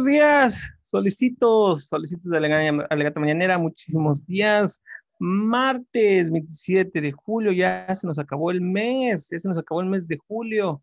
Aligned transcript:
Días, 0.00 0.72
solicitos, 0.84 1.84
solicitos 1.84 2.30
de 2.30 2.38
Alegata 2.88 3.20
Mañanera, 3.20 3.58
muchísimos 3.58 4.24
días. 4.26 4.82
Martes 5.18 6.30
27 6.30 6.98
de 6.98 7.12
julio, 7.12 7.52
ya 7.52 7.94
se 7.94 8.06
nos 8.06 8.18
acabó 8.18 8.50
el 8.50 8.62
mes, 8.62 9.28
ya 9.30 9.38
se 9.38 9.48
nos 9.48 9.58
acabó 9.58 9.82
el 9.82 9.90
mes 9.90 10.08
de 10.08 10.16
julio. 10.16 10.82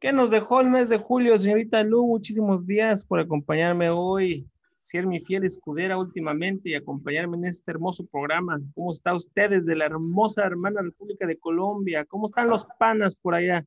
¿Qué 0.00 0.14
nos 0.14 0.30
dejó 0.30 0.62
el 0.62 0.70
mes 0.70 0.88
de 0.88 0.96
julio, 0.96 1.38
señorita 1.38 1.84
Lu? 1.84 2.06
Muchísimos 2.06 2.66
días 2.66 3.04
por 3.04 3.20
acompañarme 3.20 3.90
hoy, 3.90 4.48
ser 4.82 5.06
mi 5.06 5.20
fiel 5.20 5.44
escudera 5.44 5.98
últimamente 5.98 6.70
y 6.70 6.74
acompañarme 6.74 7.36
en 7.36 7.44
este 7.44 7.70
hermoso 7.70 8.06
programa. 8.06 8.58
¿Cómo 8.74 8.92
está 8.92 9.14
usted 9.14 9.50
desde 9.50 9.76
la 9.76 9.84
hermosa 9.84 10.46
hermana 10.46 10.80
República 10.80 11.26
de 11.26 11.36
Colombia? 11.36 12.06
¿Cómo 12.06 12.28
están 12.28 12.48
los 12.48 12.66
panas 12.78 13.14
por 13.14 13.34
allá? 13.34 13.66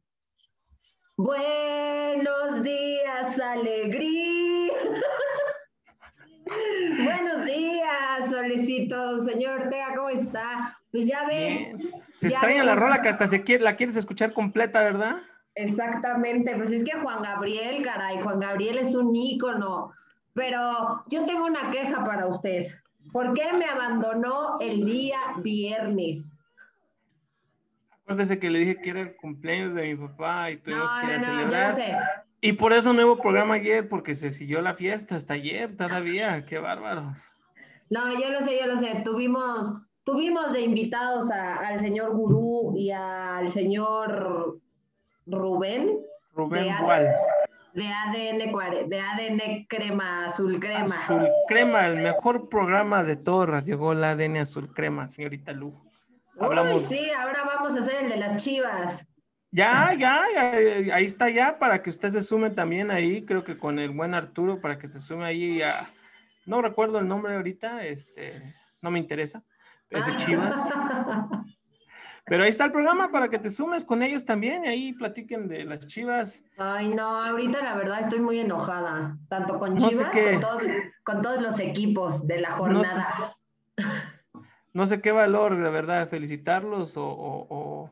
Buenos 1.18 2.64
días, 2.64 3.40
alegría. 3.40 4.74
Buenos 7.04 7.46
días, 7.46 8.30
solicito, 8.30 9.24
señor 9.24 9.62
Ortega, 9.62 9.94
¿cómo 9.96 10.10
está? 10.10 10.78
Pues 10.92 11.08
ya 11.08 11.26
ve. 11.28 11.76
Se 12.16 12.28
extraña 12.28 12.64
la 12.64 12.76
rola 12.76 13.02
que 13.02 13.10
hasta 13.10 13.28
se 13.28 13.44
quiere, 13.44 13.64
la 13.64 13.76
quieres 13.76 13.96
escuchar 13.98 14.34
completa, 14.34 14.82
¿verdad? 14.82 15.18
Exactamente, 15.56 16.56
pues 16.56 16.72
es 16.72 16.84
que 16.84 16.98
Juan 16.98 17.22
Gabriel, 17.22 17.84
caray, 17.84 18.22
Juan 18.22 18.40
Gabriel 18.40 18.78
es 18.78 18.96
un 18.96 19.16
ícono. 19.16 19.92
Pero 20.34 21.04
yo 21.10 21.26
tengo 21.26 21.46
una 21.46 21.72
queja 21.72 22.06
para 22.06 22.28
usted. 22.28 22.68
¿Por 23.12 23.34
qué 23.34 23.52
me 23.54 23.66
abandonó 23.66 24.60
el 24.62 24.86
día 24.86 25.20
viernes? 25.44 26.38
Acuérdese 28.12 28.40
que 28.40 28.50
le 28.50 28.60
dije 28.60 28.82
que 28.82 28.90
era 28.90 29.00
el 29.00 29.16
cumpleaños 29.16 29.74
de 29.74 29.84
mi 29.84 29.96
papá 29.96 30.52
y 30.52 30.58
tuvimos 30.58 30.92
que 30.94 31.08
ir 31.08 31.14
a 31.14 31.20
celebrar. 31.20 31.76
Y 32.42 32.54
por 32.54 32.74
eso 32.74 32.92
no 32.92 33.06
hubo 33.06 33.22
programa 33.22 33.54
ayer, 33.54 33.88
porque 33.88 34.16
se 34.16 34.32
siguió 34.32 34.62
la 34.62 34.74
fiesta 34.74 35.16
hasta 35.16 35.36
ayer 35.36 35.78
todavía. 35.78 36.44
Qué 36.46 36.60
bárbaros. 36.60 37.32
No, 37.90 38.12
yo 38.20 38.30
lo 38.30 38.42
sé, 38.42 38.60
yo 38.60 38.68
lo 38.68 38.76
sé. 38.76 39.02
Tuvimos, 39.06 39.74
tuvimos 40.04 40.52
de 40.52 40.62
invitados 40.62 41.32
al 41.32 41.80
señor 41.80 42.12
Gurú 42.14 42.74
y 42.76 42.92
al 42.92 43.50
señor 43.50 44.60
Rubén. 45.26 46.00
Rubén 46.34 46.66
de 47.74 47.82
De 47.82 47.88
ADN, 47.88 48.90
de 48.90 49.00
ADN 49.00 49.66
crema, 49.70 50.26
azul 50.26 50.60
crema. 50.60 50.84
Azul 50.84 51.30
crema, 51.48 51.88
el 51.88 51.98
mejor 51.98 52.50
programa 52.50 53.04
de 53.04 53.16
todo 53.16 53.46
Radio 53.46 53.78
Gol, 53.78 54.04
ADN 54.04 54.38
azul 54.38 54.74
crema, 54.74 55.08
señorita 55.08 55.54
Lu. 55.54 55.91
Hablamos... 56.40 56.84
sí, 56.84 57.10
ahora 57.12 57.44
vamos 57.46 57.76
a 57.76 57.80
hacer 57.80 58.04
el 58.04 58.10
de 58.10 58.18
las 58.18 58.38
chivas. 58.44 59.06
Ya, 59.54 59.94
ya, 59.94 60.24
ahí 60.94 61.06
está 61.06 61.30
ya, 61.30 61.60
para 61.60 61.84
que 61.84 61.90
usted 61.90 62.10
se 62.10 62.22
sume 62.22 62.52
también 62.52 62.90
ahí, 62.90 63.26
creo 63.26 63.44
que 63.44 63.58
con 63.58 63.80
el 63.80 63.90
buen 63.90 64.14
Arturo, 64.14 64.62
para 64.62 64.78
que 64.78 64.88
se 64.88 65.02
sume 65.02 65.26
ahí 65.26 65.62
a, 65.62 65.90
no 66.46 66.62
recuerdo 66.62 67.00
el 67.00 67.08
nombre 67.08 67.36
ahorita, 67.36 67.86
este, 67.86 68.56
no 68.82 68.92
me 68.92 69.00
interesa, 69.00 69.44
es 69.90 70.06
de 70.06 70.16
Chivas. 70.16 70.56
Pero 72.26 72.44
ahí 72.44 72.50
está 72.50 72.66
el 72.66 72.72
programa 72.72 73.12
para 73.12 73.30
que 73.30 73.40
te 73.40 73.50
sumes 73.50 73.84
con 73.84 74.04
ellos 74.04 74.24
también 74.24 74.64
y 74.64 74.68
ahí 74.70 74.94
platiquen 74.94 75.48
de 75.50 75.66
las 75.66 75.86
Chivas. 75.88 76.44
Ay, 76.58 76.90
no, 76.90 77.22
ahorita 77.22 77.62
la 77.62 77.76
verdad 77.76 78.02
estoy 78.02 78.20
muy 78.20 78.40
enojada, 78.40 79.18
tanto 79.28 79.60
con 79.60 79.78
Chivas 79.78 80.12
como 80.12 80.42
con, 81.04 81.22
todos 81.22 81.42
los 81.42 81.60
equipos 81.60 82.26
de 82.26 82.40
la 82.40 82.52
jornada. 82.52 83.18
No 83.20 83.26
sé, 83.26 83.34
qué 85.02 85.12
valor, 85.12 85.58
de 85.58 85.70
verdad, 85.70 86.10
felicitarlos 86.10 86.96
o 86.98 87.92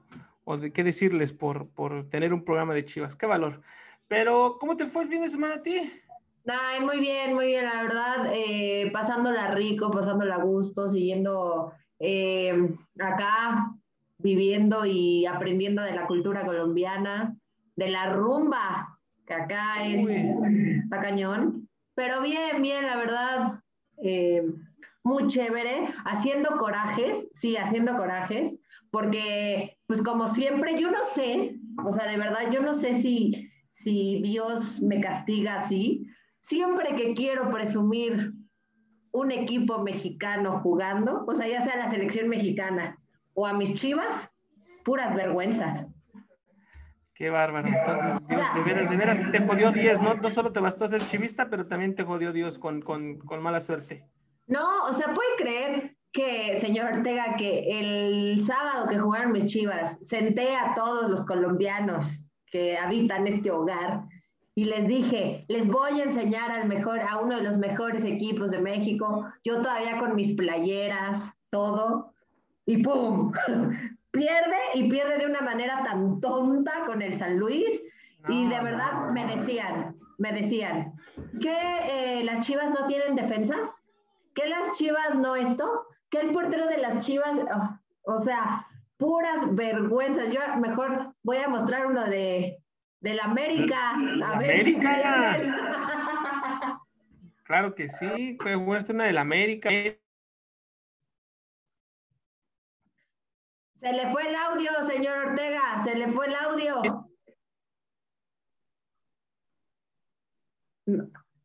o 0.50 0.58
de 0.58 0.74
qué 0.74 0.84
decirles 0.84 1.32
por, 1.32 1.70
por 1.70 2.10
tener 2.10 2.34
un 2.34 2.44
programa 2.44 2.74
de 2.74 2.84
Chivas. 2.84 3.16
Qué 3.16 3.28
valor. 3.28 3.62
Pero, 4.08 4.58
¿cómo 4.60 4.76
te 4.76 4.88
fue 4.88 5.04
el 5.04 5.10
fin 5.10 5.22
de 5.22 5.30
semana 5.30 5.56
a 5.56 5.62
ti? 5.62 5.92
Ay, 6.48 6.84
muy 6.84 7.00
bien, 7.00 7.36
muy 7.36 7.46
bien, 7.46 7.66
la 7.66 7.84
verdad, 7.84 8.32
eh, 8.34 8.90
pasándola 8.92 9.52
rico, 9.52 9.92
pasándola 9.92 10.38
a 10.38 10.44
gusto, 10.44 10.90
siguiendo 10.90 11.72
eh, 12.00 12.68
acá, 13.00 13.76
viviendo 14.18 14.88
y 14.88 15.28
aprendiendo 15.28 15.84
de 15.84 15.94
la 15.94 16.08
cultura 16.08 16.44
colombiana, 16.44 17.36
de 17.76 17.90
la 17.90 18.12
rumba, 18.12 18.98
que 19.28 19.36
acá 19.36 19.86
es 19.86 20.04
la 20.90 21.00
cañón. 21.00 21.70
Pero 21.94 22.24
bien, 22.24 22.64
bien, 22.64 22.88
la 22.88 22.98
verdad, 22.98 23.62
eh, 24.02 24.48
muy 25.10 25.28
chévere, 25.28 25.88
haciendo 26.06 26.58
corajes, 26.58 27.28
sí, 27.32 27.58
haciendo 27.58 27.98
corajes, 27.98 28.60
porque 28.92 29.78
pues 29.88 30.04
como 30.04 30.28
siempre, 30.28 30.80
yo 30.80 30.92
no 30.92 31.04
sé, 31.04 31.56
o 31.84 31.92
sea, 31.92 32.06
de 32.08 32.18
verdad, 32.18 32.52
yo 32.52 32.62
no 32.62 32.76
sé 32.76 32.94
si, 32.94 33.50
si 33.68 34.22
Dios 34.22 34.82
me 34.82 35.02
castiga 35.02 35.56
así. 35.56 36.06
Siempre 36.40 36.96
que 36.96 37.14
quiero 37.16 37.50
presumir 37.50 38.34
un 39.12 39.32
equipo 39.32 39.80
mexicano 39.80 40.60
jugando, 40.62 41.26
o 41.28 41.34
sea, 41.36 41.48
ya 41.48 41.62
sea 41.62 41.76
la 41.76 41.90
selección 41.90 42.30
mexicana 42.30 43.00
o 43.34 43.48
a 43.48 43.54
mis 43.54 43.74
chivas, 43.74 44.32
puras 44.86 45.16
vergüenzas. 45.16 45.88
Qué 47.16 47.30
bárbaro. 47.30 47.68
Entonces, 47.68 48.14
Dios, 48.30 48.42
de, 48.56 48.62
veras, 48.62 48.90
de 48.90 48.96
veras 48.96 49.32
te 49.32 49.46
jodió 49.46 49.72
Dios. 49.72 50.00
No, 50.02 50.14
no 50.14 50.30
solo 50.30 50.54
te 50.54 50.62
bastó 50.62 50.88
ser 50.88 51.02
chivista, 51.02 51.50
pero 51.50 51.68
también 51.68 51.96
te 51.96 52.04
jodió 52.04 52.32
Dios 52.32 52.60
con, 52.60 52.82
con, 52.82 53.18
con 53.18 53.42
mala 53.42 53.60
suerte. 53.60 54.06
No, 54.50 54.86
o 54.86 54.94
sea, 54.94 55.14
puede 55.14 55.30
creer 55.38 55.96
que, 56.12 56.58
señor 56.58 56.94
Ortega, 56.94 57.36
que 57.38 57.80
el 57.80 58.42
sábado 58.42 58.88
que 58.90 58.98
jugaron 58.98 59.32
mis 59.32 59.46
chivas, 59.46 60.00
senté 60.02 60.56
a 60.56 60.74
todos 60.76 61.10
los 61.10 61.24
colombianos 61.26 62.28
que 62.48 62.76
habitan 62.76 63.28
este 63.28 63.52
hogar 63.52 64.06
y 64.56 64.66
les 64.66 64.88
dije, 64.88 65.46
les 65.48 65.68
voy 65.68 66.02
a 66.02 66.06
enseñar 66.06 66.50
al 66.50 66.68
mejor, 66.68 67.00
a 67.00 67.20
uno 67.20 67.36
de 67.38 67.44
los 67.44 67.60
mejores 67.60 68.04
equipos 68.04 68.50
de 68.50 68.60
México, 68.60 69.24
yo 69.44 69.62
todavía 69.62 70.00
con 70.00 70.16
mis 70.16 70.34
playeras, 70.34 71.32
todo, 71.52 72.14
y 72.66 72.82
¡pum! 72.82 73.32
pierde 74.12 74.58
y 74.74 74.90
pierde 74.90 75.20
de 75.20 75.28
una 75.28 75.42
manera 75.42 75.84
tan 75.84 76.20
tonta 76.20 76.86
con 76.88 77.04
el 77.04 77.16
San 77.16 77.38
Luis 77.38 77.82
y 78.28 78.50
de 78.50 78.60
verdad 78.62 79.12
me 79.14 79.28
decían, 79.28 79.96
me 80.18 80.34
decían, 80.34 80.94
que 81.40 81.56
eh, 81.84 82.24
las 82.24 82.46
chivas 82.46 82.72
no 82.72 82.88
tienen 82.88 83.16
defensas, 83.16 83.80
que 84.34 84.48
las 84.48 84.78
chivas 84.78 85.16
no 85.16 85.36
esto, 85.36 85.88
que 86.10 86.20
el 86.20 86.32
portero 86.32 86.68
de 86.68 86.78
las 86.78 87.06
Chivas, 87.06 87.38
oh, 87.38 88.14
o 88.14 88.20
sea, 88.20 88.68
puras 88.98 89.56
vergüenzas. 89.56 90.34
Yo 90.34 90.42
mejor 90.58 91.14
voy 91.24 91.38
a 91.38 91.48
mostrar 91.48 91.86
uno 91.86 92.06
de 92.06 92.62
la 93.02 93.24
América. 93.24 93.92
A 93.92 94.40
ver 94.40 94.62
América. 94.62 95.38
claro 97.44 97.76
que 97.76 97.88
sí, 97.88 98.38
fue 98.40 98.56
una 98.56 99.12
la 99.12 99.22
América. 99.22 99.70
Se 103.80 103.94
le 103.94 104.08
fue 104.10 104.28
el 104.28 104.36
audio, 104.36 104.84
señor 104.84 105.30
Ortega, 105.30 105.80
se 105.82 105.96
le 105.96 106.10
fue 106.10 106.28
el 106.28 106.36
audio. 106.36 106.82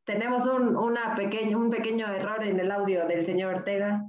Tenemos 0.04 0.46
un, 0.46 0.76
una 0.76 1.14
pequeño, 1.14 1.58
un 1.58 1.70
pequeño 1.70 2.06
error 2.06 2.44
en 2.44 2.60
el 2.60 2.70
audio 2.70 3.06
del 3.06 3.24
señor 3.24 3.54
Ortega. 3.54 4.02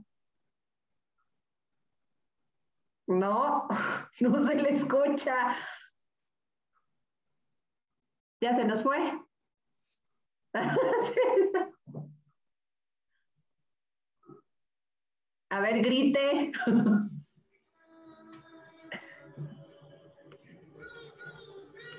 No, 3.07 3.67
no 4.19 4.47
se 4.47 4.55
le 4.55 4.69
escucha. 4.69 5.55
Ya 8.41 8.53
se 8.53 8.65
nos 8.65 8.83
fue. 8.83 8.99
A 15.49 15.61
ver, 15.61 15.81
grite. 15.81 16.51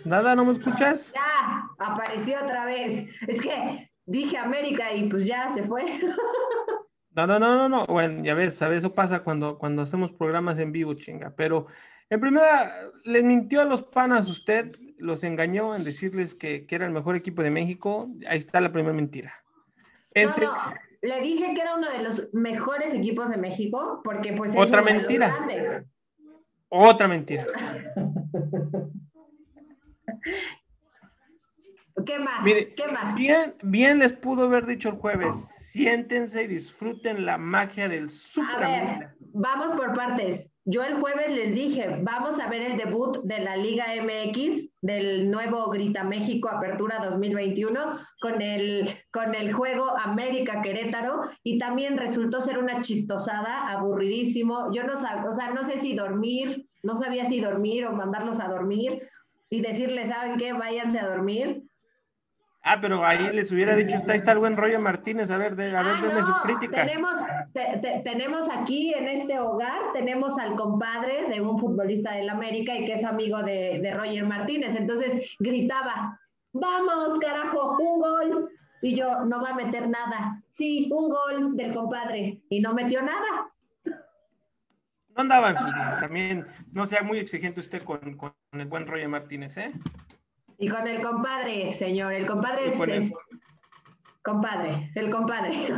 Nada, 0.05 0.37
¿no 0.37 0.45
me 0.45 0.53
escuchas? 0.53 1.13
Ya, 1.15 1.66
apareció 1.79 2.39
otra 2.43 2.67
vez. 2.67 3.07
Es 3.27 3.41
que 3.41 3.91
dije 4.05 4.39
América 4.39 4.95
y 4.95 5.09
pues 5.09 5.25
ya 5.25 5.51
se 5.51 5.63
fue. 5.63 5.85
No, 7.17 7.27
no, 7.27 7.39
no, 7.39 7.57
no, 7.57 7.69
no. 7.71 7.87
Bueno, 7.87 8.23
ya 8.23 8.35
ves, 8.35 8.57
¿sabes? 8.57 8.77
Eso 8.77 8.93
pasa 8.93 9.21
cuando, 9.21 9.57
cuando 9.57 9.81
hacemos 9.81 10.13
programas 10.13 10.59
en 10.59 10.71
vivo, 10.71 10.93
chinga. 10.93 11.33
Pero 11.35 11.67
en 12.11 12.21
primera, 12.21 12.71
les 13.05 13.25
mintió 13.25 13.63
a 13.63 13.65
los 13.65 13.83
panas 13.83 14.29
usted, 14.29 14.77
los 14.99 15.25
engañó 15.25 15.75
en 15.75 15.83
decirles 15.83 16.35
que, 16.35 16.67
era 16.69 16.85
el 16.85 16.93
mejor 16.93 17.17
equipo 17.17 17.43
de 17.43 17.51
México. 17.51 18.11
Ahí 18.29 18.37
está 18.37 18.61
la 18.61 18.71
primera 18.71 18.95
mentira. 18.95 19.33
No, 20.15 20.29
no, 20.29 20.75
le 21.01 21.21
dije 21.23 21.55
que 21.55 21.61
era 21.63 21.75
uno 21.75 21.91
de 21.91 22.03
los 22.03 22.29
mejores 22.35 22.93
equipos 22.93 23.31
de 23.31 23.39
México, 23.39 24.03
porque 24.05 24.35
pues... 24.35 24.55
Es 24.55 24.61
Otra 24.61 24.83
mentira. 24.83 25.35
Otra 26.69 27.09
mentira. 27.09 27.47
¿Qué 32.05 32.19
más? 32.19 32.45
¿Qué 32.45 32.89
más? 32.93 33.17
Bien, 33.17 33.55
bien 33.63 33.99
les 33.99 34.13
pudo 34.13 34.45
haber 34.45 34.67
dicho 34.67 34.91
el 34.91 34.97
jueves, 34.97 35.35
siéntense 35.49 36.43
y 36.43 36.47
disfruten 36.47 37.25
la 37.25 37.39
magia 37.39 37.89
del 37.89 38.11
Super 38.11 38.65
A 38.65 38.69
ver, 38.69 39.09
vamos 39.19 39.73
por 39.73 39.95
partes. 39.95 40.51
Yo 40.69 40.83
el 40.83 40.95
jueves 40.95 41.31
les 41.31 41.55
dije, 41.55 42.01
vamos 42.03 42.41
a 42.41 42.49
ver 42.49 42.73
el 42.73 42.77
debut 42.77 43.23
de 43.23 43.39
la 43.39 43.57
Liga 43.57 43.87
MX, 44.03 44.73
del 44.83 45.31
nuevo 45.31 45.71
Grita 45.71 46.03
México 46.03 46.51
Apertura 46.51 46.99
2021, 46.99 47.93
con 48.21 48.43
el, 48.43 48.91
con 49.13 49.35
el 49.35 49.53
juego 49.53 49.97
América 49.97 50.61
Querétaro, 50.61 51.23
y 51.45 51.59
también 51.59 51.97
resultó 51.97 52.41
ser 52.41 52.59
una 52.59 52.83
chistosada, 52.83 53.69
aburridísimo. 53.71 54.73
Yo 54.73 54.83
no, 54.83 54.95
o 54.95 55.35
sea, 55.35 55.51
no 55.55 55.63
sé 55.63 55.79
si 55.79 55.95
dormir, 55.95 56.69
no 56.83 56.97
sabía 56.97 57.25
si 57.27 57.41
dormir 57.41 57.87
o 57.87 57.93
mandarlos 57.93 58.41
a 58.41 58.49
dormir 58.49 59.09
y 59.49 59.61
decirles, 59.61 60.09
¿saben 60.09 60.37
qué? 60.37 60.53
Váyanse 60.53 60.99
a 60.99 61.07
dormir 61.07 61.66
Ah, 62.69 62.81
pero 62.81 63.07
ahí 63.07 63.33
les 63.33 63.53
hubiera 63.53 63.77
dicho, 63.77 63.95
está, 63.95 64.17
está 64.17 64.33
el 64.33 64.39
buen 64.39 64.57
Roger 64.57 64.81
Martínez, 64.81 65.31
a 65.31 65.39
ver, 65.39 65.55
de, 65.55 65.77
a 65.77 65.85
ver, 65.85 65.95
ah, 66.03 66.23
su 66.25 66.35
crítica. 66.43 66.85
Tenemos, 66.85 67.13
tenemos 68.03 68.49
aquí 68.51 68.93
en 68.93 69.07
este 69.07 69.39
hogar, 69.39 69.93
tenemos 69.93 70.37
al 70.37 70.57
compadre 70.57 71.29
de 71.29 71.41
un 71.41 71.61
futbolista 71.61 72.15
del 72.15 72.29
América 72.29 72.75
y 72.75 72.85
que 72.85 72.95
es 72.95 73.05
amigo 73.05 73.41
de, 73.45 73.79
de 73.81 73.95
Roger 73.95 74.27
Martínez. 74.27 74.75
Entonces 74.75 75.37
gritaba, 75.39 76.19
vamos, 76.53 77.21
carajo, 77.21 77.77
un 77.79 78.01
gol. 78.01 78.51
Y 78.83 78.97
yo, 78.97 79.25
no 79.25 79.41
va 79.41 79.51
a 79.51 79.55
meter 79.55 79.89
nada. 79.89 80.43
Sí, 80.49 80.91
un 80.93 81.09
gol 81.09 81.57
del 81.57 81.73
compadre. 81.73 82.41
Y 82.49 82.59
no 82.59 82.75
metió 82.75 83.01
nada. 83.01 83.49
No 83.85 85.23
andaban 85.23 85.57
sus 85.57 85.73
días. 85.73 86.01
También 86.01 86.45
no 86.73 86.85
sea 86.85 87.05
muy 87.05 87.19
exigente 87.19 87.61
usted 87.61 87.83
con, 87.85 88.17
con 88.17 88.35
el 88.51 88.67
buen 88.67 88.89
Roger 88.89 89.09
Martínez, 89.09 89.57
¿eh? 89.57 89.73
Y 90.59 90.69
con 90.69 90.87
el 90.87 91.03
compadre, 91.03 91.73
señor, 91.73 92.13
el 92.13 92.27
compadre 92.27 92.69
es, 92.69 93.13
compadre, 94.23 94.91
el 94.95 95.11
compadre. 95.11 95.53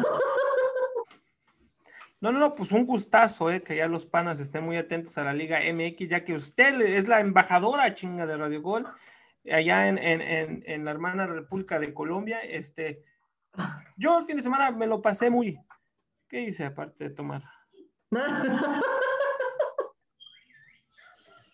No, 2.21 2.33
no, 2.33 2.41
no, 2.41 2.57
pues 2.57 2.73
un 2.73 2.85
gustazo, 2.85 3.49
eh, 3.49 3.63
que 3.63 3.77
ya 3.77 3.87
los 3.87 4.05
panas 4.05 4.41
estén 4.41 4.65
muy 4.65 4.77
atentos 4.77 5.17
a 5.19 5.23
la 5.23 5.33
Liga 5.33 5.61
MX, 5.61 6.09
ya 6.09 6.25
que 6.25 6.35
usted 6.35 6.81
es 6.81 7.07
la 7.07 7.21
embajadora 7.21 7.95
chinga 7.95 8.27
de 8.27 8.37
Radio 8.37 8.61
Gol, 8.61 8.85
allá 9.49 9.87
en, 9.87 9.99
en, 9.99 10.65
en, 10.67 10.85
la 10.85 10.91
hermana 10.91 11.29
República 11.29 11.79
de 11.79 11.95
Colombia. 11.95 12.41
Este, 12.41 13.05
yo 13.97 14.19
el 14.19 14.25
fin 14.25 14.37
de 14.37 14.43
semana 14.43 14.73
me 14.73 14.89
lo 14.89 15.01
pasé 15.01 15.31
muy. 15.31 15.61
¿Qué 16.29 16.41
hice 16.41 16.65
aparte 16.65 17.05
de 17.05 17.11
tomar? 17.11 17.45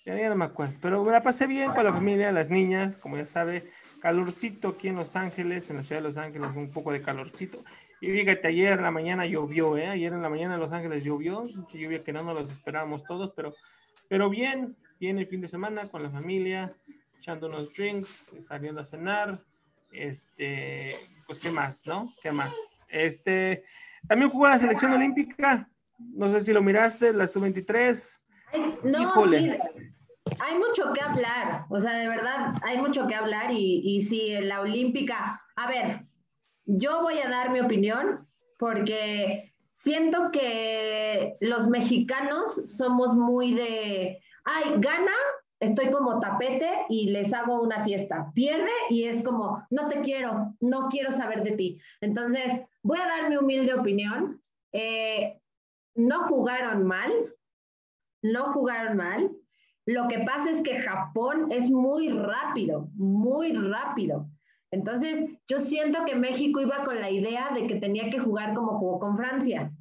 Ya, 0.05 0.29
no 0.29 0.37
me 0.37 0.45
acuerdo, 0.45 0.75
pero 0.83 1.03
me 1.03 1.13
la 1.13 1.23
pasé 1.23 1.47
bien 1.47 1.73
con 1.73 1.83
la 1.83 1.91
familia, 1.91 2.31
las 2.31 2.51
niñas, 2.51 2.99
como 2.99 3.17
ya 3.17 3.25
sabe, 3.25 3.71
calorcito 4.01 4.69
aquí 4.69 4.89
en 4.89 4.97
Los 4.97 5.17
Ángeles, 5.17 5.71
en 5.71 5.77
la 5.77 5.83
ciudad 5.83 6.03
de 6.03 6.09
Los 6.09 6.19
Ángeles, 6.19 6.57
un 6.57 6.71
poco 6.71 6.93
de 6.93 7.01
calorcito. 7.01 7.65
Y 8.03 8.11
fíjate, 8.11 8.49
ayer 8.49 8.75
en 8.75 8.83
la 8.83 8.91
mañana 8.91 9.25
llovió, 9.25 9.79
¿eh? 9.79 9.87
Ayer 9.87 10.13
en 10.13 10.21
la 10.21 10.29
mañana 10.29 10.55
en 10.55 10.61
Los 10.61 10.75
Ángeles 10.75 11.05
llovió, 11.05 11.47
lluvia 11.73 12.05
que 12.05 12.13
no 12.13 12.23
nos 12.23 12.35
los 12.35 12.51
esperábamos 12.51 13.03
todos, 13.05 13.33
pero, 13.35 13.55
pero 14.07 14.29
bien, 14.29 14.77
bien 15.01 15.19
el 15.19 15.27
fin 15.27 15.41
de 15.41 15.49
semana 15.49 15.89
con 15.89 16.03
la 16.03 16.11
familia, 16.11 16.77
echando 17.17 17.47
unos 17.47 17.73
drinks, 17.73 18.31
saliendo 18.47 18.83
a 18.83 18.85
cenar, 18.85 19.43
este, 19.91 20.97
pues 21.27 21.39
qué 21.39 21.51
más, 21.51 21.87
¿no? 21.87 22.13
¿Qué 22.23 22.31
más? 22.31 22.53
Este, 22.89 23.65
también 24.07 24.31
jugó 24.31 24.49
la 24.49 24.59
selección 24.59 24.93
olímpica, 24.93 25.71
no 25.99 26.29
sé 26.29 26.41
si 26.41 26.53
lo 26.53 26.63
miraste, 26.63 27.15
la 27.15 27.27
sub-23. 27.27 28.21
No, 28.83 29.27
sí, 29.27 29.53
hay 30.41 30.59
mucho 30.59 30.93
que 30.93 31.01
hablar, 31.01 31.67
o 31.71 31.81
sea, 31.81 31.93
de 31.95 32.09
verdad, 32.09 32.55
hay 32.63 32.79
mucho 32.79 33.07
que 33.07 33.15
hablar 33.15 33.51
y, 33.51 33.83
y 33.85 34.03
sí, 34.03 34.35
la 34.41 34.61
olímpica, 34.61 35.41
a 35.57 35.69
ver, 35.69 36.07
yo 36.65 37.03
voy 37.03 37.19
a 37.19 37.29
dar 37.29 37.51
mi 37.51 37.61
opinión 37.61 38.27
porque 38.59 39.53
siento 39.71 40.31
que 40.33 41.37
los 41.41 41.69
mexicanos 41.69 42.55
somos 42.77 43.15
muy 43.15 43.55
de, 43.55 44.21
ay, 44.45 44.75
gana, 44.79 45.13
estoy 45.61 45.91
como 45.91 46.21
tapete 46.21 46.71
y 46.89 47.11
les 47.11 47.33
hago 47.35 47.63
una 47.63 47.83
fiesta. 47.83 48.31
Pierde 48.35 48.71
y 48.91 49.05
es 49.05 49.23
como, 49.23 49.67
no 49.71 49.89
te 49.89 50.01
quiero, 50.01 50.55
no 50.61 50.89
quiero 50.89 51.11
saber 51.13 51.43
de 51.43 51.53
ti. 51.57 51.81
Entonces, 52.01 52.63
voy 52.83 52.99
a 52.99 53.07
dar 53.07 53.29
mi 53.29 53.37
humilde 53.37 53.75
opinión. 53.75 54.41
Eh, 54.73 55.41
no 55.95 56.25
jugaron 56.25 56.85
mal, 56.87 57.34
no 58.25 58.53
jugaron 58.53 58.97
mal. 58.97 59.31
Lo 59.87 60.09
que 60.09 60.21
pasa 60.21 60.51
es 60.51 60.63
que 60.63 60.79
Japón 60.79 61.49
es 61.53 61.71
muy 61.71 62.09
rápido, 62.09 62.89
muy 62.95 63.53
rápido. 63.53 64.29
Entonces, 64.71 65.25
yo 65.47 65.61
siento 65.61 66.05
que 66.05 66.17
México 66.17 66.61
iba 66.61 66.83
con 66.85 67.01
la 67.01 67.11
idea 67.11 67.51
de 67.55 67.67
que 67.67 67.77
tenía 67.77 68.11
que 68.11 68.19
jugar 68.19 68.55
como 68.55 68.79
jugó 68.79 68.99
con 68.99 69.17
Francia, 69.17 69.73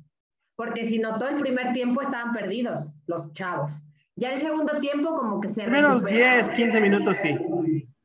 porque 0.55 0.83
si 0.83 0.99
notó 0.99 1.27
el 1.27 1.37
primer 1.37 1.73
tiempo 1.73 2.01
estaban 2.01 2.33
perdidos 2.33 2.93
los 3.07 3.31
chavos. 3.33 3.81
Ya 4.15 4.33
el 4.33 4.39
segundo 4.39 4.79
tiempo 4.79 5.15
como 5.15 5.39
que 5.39 5.47
se... 5.47 5.65
Menos 5.65 6.05
10, 6.05 6.49
15 6.49 6.81
minutos, 6.81 7.17
sí. 7.17 7.35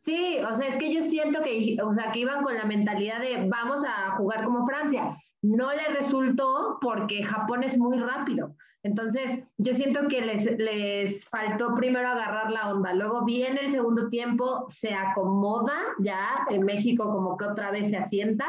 Sí, 0.00 0.38
o 0.48 0.54
sea, 0.54 0.68
es 0.68 0.76
que 0.76 0.94
yo 0.94 1.02
siento 1.02 1.42
que, 1.42 1.76
o 1.82 1.92
sea, 1.92 2.12
que 2.12 2.20
iban 2.20 2.44
con 2.44 2.54
la 2.54 2.64
mentalidad 2.64 3.20
de 3.20 3.48
vamos 3.48 3.82
a 3.84 4.12
jugar 4.12 4.44
como 4.44 4.64
Francia. 4.64 5.10
No 5.42 5.72
le 5.72 5.88
resultó 5.88 6.78
porque 6.80 7.24
Japón 7.24 7.64
es 7.64 7.76
muy 7.76 7.98
rápido. 7.98 8.54
Entonces, 8.84 9.40
yo 9.56 9.74
siento 9.74 10.06
que 10.06 10.20
les, 10.20 10.56
les 10.56 11.28
faltó 11.28 11.74
primero 11.74 12.06
agarrar 12.06 12.52
la 12.52 12.72
onda. 12.72 12.94
Luego 12.94 13.24
viene 13.24 13.60
el 13.60 13.72
segundo 13.72 14.08
tiempo, 14.08 14.66
se 14.68 14.94
acomoda 14.94 15.74
ya 15.98 16.46
en 16.48 16.64
México 16.64 17.10
como 17.10 17.36
que 17.36 17.46
otra 17.46 17.72
vez 17.72 17.90
se 17.90 17.96
asienta. 17.96 18.46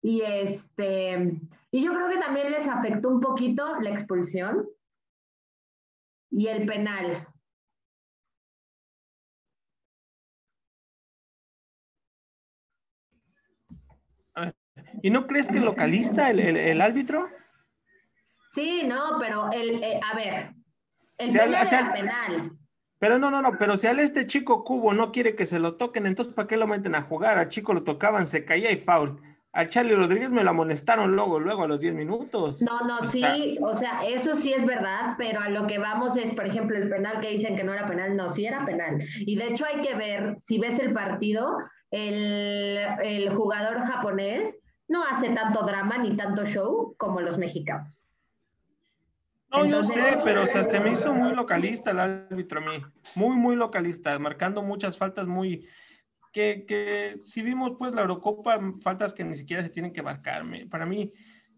Y, 0.00 0.22
este, 0.22 1.38
y 1.70 1.84
yo 1.84 1.92
creo 1.92 2.08
que 2.08 2.16
también 2.16 2.50
les 2.50 2.66
afectó 2.66 3.10
un 3.10 3.20
poquito 3.20 3.78
la 3.80 3.90
expulsión 3.90 4.66
y 6.30 6.46
el 6.46 6.64
penal. 6.64 7.28
¿Y 15.02 15.10
no 15.10 15.26
crees 15.26 15.48
que 15.48 15.60
localista 15.60 16.30
el, 16.30 16.40
el, 16.40 16.80
árbitro? 16.80 17.26
Sí, 18.50 18.82
no, 18.86 19.18
pero 19.18 19.50
el, 19.52 19.82
eh, 19.82 20.00
a 20.02 20.16
ver, 20.16 20.54
el 21.18 21.30
penal 21.30 21.92
penal. 21.92 22.52
Pero 22.98 23.18
no, 23.18 23.30
no, 23.30 23.40
no, 23.42 23.56
pero 23.58 23.76
si 23.76 23.86
al 23.86 24.00
este 24.00 24.26
chico 24.26 24.64
Cubo 24.64 24.92
no 24.92 25.12
quiere 25.12 25.36
que 25.36 25.46
se 25.46 25.60
lo 25.60 25.76
toquen, 25.76 26.06
entonces 26.06 26.34
¿para 26.34 26.48
qué 26.48 26.56
lo 26.56 26.66
meten 26.66 26.94
a 26.94 27.02
jugar? 27.02 27.38
Al 27.38 27.48
chico 27.48 27.72
lo 27.72 27.84
tocaban, 27.84 28.26
se 28.26 28.44
caía 28.44 28.72
y 28.72 28.76
foul. 28.76 29.20
Al 29.52 29.68
Charlie 29.68 29.94
Rodríguez 29.94 30.30
me 30.30 30.44
lo 30.44 30.50
amonestaron 30.50 31.14
luego, 31.14 31.40
luego 31.40 31.64
a 31.64 31.68
los 31.68 31.80
10 31.80 31.94
minutos. 31.94 32.60
No, 32.60 32.80
no, 32.80 33.00
sí, 33.02 33.58
o 33.62 33.74
sea, 33.74 34.04
eso 34.06 34.34
sí 34.34 34.52
es 34.52 34.66
verdad, 34.66 35.14
pero 35.16 35.40
a 35.40 35.48
lo 35.48 35.66
que 35.66 35.78
vamos 35.78 36.16
es, 36.16 36.34
por 36.34 36.46
ejemplo, 36.46 36.76
el 36.76 36.90
penal 36.90 37.20
que 37.20 37.30
dicen 37.30 37.56
que 37.56 37.64
no 37.64 37.72
era 37.72 37.86
penal, 37.86 38.14
no, 38.14 38.28
sí 38.28 38.46
era 38.46 38.66
penal. 38.66 39.02
Y 39.20 39.36
de 39.36 39.48
hecho 39.48 39.64
hay 39.64 39.80
que 39.80 39.94
ver, 39.94 40.34
si 40.38 40.58
ves 40.58 40.78
el 40.78 40.92
partido, 40.92 41.56
el, 41.90 42.78
el 43.02 43.30
jugador 43.30 43.80
japonés 43.80 44.60
no 44.88 45.04
hace 45.04 45.30
tanto 45.30 45.64
drama 45.64 45.98
ni 45.98 46.16
tanto 46.16 46.44
show 46.44 46.94
como 46.96 47.20
los 47.20 47.38
mexicanos. 47.38 48.04
No, 49.50 49.64
yo 49.64 49.82
sé, 49.82 50.18
pero 50.24 50.46
se 50.46 50.80
me 50.80 50.92
hizo 50.92 51.14
muy 51.14 51.34
localista 51.34 51.90
el 51.92 52.00
árbitro 52.00 52.60
a 52.60 52.70
mí. 52.70 52.82
Muy, 53.14 53.36
muy 53.36 53.56
localista, 53.56 54.18
marcando 54.18 54.62
muchas 54.62 54.98
faltas 54.98 55.26
muy. 55.26 55.66
Que, 56.32 56.66
que 56.66 57.20
si 57.24 57.40
vimos 57.40 57.72
pues 57.78 57.94
la 57.94 58.02
Eurocopa, 58.02 58.60
faltas 58.82 59.14
que 59.14 59.24
ni 59.24 59.34
siquiera 59.34 59.62
se 59.62 59.70
tienen 59.70 59.92
que 59.92 60.02
marcarme. 60.02 60.66
Para 60.66 60.84
mí, 60.84 61.12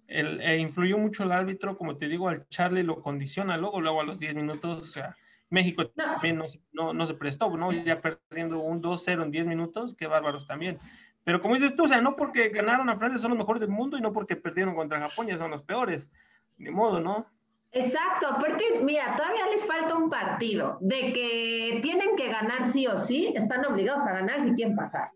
el, 0.06 0.40
eh, 0.40 0.58
influyó 0.58 0.98
mucho 0.98 1.24
el 1.24 1.32
árbitro, 1.32 1.76
como 1.76 1.96
te 1.96 2.06
digo, 2.06 2.28
al 2.28 2.48
Charlie 2.48 2.84
lo 2.84 3.02
condiciona, 3.02 3.56
luego, 3.56 3.80
luego 3.80 4.00
a 4.00 4.04
los 4.04 4.18
10 4.18 4.36
minutos, 4.36 4.82
o 4.82 4.86
sea, 4.86 5.16
México 5.48 5.88
también 5.88 6.36
no, 6.36 6.46
no, 6.72 6.92
no 6.92 7.06
se 7.06 7.14
prestó, 7.14 7.56
¿no? 7.56 7.72
Ya 7.72 8.00
perdiendo 8.00 8.60
un 8.60 8.80
2-0 8.80 9.24
en 9.24 9.30
10 9.32 9.46
minutos, 9.46 9.96
qué 9.96 10.06
bárbaros 10.06 10.46
también. 10.46 10.78
Pero 11.24 11.40
como 11.40 11.54
dices 11.54 11.76
tú, 11.76 11.84
o 11.84 11.88
sea, 11.88 12.00
no 12.00 12.16
porque 12.16 12.48
ganaron 12.48 12.88
a 12.88 12.96
Francia 12.96 13.18
son 13.18 13.30
los 13.30 13.38
mejores 13.38 13.60
del 13.60 13.70
mundo 13.70 13.98
y 13.98 14.00
no 14.00 14.12
porque 14.12 14.36
perdieron 14.36 14.74
contra 14.74 15.00
Japón 15.00 15.26
ya 15.26 15.38
son 15.38 15.50
los 15.50 15.62
peores. 15.62 16.10
Ni 16.56 16.70
modo, 16.70 17.00
¿no? 17.00 17.26
Exacto, 17.72 18.26
aparte, 18.26 18.64
mira, 18.82 19.14
todavía 19.16 19.46
les 19.46 19.64
falta 19.64 19.94
un 19.96 20.10
partido 20.10 20.78
de 20.80 21.12
que 21.12 21.78
tienen 21.82 22.16
que 22.16 22.28
ganar 22.28 22.70
sí 22.70 22.86
o 22.86 22.98
sí, 22.98 23.32
están 23.36 23.64
obligados 23.64 24.04
a 24.06 24.12
ganar 24.12 24.40
si 24.40 24.52
quieren 24.54 24.74
pasar. 24.74 25.10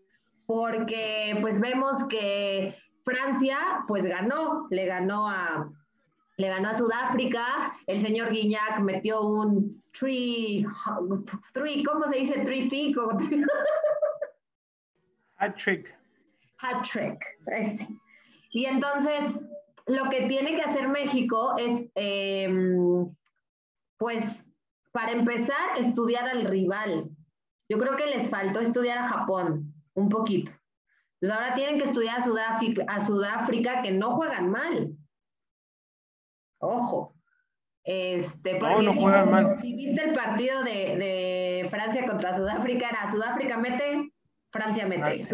Porque 0.45 1.37
pues 1.41 1.59
vemos 1.59 2.07
que 2.07 2.73
Francia 3.03 3.57
pues 3.87 4.05
ganó, 4.05 4.67
le 4.69 4.85
ganó 4.85 5.27
a, 5.27 5.69
le 6.37 6.47
ganó 6.47 6.69
a 6.69 6.75
Sudáfrica, 6.75 7.73
el 7.87 7.99
señor 7.99 8.31
Guignac 8.31 8.79
metió 8.79 9.21
un 9.21 9.83
three, 9.91 10.65
three 11.53 11.83
¿cómo 11.83 12.07
se 12.07 12.19
dice? 12.19 12.39
Three, 12.45 12.69
three, 12.69 12.93
Hat 15.37 15.57
trick. 15.57 15.93
Hat 16.57 16.83
trick, 16.83 17.19
Y 18.51 18.65
entonces, 18.65 19.25
lo 19.87 20.09
que 20.09 20.27
tiene 20.27 20.55
que 20.55 20.61
hacer 20.61 20.87
México 20.87 21.55
es, 21.57 21.85
em, 21.95 23.05
pues, 23.97 24.45
para 24.91 25.11
empezar, 25.11 25.77
estudiar 25.77 26.27
al 26.27 26.45
rival. 26.45 27.09
Yo 27.67 27.77
creo 27.79 27.97
que 27.97 28.05
les 28.05 28.29
faltó 28.29 28.61
estudiar 28.61 28.97
a 28.99 29.09
Japón 29.09 29.73
un 29.93 30.09
poquito. 30.09 30.51
Entonces 31.19 31.43
ahora 31.43 31.55
tienen 31.55 31.79
que 31.79 31.85
estudiar 31.85 32.19
a 32.19 32.23
Sudáfrica, 32.23 32.85
a 32.87 33.01
Sudáfrica 33.01 33.81
que 33.81 33.91
no 33.91 34.11
juegan 34.11 34.49
mal. 34.49 34.95
Ojo. 36.59 37.13
Este, 37.83 38.55
porque 38.55 38.85
no 38.85 38.91
si, 38.91 39.01
juegan 39.01 39.31
mal. 39.31 39.53
si 39.59 39.75
viste 39.75 40.03
el 40.03 40.13
partido 40.13 40.63
de, 40.63 40.71
de 40.97 41.67
Francia 41.69 42.05
contra 42.07 42.33
Sudáfrica, 42.33 42.89
era 42.89 43.07
Sudáfrica 43.07 43.57
mete, 43.57 44.11
Francia 44.55 44.87
mete, 44.87 45.25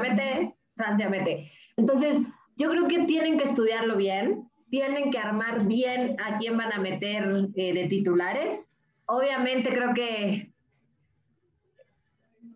mete, 0.00 0.56
Francia 0.76 1.08
mete. 1.08 1.50
Entonces, 1.76 2.20
yo 2.56 2.70
creo 2.70 2.86
que 2.86 3.04
tienen 3.06 3.36
que 3.36 3.44
estudiarlo 3.44 3.96
bien, 3.96 4.48
tienen 4.70 5.10
que 5.10 5.18
armar 5.18 5.66
bien 5.66 6.16
a 6.20 6.38
quién 6.38 6.56
van 6.56 6.72
a 6.72 6.78
meter 6.78 7.28
eh, 7.56 7.74
de 7.74 7.88
titulares. 7.88 8.70
Obviamente 9.06 9.70
creo 9.70 9.94
que... 9.94 10.52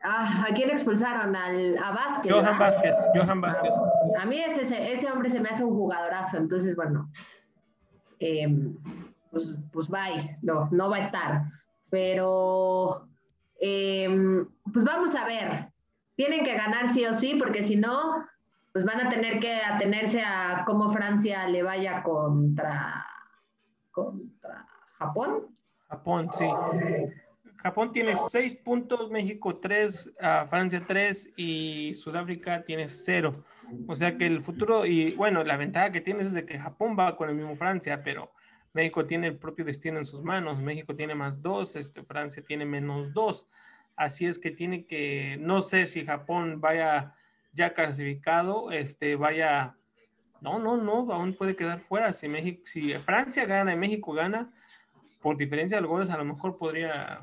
Ah, 0.05 0.47
¿A 0.49 0.55
quién 0.55 0.71
expulsaron? 0.71 1.35
Al, 1.35 1.79
a 1.79 1.91
Vázquez. 1.93 2.33
Johan 2.33 2.45
¿verdad? 2.45 2.59
Vázquez, 2.59 2.97
Johan 3.15 3.41
Vázquez. 3.41 3.75
A 4.21 4.27
mí 4.27 4.39
ese, 4.39 4.63
ese, 4.63 4.93
ese 4.93 5.11
hombre 5.11 5.31
se 5.31 5.41
me 5.41 5.49
hace 5.49 5.63
un 5.63 5.75
jugadorazo, 5.75 6.39
entonces 6.39 6.75
bueno, 6.75 7.09
eh, 8.19 8.49
pues, 9.31 9.57
pues 9.73 9.89
bye, 9.89 10.39
no, 10.43 10.69
no 10.73 10.91
va 10.91 10.97
a 10.97 11.01
estar. 11.01 11.43
Pero 11.89 13.09
eh, 13.61 14.45
pues 14.73 14.85
vamos 14.85 15.15
a 15.15 15.25
ver, 15.25 15.72
tienen 16.17 16.45
que 16.45 16.55
ganar 16.55 16.89
sí 16.89 17.05
o 17.07 17.15
sí, 17.15 17.35
porque 17.39 17.63
si 17.63 17.77
no, 17.77 18.25
pues 18.73 18.85
van 18.85 19.07
a 19.07 19.09
tener 19.09 19.41
que 19.41 19.61
atenerse 19.61 20.23
a 20.23 20.65
cómo 20.67 20.91
Francia 20.91 21.47
le 21.49 21.63
vaya 21.63 22.03
contra, 22.03 23.07
contra 23.91 24.67
Japón. 24.99 25.57
Japón, 25.89 26.31
sí. 26.33 26.47
Japón 27.57 27.93
tiene 27.93 28.17
seis 28.17 28.57
puntos, 28.57 29.11
México 29.11 29.57
tres, 29.57 30.13
ah, 30.21 30.47
Francia 30.49 30.83
tres 30.87 31.31
y 31.37 31.95
Sudáfrica 31.95 32.65
tiene 32.65 32.89
cero. 32.89 33.45
O 33.87 33.95
sea 33.95 34.17
que 34.17 34.27
el 34.27 34.41
futuro, 34.41 34.85
y 34.85 35.13
bueno, 35.13 35.45
la 35.45 35.57
ventaja 35.57 35.93
que 35.93 36.01
tienes 36.01 36.27
es 36.27 36.35
de 36.35 36.45
que 36.45 36.59
Japón 36.59 36.97
va 36.99 37.17
con 37.17 37.29
el 37.29 37.37
mismo 37.37 37.55
Francia, 37.55 38.03
pero 38.03 38.33
México 38.73 39.07
tiene 39.07 39.29
el 39.29 39.39
propio 39.39 39.65
destino 39.65 39.99
en 39.99 40.07
sus 40.07 40.23
manos. 40.23 40.61
México 40.61 40.97
tiene 40.97 41.15
más 41.15 41.41
dos, 41.41 41.77
este, 41.77 42.03
Francia 42.03 42.43
tiene 42.47 42.65
menos 42.65 43.13
dos. 43.13 43.49
Así 43.97 44.27
es 44.27 44.39
que 44.39 44.51
tiene 44.51 44.87
que, 44.87 45.37
no 45.41 45.61
sé 45.61 45.87
si 45.87 46.05
Japón 46.05 46.61
vaya 46.61 47.15
ya 47.53 47.75
clasificado, 47.75 48.73
este, 48.73 49.17
vaya, 49.17 49.77
no, 50.41 50.59
no, 50.59 50.77
no, 50.77 51.13
aún 51.13 51.35
puede 51.35 51.57
quedar 51.57 51.79
fuera. 51.79 52.13
Si 52.13 52.29
México, 52.29 52.63
si 52.65 52.95
Francia 52.95 53.45
gana 53.45 53.73
y 53.73 53.77
México 53.77 54.13
gana, 54.13 54.51
por 55.21 55.37
diferencia 55.37 55.81
de 55.81 55.87
goles, 55.87 56.11
a 56.11 56.19
lo 56.19 56.25
mejor 56.25 56.59
podría 56.59 57.23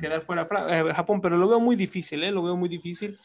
quedar 0.00 0.20
fuera 0.22 0.46
eh, 0.68 0.92
Japón, 0.94 1.20
pero 1.20 1.36
lo 1.36 1.48
veo 1.48 1.60
muy 1.60 1.76
difícil, 1.76 2.22
¿eh? 2.22 2.30
Lo 2.30 2.42
veo 2.42 2.56
muy 2.56 2.68
difícil. 2.68 3.18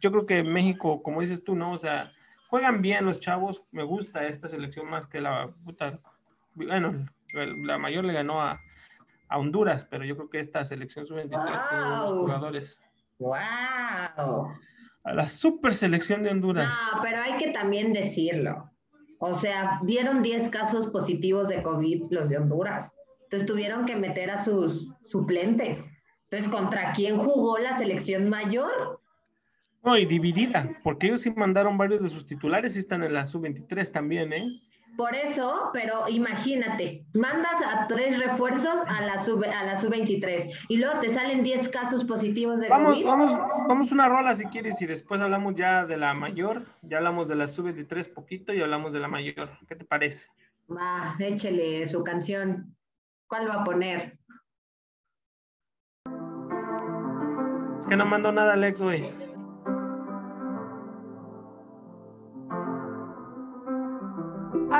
Yo 0.00 0.10
creo 0.10 0.26
que 0.26 0.42
México, 0.42 1.02
como 1.02 1.20
dices 1.20 1.42
tú, 1.42 1.54
¿no? 1.54 1.72
O 1.72 1.78
sea, 1.78 2.12
juegan 2.48 2.82
bien 2.82 3.06
los 3.06 3.20
chavos. 3.20 3.62
Me 3.70 3.82
gusta 3.82 4.26
esta 4.26 4.48
selección 4.48 4.90
más 4.90 5.06
que 5.06 5.20
la 5.20 5.50
puta. 5.64 6.00
Bueno, 6.54 7.06
la 7.32 7.78
mayor 7.78 8.04
le 8.04 8.12
ganó 8.12 8.42
a, 8.42 8.60
a 9.32 9.38
Honduras, 9.38 9.84
pero 9.90 10.04
yo 10.04 10.16
creo 10.16 10.28
que 10.30 10.40
esta 10.40 10.64
selección 10.64 11.06
sub-23 11.06 11.28
tiene 11.68 11.84
buenos 11.84 12.10
Wow. 12.10 12.18
jugadores. 12.20 12.78
¡Wow! 13.18 14.52
A 15.04 15.14
la 15.14 15.28
super 15.28 15.74
selección 15.74 16.22
de 16.22 16.30
Honduras. 16.30 16.74
No, 16.94 17.02
pero 17.02 17.20
hay 17.22 17.36
que 17.38 17.50
también 17.50 17.92
decirlo. 17.92 18.70
O 19.18 19.34
sea, 19.34 19.80
dieron 19.84 20.22
10 20.22 20.48
casos 20.50 20.88
positivos 20.88 21.48
de 21.48 21.62
COVID 21.62 22.10
los 22.10 22.28
de 22.28 22.38
Honduras. 22.38 22.94
Entonces 23.24 23.46
tuvieron 23.48 23.86
que 23.86 23.96
meter 23.96 24.30
a 24.30 24.36
sus 24.42 24.90
suplentes. 25.04 25.88
Entonces, 26.24 26.50
¿contra 26.50 26.92
quién 26.92 27.18
jugó 27.18 27.58
la 27.58 27.72
selección 27.74 28.28
mayor? 28.28 29.00
No, 29.84 29.96
y 29.96 30.06
dividida, 30.06 30.78
porque 30.84 31.06
ellos 31.08 31.22
sí 31.22 31.30
mandaron 31.30 31.76
varios 31.76 32.00
de 32.02 32.08
sus 32.08 32.26
titulares 32.26 32.76
y 32.76 32.80
están 32.80 33.02
en 33.02 33.14
la 33.14 33.26
sub-23 33.26 33.90
también, 33.90 34.32
¿eh? 34.32 34.60
Por 34.96 35.14
eso, 35.14 35.70
pero 35.72 36.06
imagínate, 36.08 37.06
mandas 37.14 37.60
a 37.66 37.86
tres 37.86 38.18
refuerzos 38.18 38.80
a 38.86 39.00
la 39.02 39.18
sub 39.18 39.42
a 39.44 39.64
la 39.64 39.76
sub-23 39.76 40.66
y 40.68 40.76
luego 40.76 41.00
te 41.00 41.08
salen 41.08 41.42
10 41.42 41.70
casos 41.70 42.04
positivos 42.04 42.60
de 42.60 42.68
Vamos, 42.68 42.94
COVID. 42.94 43.06
vamos, 43.06 43.38
vamos 43.68 43.90
una 43.92 44.08
rola 44.08 44.34
si 44.34 44.44
quieres 44.46 44.80
y 44.82 44.86
después 44.86 45.20
hablamos 45.22 45.54
ya 45.54 45.86
de 45.86 45.96
la 45.96 46.12
mayor, 46.12 46.66
ya 46.82 46.98
hablamos 46.98 47.26
de 47.26 47.36
la 47.36 47.46
sub-23 47.46 48.12
poquito 48.12 48.52
y 48.52 48.60
hablamos 48.60 48.92
de 48.92 49.00
la 49.00 49.08
mayor. 49.08 49.50
¿Qué 49.66 49.76
te 49.76 49.84
parece? 49.84 50.28
Va, 50.70 51.16
échele 51.18 51.86
su 51.86 52.04
canción. 52.04 52.76
¿Cuál 53.26 53.48
va 53.48 53.62
a 53.62 53.64
poner? 53.64 54.18
Es 57.78 57.86
que 57.86 57.96
no 57.96 58.04
mandó 58.04 58.30
nada 58.30 58.52
Alex, 58.52 58.82
güey. 58.82 59.10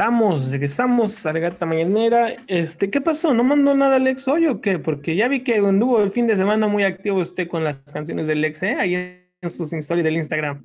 Regresamos, 0.00 0.50
regresamos 0.50 1.26
a 1.26 1.32
Regata 1.32 1.66
Mañanera. 1.66 2.30
Este, 2.46 2.88
¿qué 2.88 3.02
pasó? 3.02 3.34
¿No 3.34 3.44
mandó 3.44 3.74
nada 3.74 3.96
Alex 3.96 4.26
hoy 4.28 4.46
o 4.46 4.62
qué? 4.62 4.78
Porque 4.78 5.14
ya 5.14 5.28
vi 5.28 5.44
que 5.44 5.58
anduvo 5.58 6.02
el 6.02 6.10
fin 6.10 6.26
de 6.26 6.36
semana 6.36 6.68
muy 6.68 6.84
activo 6.84 7.18
usted 7.18 7.46
con 7.46 7.64
las 7.64 7.82
canciones 7.82 8.26
del 8.26 8.40
Lex, 8.40 8.62
¿eh? 8.62 8.76
Ahí 8.80 8.94
en 8.94 9.50
sus 9.50 9.70
historias 9.74 10.04
del 10.04 10.16
Instagram. 10.16 10.64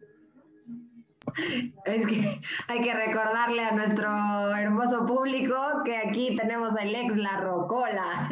Es 1.83 2.05
que 2.05 2.39
hay 2.69 2.81
que 2.81 2.93
recordarle 2.93 3.65
a 3.65 3.71
nuestro 3.73 4.55
hermoso 4.55 5.05
público 5.05 5.53
que 5.83 5.97
aquí 5.97 6.37
tenemos 6.37 6.71
al 6.77 6.95
ex 6.95 7.17
La 7.17 7.41
Rocola. 7.41 8.29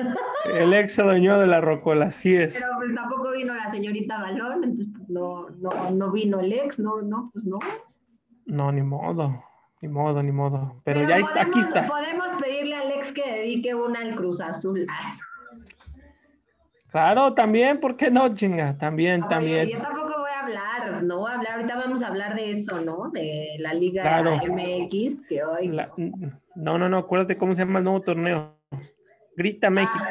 El 0.56 0.74
ex 0.74 0.94
se 0.94 1.04
de 1.04 1.48
La 1.48 1.60
Rocola, 1.60 2.06
así 2.06 2.34
es. 2.34 2.54
Pero 2.54 2.68
pues 2.78 2.96
tampoco 2.96 3.34
vino 3.34 3.54
la 3.54 3.70
señorita 3.70 4.22
Balón, 4.22 4.64
entonces 4.64 4.88
pues, 4.96 5.10
no, 5.10 5.50
no, 5.50 5.70
no 5.92 6.12
vino 6.14 6.40
el 6.40 6.54
ex, 6.54 6.80
no, 6.80 7.02
no, 7.02 7.30
pues 7.34 7.44
no. 7.44 7.60
No, 8.46 8.72
ni 8.72 8.82
modo, 8.82 9.44
ni 9.84 9.90
modo, 9.90 10.24
ni 10.24 10.32
modo. 10.32 10.82
Pero, 10.86 11.06
ya 11.06 11.18
está, 11.18 11.42
aquí 11.42 11.60
está. 11.60 11.86
Podemos 11.86 12.32
pedirle 12.42 12.74
al 12.74 12.92
ex 12.94 13.12
que 13.12 13.30
dedique 13.30 13.76
una 13.76 14.00
al 14.00 14.16
Cruz 14.16 14.40
Azul. 14.40 14.86
Claro, 16.88 17.34
también, 17.34 17.82
¿por 17.82 17.98
qué 17.98 18.10
no, 18.10 18.34
chinga? 18.34 18.78
También, 18.78 19.28
también. 19.28 19.68
Yo 19.68 19.82
tampoco 19.82 20.20
voy 20.20 20.32
a 20.32 20.40
hablar, 20.40 21.04
no 21.04 21.18
voy 21.18 21.32
a 21.32 21.36
hablar, 21.36 21.56
ahorita 21.56 21.76
vamos 21.76 22.02
a 22.02 22.08
hablar 22.08 22.34
de 22.34 22.52
eso, 22.52 22.80
¿no? 22.80 23.10
De 23.10 23.58
la 23.60 23.74
Liga 23.74 24.24
MX, 24.24 25.28
que 25.28 25.44
hoy... 25.44 25.68
no, 26.56 26.78
no, 26.78 26.88
no, 26.88 26.98
acuérdate 26.98 27.38
cómo 27.38 27.54
se 27.54 27.66
llama 27.66 27.80
el 27.80 27.84
nuevo 27.84 28.00
torneo. 28.00 28.56
Grita 29.36 29.70
México. 29.70 30.06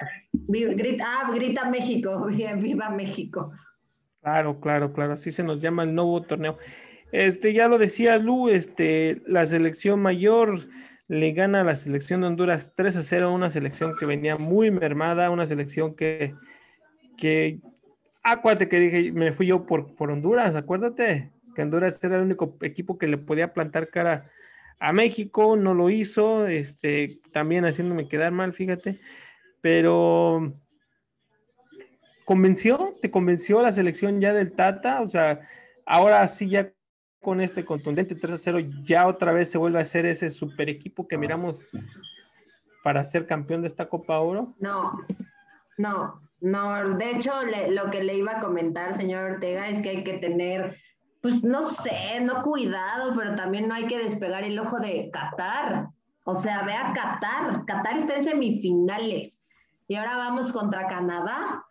ah, 1.03 1.31
grita 1.33 1.71
México, 1.71 2.27
viva 2.59 2.91
México. 2.91 3.53
Claro, 4.21 4.61
claro, 4.61 4.93
claro, 4.93 5.15
así 5.15 5.31
se 5.31 5.43
nos 5.43 5.63
llama 5.63 5.85
el 5.85 5.95
nuevo 5.95 6.21
torneo. 6.21 6.59
Este, 7.13 7.53
ya 7.53 7.69
lo 7.69 7.79
decía 7.79 8.17
Lu, 8.17 8.49
este, 8.49 9.23
la 9.27 9.45
selección 9.45 10.01
mayor 10.01 10.59
le 11.09 11.33
gana 11.33 11.61
a 11.61 11.65
la 11.65 11.75
selección 11.75 12.23
de 12.23 12.29
Honduras 12.29 12.73
3 12.75 12.97
a 12.97 13.03
0, 13.03 13.35
una 13.35 13.51
selección 13.51 13.95
que 13.99 14.07
venía 14.07 14.39
muy 14.39 14.71
mermada, 14.71 15.31
una 15.31 15.45
selección 15.45 15.95
que, 15.95 16.35
que 17.19 17.61
acuérdate 18.23 18.69
que 18.69 18.81
dije, 18.81 19.13
me 19.13 19.33
fui 19.33 19.47
yo 19.47 19.67
por, 19.67 19.95
por 19.95 20.11
Honduras, 20.11 20.57
acuérdate 20.57 21.31
que 21.55 21.63
Honduras 21.63 22.03
era 22.03 22.17
el 22.17 22.23
único 22.23 22.57
equipo 22.63 22.97
que 22.97 23.09
le 23.09 23.19
podía 23.19 23.53
plantar 23.53 23.91
cara 23.91 24.31
a 24.79 24.95
México, 24.95 25.55
no 25.57 25.75
lo 25.75 25.91
hizo, 25.91 26.47
este, 26.47 27.21
también 27.31 27.67
haciéndome 27.67 28.09
quedar 28.09 28.33
mal, 28.33 28.55
fíjate, 28.55 29.01
pero 29.61 30.55
convenció, 32.25 32.97
te 33.03 33.11
convenció 33.11 33.61
la 33.61 33.71
selección 33.71 34.19
ya 34.19 34.33
del 34.33 34.53
Tata, 34.53 35.03
o 35.03 35.09
sea, 35.09 35.41
ahora 35.85 36.27
sí 36.27 36.49
ya 36.49 36.73
con 37.23 37.41
este 37.41 37.65
contundente 37.65 38.15
3 38.15 38.35
a 38.35 38.39
0 38.39 38.59
ya 38.83 39.07
otra 39.07 39.33
vez 39.33 39.51
se 39.51 39.57
vuelve 39.57 39.81
a 39.81 39.85
ser 39.85 40.05
ese 40.07 40.29
super 40.29 40.69
equipo 40.69 41.07
que 41.07 41.17
miramos 41.17 41.67
para 42.83 43.05
ser 43.05 43.27
campeón 43.27 43.63
de 43.63 43.69
esta 43.69 43.89
Copa 43.89 44.19
Oro? 44.19 44.55
No, 44.59 45.01
no, 45.79 46.21
no. 46.41 46.97
De 46.97 47.13
hecho, 47.13 47.33
lo 47.71 47.91
que 47.91 48.03
le 48.03 48.17
iba 48.17 48.33
a 48.33 48.41
comentar, 48.41 48.95
señor 48.95 49.33
Ortega, 49.33 49.69
es 49.69 49.81
que 49.81 49.91
hay 49.91 50.05
que 50.05 50.19
tener, 50.19 50.77
pues 51.21 51.45
no 51.45 51.63
sé, 51.63 52.21
no 52.21 52.43
cuidado, 52.43 53.15
pero 53.17 53.37
también 53.37 53.69
no 53.69 53.75
hay 53.75 53.87
que 53.87 54.03
despegar 54.03 54.43
el 54.43 54.59
ojo 54.59 54.81
de 54.81 55.11
Qatar. 55.13 55.89
O 56.25 56.35
sea, 56.35 56.63
ve 56.65 56.75
a 56.75 56.93
Qatar. 56.93 57.65
Qatar 57.67 57.99
está 57.99 58.17
en 58.17 58.25
semifinales 58.25 59.47
y 59.87 59.95
ahora 59.95 60.17
vamos 60.17 60.53
contra 60.53 60.89
Canadá. 60.89 61.65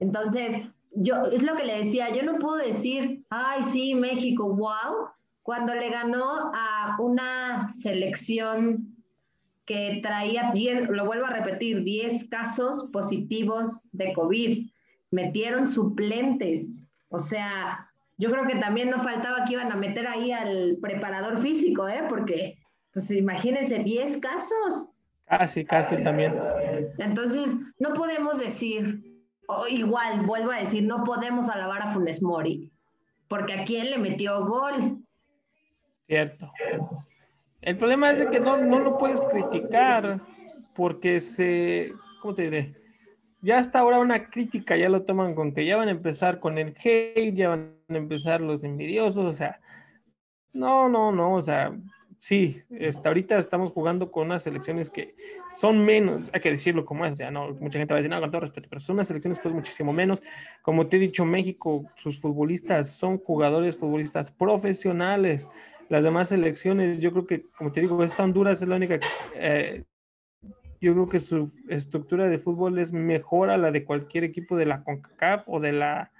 Entonces, 0.00 0.62
yo, 0.96 1.26
es 1.26 1.42
lo 1.42 1.54
que 1.54 1.64
le 1.64 1.78
decía, 1.78 2.14
yo 2.14 2.22
no 2.22 2.38
puedo 2.38 2.56
decir, 2.56 3.24
ay, 3.30 3.62
sí, 3.62 3.94
México, 3.94 4.54
wow, 4.54 5.08
cuando 5.42 5.74
le 5.74 5.90
ganó 5.90 6.52
a 6.54 6.96
una 6.98 7.68
selección 7.68 8.96
que 9.64 10.00
traía 10.02 10.50
10, 10.52 10.88
lo 10.88 11.04
vuelvo 11.04 11.26
a 11.26 11.30
repetir, 11.30 11.82
10 11.82 12.28
casos 12.28 12.88
positivos 12.92 13.80
de 13.92 14.12
COVID. 14.12 14.70
Metieron 15.10 15.66
suplentes. 15.66 16.84
O 17.10 17.18
sea, 17.18 17.90
yo 18.16 18.30
creo 18.30 18.46
que 18.46 18.56
también 18.56 18.90
no 18.90 18.98
faltaba 18.98 19.44
que 19.44 19.54
iban 19.54 19.70
a 19.70 19.76
meter 19.76 20.06
ahí 20.06 20.32
al 20.32 20.78
preparador 20.80 21.36
físico, 21.38 21.88
¿eh? 21.88 22.04
Porque, 22.08 22.58
pues 22.92 23.10
imagínense, 23.10 23.78
10 23.78 24.18
casos. 24.18 24.88
Casi, 25.26 25.64
casi 25.64 26.02
también. 26.02 26.32
Entonces, 26.98 27.56
no 27.78 27.92
podemos 27.94 28.38
decir, 28.38 29.05
igual, 29.68 30.26
vuelvo 30.26 30.52
a 30.52 30.60
decir, 30.60 30.82
no 30.84 31.04
podemos 31.04 31.48
alabar 31.48 31.82
a 31.82 31.88
Funes 31.88 32.22
Mori, 32.22 32.70
porque 33.28 33.54
a 33.54 33.64
quién 33.64 33.90
le 33.90 33.98
metió 33.98 34.44
gol. 34.44 35.04
Cierto. 36.06 36.50
El 37.60 37.76
problema 37.76 38.12
es 38.12 38.26
que 38.26 38.40
no, 38.40 38.56
no 38.56 38.78
lo 38.78 38.96
puedes 38.96 39.20
criticar, 39.20 40.20
porque 40.74 41.20
se, 41.20 41.92
¿cómo 42.20 42.34
te 42.34 42.42
diré? 42.42 42.74
Ya 43.40 43.58
hasta 43.58 43.80
ahora 43.80 43.98
una 43.98 44.28
crítica 44.30 44.76
ya 44.76 44.88
lo 44.88 45.02
toman 45.02 45.34
con 45.34 45.52
que 45.52 45.66
ya 45.66 45.76
van 45.76 45.88
a 45.88 45.92
empezar 45.92 46.40
con 46.40 46.58
el 46.58 46.76
hate, 46.82 47.34
ya 47.34 47.48
van 47.48 47.76
a 47.88 47.96
empezar 47.96 48.40
los 48.40 48.64
envidiosos, 48.64 49.24
o 49.24 49.32
sea, 49.32 49.60
no, 50.52 50.88
no, 50.88 51.12
no, 51.12 51.34
o 51.34 51.42
sea, 51.42 51.76
sí, 52.26 52.60
hasta 52.84 53.08
ahorita 53.08 53.38
estamos 53.38 53.70
jugando 53.70 54.10
con 54.10 54.26
unas 54.26 54.42
selecciones 54.42 54.90
que 54.90 55.14
son 55.48 55.84
menos, 55.84 56.28
hay 56.32 56.40
que 56.40 56.50
decirlo 56.50 56.84
como 56.84 57.06
es, 57.06 57.12
o 57.12 57.14
sea, 57.14 57.30
no, 57.30 57.54
mucha 57.60 57.78
gente 57.78 57.94
va 57.94 57.98
a 57.98 58.02
decir, 58.02 58.10
no, 58.10 58.20
con 58.20 58.32
todo 58.32 58.40
respeto, 58.40 58.66
pero 58.68 58.80
son 58.80 58.94
unas 58.94 59.06
selecciones 59.06 59.38
que 59.38 59.44
son 59.44 59.52
muchísimo 59.52 59.92
menos. 59.92 60.24
Como 60.60 60.88
te 60.88 60.96
he 60.96 60.98
dicho, 60.98 61.24
México, 61.24 61.88
sus 61.94 62.18
futbolistas 62.18 62.90
son 62.90 63.18
jugadores, 63.18 63.76
futbolistas 63.76 64.32
profesionales. 64.32 65.48
Las 65.88 66.02
demás 66.02 66.30
selecciones, 66.30 67.00
yo 67.00 67.12
creo 67.12 67.26
que, 67.28 67.46
como 67.56 67.70
te 67.70 67.80
digo, 67.80 68.02
esta 68.02 68.24
Honduras 68.24 68.60
es 68.60 68.66
la 68.66 68.74
única, 68.74 68.98
eh, 69.36 69.84
yo 70.80 70.94
creo 70.94 71.08
que 71.08 71.20
su 71.20 71.52
estructura 71.68 72.28
de 72.28 72.38
fútbol 72.38 72.80
es 72.80 72.92
mejor 72.92 73.50
a 73.50 73.56
la 73.56 73.70
de 73.70 73.84
cualquier 73.84 74.24
equipo 74.24 74.56
de 74.56 74.66
la 74.66 74.82
CONCACAF 74.82 75.44
o 75.46 75.60
de 75.60 75.70
la, 75.70 76.10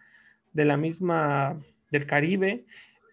de 0.52 0.66
la 0.66 0.76
misma 0.76 1.58
del 1.90 2.06
Caribe 2.06 2.64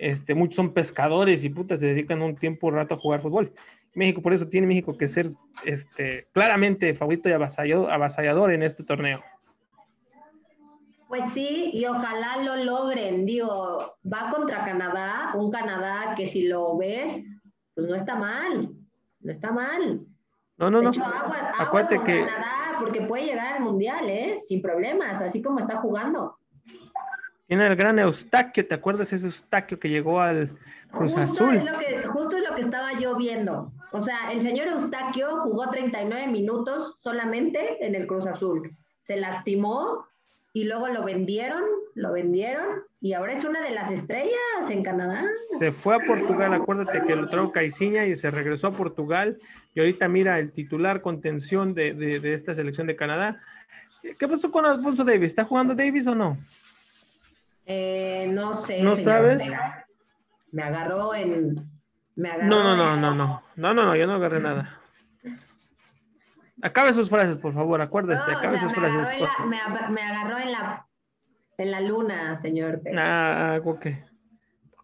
este, 0.03 0.35
muchos 0.35 0.57
son 0.57 0.73
pescadores 0.73 1.45
y 1.45 1.49
putas 1.49 1.79
se 1.79 1.87
dedican 1.87 2.21
un 2.21 2.35
tiempo 2.35 2.67
un 2.67 2.75
rato 2.75 2.95
a 2.95 2.97
jugar 2.97 3.21
fútbol. 3.21 3.53
México, 3.93 4.21
por 4.21 4.33
eso 4.33 4.49
tiene 4.49 4.67
México 4.67 4.97
que 4.97 5.07
ser 5.07 5.27
este, 5.63 6.27
claramente 6.33 6.93
favorito 6.93 7.29
y 7.29 7.31
avasallador, 7.31 7.89
avasallador 7.89 8.51
en 8.51 8.63
este 8.63 8.83
torneo. 8.83 9.23
Pues 11.07 11.31
sí, 11.31 11.69
y 11.73 11.85
ojalá 11.85 12.37
lo 12.43 12.57
logren. 12.57 13.25
Digo, 13.25 13.95
va 14.11 14.29
contra 14.29 14.65
Canadá, 14.65 15.33
un 15.35 15.49
Canadá 15.49 16.15
que 16.17 16.25
si 16.25 16.47
lo 16.47 16.75
ves, 16.75 17.23
pues 17.73 17.87
no 17.87 17.95
está 17.95 18.15
mal, 18.15 18.71
no 19.21 19.31
está 19.31 19.51
mal. 19.51 20.01
No, 20.57 20.69
no, 20.69 20.81
no. 20.81 20.91
Acuérdate 21.59 21.99
que 22.03 22.25
Canadá 22.25 22.77
porque 22.79 23.01
puede 23.01 23.25
llegar 23.25 23.53
al 23.53 23.61
mundial, 23.61 24.09
¿eh? 24.09 24.35
Sin 24.37 24.61
problemas, 24.61 25.21
así 25.21 25.41
como 25.41 25.59
está 25.59 25.77
jugando. 25.77 26.37
Tiene 27.47 27.67
el 27.67 27.75
gran 27.75 27.99
Eustaquio, 27.99 28.65
¿te 28.65 28.75
acuerdas 28.75 29.11
ese 29.11 29.25
Eustaquio 29.25 29.77
que 29.79 29.89
llegó 29.89 30.21
al 30.21 30.57
Cruz 30.91 31.17
Azul? 31.17 31.61
justo 32.11 32.37
es 32.37 32.43
lo 32.49 32.55
que 32.55 32.61
estaba 32.61 32.97
yo 32.99 33.17
viendo. 33.17 33.73
O 33.91 33.99
sea, 33.99 34.31
el 34.31 34.41
señor 34.41 34.67
Eustaquio 34.67 35.41
jugó 35.41 35.69
39 35.69 36.27
minutos 36.27 36.95
solamente 36.97 37.85
en 37.85 37.95
el 37.95 38.07
Cruz 38.07 38.27
Azul. 38.27 38.75
Se 38.97 39.17
lastimó 39.17 40.05
y 40.53 40.63
luego 40.63 40.87
lo 40.87 41.03
vendieron, 41.03 41.63
lo 41.95 42.13
vendieron 42.13 42.83
y 43.01 43.13
ahora 43.13 43.33
es 43.33 43.43
una 43.43 43.61
de 43.61 43.71
las 43.71 43.91
estrellas 43.91 44.69
en 44.69 44.83
Canadá. 44.83 45.25
Se 45.59 45.71
fue 45.71 45.95
a 45.95 45.99
Portugal, 45.99 46.53
acuérdate 46.53 47.03
que 47.05 47.15
lo 47.15 47.27
trajo 47.27 47.51
Caiciña 47.51 48.05
y 48.05 48.15
se 48.15 48.31
regresó 48.31 48.67
a 48.67 48.71
Portugal 48.71 49.37
y 49.73 49.81
ahorita 49.81 50.07
mira 50.07 50.39
el 50.39 50.53
titular 50.53 51.01
contención 51.01 51.73
de, 51.73 51.93
de 51.93 52.33
esta 52.33 52.53
selección 52.53 52.87
de 52.87 52.95
Canadá. 52.95 53.41
¿Qué 54.17 54.27
pasó 54.27 54.49
con 54.49 54.65
Alfonso 54.65 55.03
Davis? 55.03 55.27
¿Está 55.27 55.43
jugando 55.43 55.75
Davis 55.75 56.07
o 56.07 56.15
no? 56.15 56.37
Eh, 57.65 58.29
no 58.33 58.53
sé. 58.53 58.81
¿No 58.81 58.95
sabes? 58.95 59.43
Me 60.51 60.63
agarró 60.63 61.15
en. 61.15 61.55
no, 62.15 62.63
no, 62.63 62.75
no, 62.75 62.97
no, 62.97 63.15
no. 63.15 63.43
No, 63.55 63.73
no, 63.73 63.85
no, 63.85 63.95
yo 63.95 64.07
no 64.07 64.13
agarré 64.13 64.39
nada. 64.39 64.79
Acabe 66.61 66.93
sus 66.93 67.09
frases, 67.09 67.37
por 67.37 67.53
favor, 67.53 67.81
acuérdese. 67.81 68.31
acabe 68.31 68.59
sus 68.59 68.73
frases. 68.73 69.07
me, 69.47 70.01
agarró 70.01 70.39
en 70.39 70.51
la, 70.51 70.87
en 71.57 71.71
la 71.71 71.81
luna, 71.81 72.37
señor. 72.37 72.81
Ah, 72.97 73.59
ok. 73.63 73.87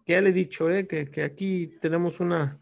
ya 0.06 0.20
le 0.20 0.30
he 0.30 0.32
dicho, 0.32 0.70
eh, 0.70 0.86
que, 0.86 1.10
que 1.10 1.22
aquí 1.22 1.78
tenemos 1.80 2.20
una, 2.20 2.58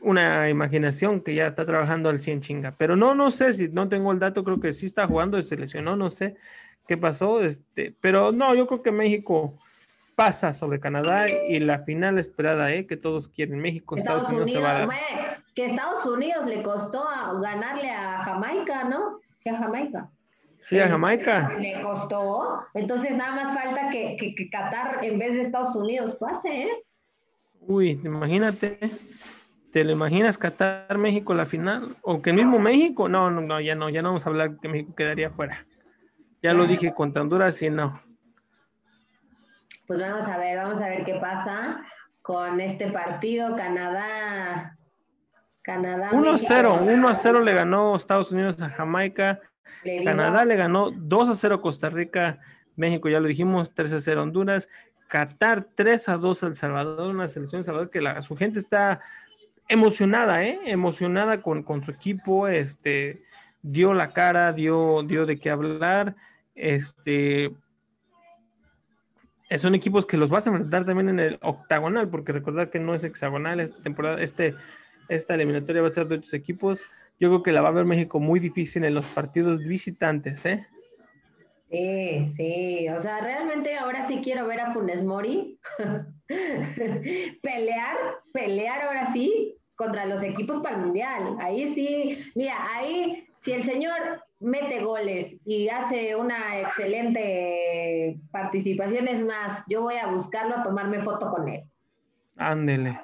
una 0.00 0.48
imaginación 0.48 1.22
que 1.22 1.34
ya 1.34 1.48
está 1.48 1.66
trabajando 1.66 2.08
al 2.08 2.20
100 2.20 2.40
chinga. 2.40 2.74
Pero 2.76 2.94
no, 2.94 3.14
no 3.16 3.30
sé 3.30 3.52
si 3.52 3.68
no 3.68 3.88
tengo 3.88 4.12
el 4.12 4.20
dato, 4.20 4.44
creo 4.44 4.60
que 4.60 4.72
sí 4.72 4.86
está 4.86 5.08
jugando, 5.08 5.42
se 5.42 5.56
lesionó, 5.56 5.96
no 5.96 6.08
sé 6.08 6.36
qué 6.92 6.98
pasó, 6.98 7.42
este, 7.42 7.96
pero 8.02 8.32
no, 8.32 8.54
yo 8.54 8.66
creo 8.66 8.82
que 8.82 8.92
México 8.92 9.58
pasa 10.14 10.52
sobre 10.52 10.78
Canadá 10.78 11.24
y 11.48 11.58
la 11.58 11.78
final 11.78 12.18
esperada, 12.18 12.70
¿eh? 12.70 12.86
que 12.86 12.98
todos 12.98 13.28
quieren. 13.28 13.60
México, 13.60 13.96
Estados, 13.96 14.28
Unidos, 14.28 14.50
se 14.50 14.58
va 14.58 14.76
a 14.76 14.78
dar. 14.80 14.88
que 15.54 15.64
Estados 15.64 16.04
Unidos 16.04 16.44
le 16.44 16.62
costó 16.62 17.02
ganarle 17.40 17.90
a 17.90 18.22
Jamaica, 18.24 18.84
¿no? 18.84 19.20
Sí, 19.38 19.48
a 19.48 19.56
Jamaica. 19.56 20.10
Sí, 20.60 20.78
a 20.80 20.88
Jamaica. 20.90 21.56
Le 21.58 21.80
costó. 21.80 22.62
Entonces 22.74 23.16
nada 23.16 23.36
más 23.36 23.54
falta 23.54 23.88
que, 23.88 24.18
que, 24.18 24.50
Qatar 24.50 25.02
en 25.02 25.18
vez 25.18 25.32
de 25.32 25.40
Estados 25.40 25.74
Unidos 25.74 26.16
pase, 26.16 26.64
¿eh? 26.64 26.70
Uy, 27.60 27.98
imagínate. 28.04 28.78
¿Te 29.72 29.82
lo 29.82 29.92
imaginas 29.92 30.36
Qatar 30.36 30.98
México 30.98 31.32
la 31.32 31.46
final? 31.46 31.96
¿O 32.02 32.20
que 32.20 32.34
mismo 32.34 32.58
México? 32.58 33.08
No, 33.08 33.30
no, 33.30 33.40
no, 33.40 33.62
ya 33.62 33.74
no, 33.74 33.88
ya 33.88 34.02
no 34.02 34.08
vamos 34.10 34.26
a 34.26 34.28
hablar 34.28 34.58
que 34.60 34.68
México 34.68 34.94
quedaría 34.94 35.30
fuera. 35.30 35.64
Ya 36.42 36.52
lo 36.52 36.66
dije 36.66 36.92
contra 36.92 37.22
Honduras 37.22 37.62
y 37.62 37.70
no. 37.70 38.02
Pues 39.86 40.00
vamos 40.00 40.28
a 40.28 40.38
ver, 40.38 40.56
vamos 40.56 40.80
a 40.80 40.88
ver 40.88 41.04
qué 41.04 41.14
pasa 41.14 41.82
con 42.20 42.60
este 42.60 42.90
partido. 42.90 43.56
Canadá. 43.56 44.76
Canadá. 45.62 46.10
1-0, 46.10 46.80
1-0 46.80 47.44
le 47.44 47.54
ganó 47.54 47.94
Estados 47.94 48.32
Unidos 48.32 48.60
a 48.60 48.70
Jamaica. 48.70 49.40
Canadá 50.04 50.44
le 50.44 50.56
ganó 50.56 50.90
2-0 50.90 51.54
a 51.54 51.60
Costa 51.60 51.90
Rica. 51.90 52.38
México, 52.74 53.08
ya 53.08 53.20
lo 53.20 53.28
dijimos, 53.28 53.72
3-0 53.74 54.18
a 54.18 54.22
Honduras. 54.22 54.68
Qatar 55.08 55.68
3-2 55.76 56.42
a 56.42 56.46
El 56.46 56.54
Salvador, 56.54 57.10
una 57.14 57.28
selección 57.28 57.60
de 57.60 57.66
Salvador 57.66 57.90
que 57.90 58.00
la, 58.00 58.22
su 58.22 58.34
gente 58.34 58.58
está 58.58 59.00
emocionada, 59.68 60.42
¿eh? 60.44 60.58
Emocionada 60.64 61.42
con, 61.42 61.62
con, 61.62 61.82
su 61.82 61.90
equipo, 61.90 62.48
este, 62.48 63.22
dio 63.60 63.92
la 63.92 64.12
cara, 64.12 64.52
dio, 64.52 65.02
dio 65.02 65.26
de 65.26 65.38
qué 65.38 65.50
hablar, 65.50 66.16
este, 66.54 67.52
son 69.58 69.74
equipos 69.74 70.06
que 70.06 70.16
los 70.16 70.30
vas 70.30 70.46
a 70.46 70.50
enfrentar 70.50 70.84
también 70.84 71.08
en 71.08 71.20
el 71.20 71.38
octagonal, 71.42 72.08
porque 72.08 72.32
recordad 72.32 72.70
que 72.70 72.78
no 72.78 72.94
es 72.94 73.04
hexagonal 73.04 73.60
esta 73.60 73.80
temporada, 73.82 74.20
este, 74.22 74.54
esta 75.08 75.34
eliminatoria 75.34 75.82
va 75.82 75.88
a 75.88 75.90
ser 75.90 76.06
de 76.08 76.16
otros 76.16 76.34
equipos. 76.34 76.86
Yo 77.20 77.28
creo 77.28 77.42
que 77.42 77.52
la 77.52 77.60
va 77.60 77.68
a 77.68 77.72
ver 77.72 77.84
México 77.84 78.18
muy 78.20 78.40
difícil 78.40 78.84
en 78.84 78.94
los 78.94 79.06
partidos 79.06 79.64
visitantes, 79.64 80.44
¿eh? 80.46 80.66
Sí, 81.70 82.26
sí, 82.26 82.88
o 82.90 83.00
sea, 83.00 83.20
realmente 83.22 83.74
ahora 83.76 84.02
sí 84.02 84.20
quiero 84.22 84.46
ver 84.46 84.60
a 84.60 84.72
Funes 84.72 85.02
Mori 85.02 85.58
pelear, 87.42 87.96
pelear 88.32 88.82
ahora 88.82 89.06
sí 89.06 89.56
contra 89.74 90.04
los 90.04 90.22
equipos 90.22 90.62
para 90.62 90.76
el 90.76 90.82
Mundial. 90.82 91.36
Ahí 91.40 91.66
sí, 91.66 92.30
mira, 92.34 92.56
ahí 92.74 93.26
si 93.36 93.52
el 93.52 93.64
señor 93.64 94.22
mete 94.42 94.80
goles 94.80 95.36
y 95.44 95.68
hace 95.68 96.16
una 96.16 96.60
excelente 96.60 98.18
participación, 98.30 99.08
es 99.08 99.24
más, 99.24 99.64
yo 99.68 99.82
voy 99.82 99.96
a 99.96 100.08
buscarlo 100.08 100.56
a 100.56 100.62
tomarme 100.62 101.00
foto 101.00 101.30
con 101.30 101.48
él. 101.48 101.62
Ándele. 102.36 102.98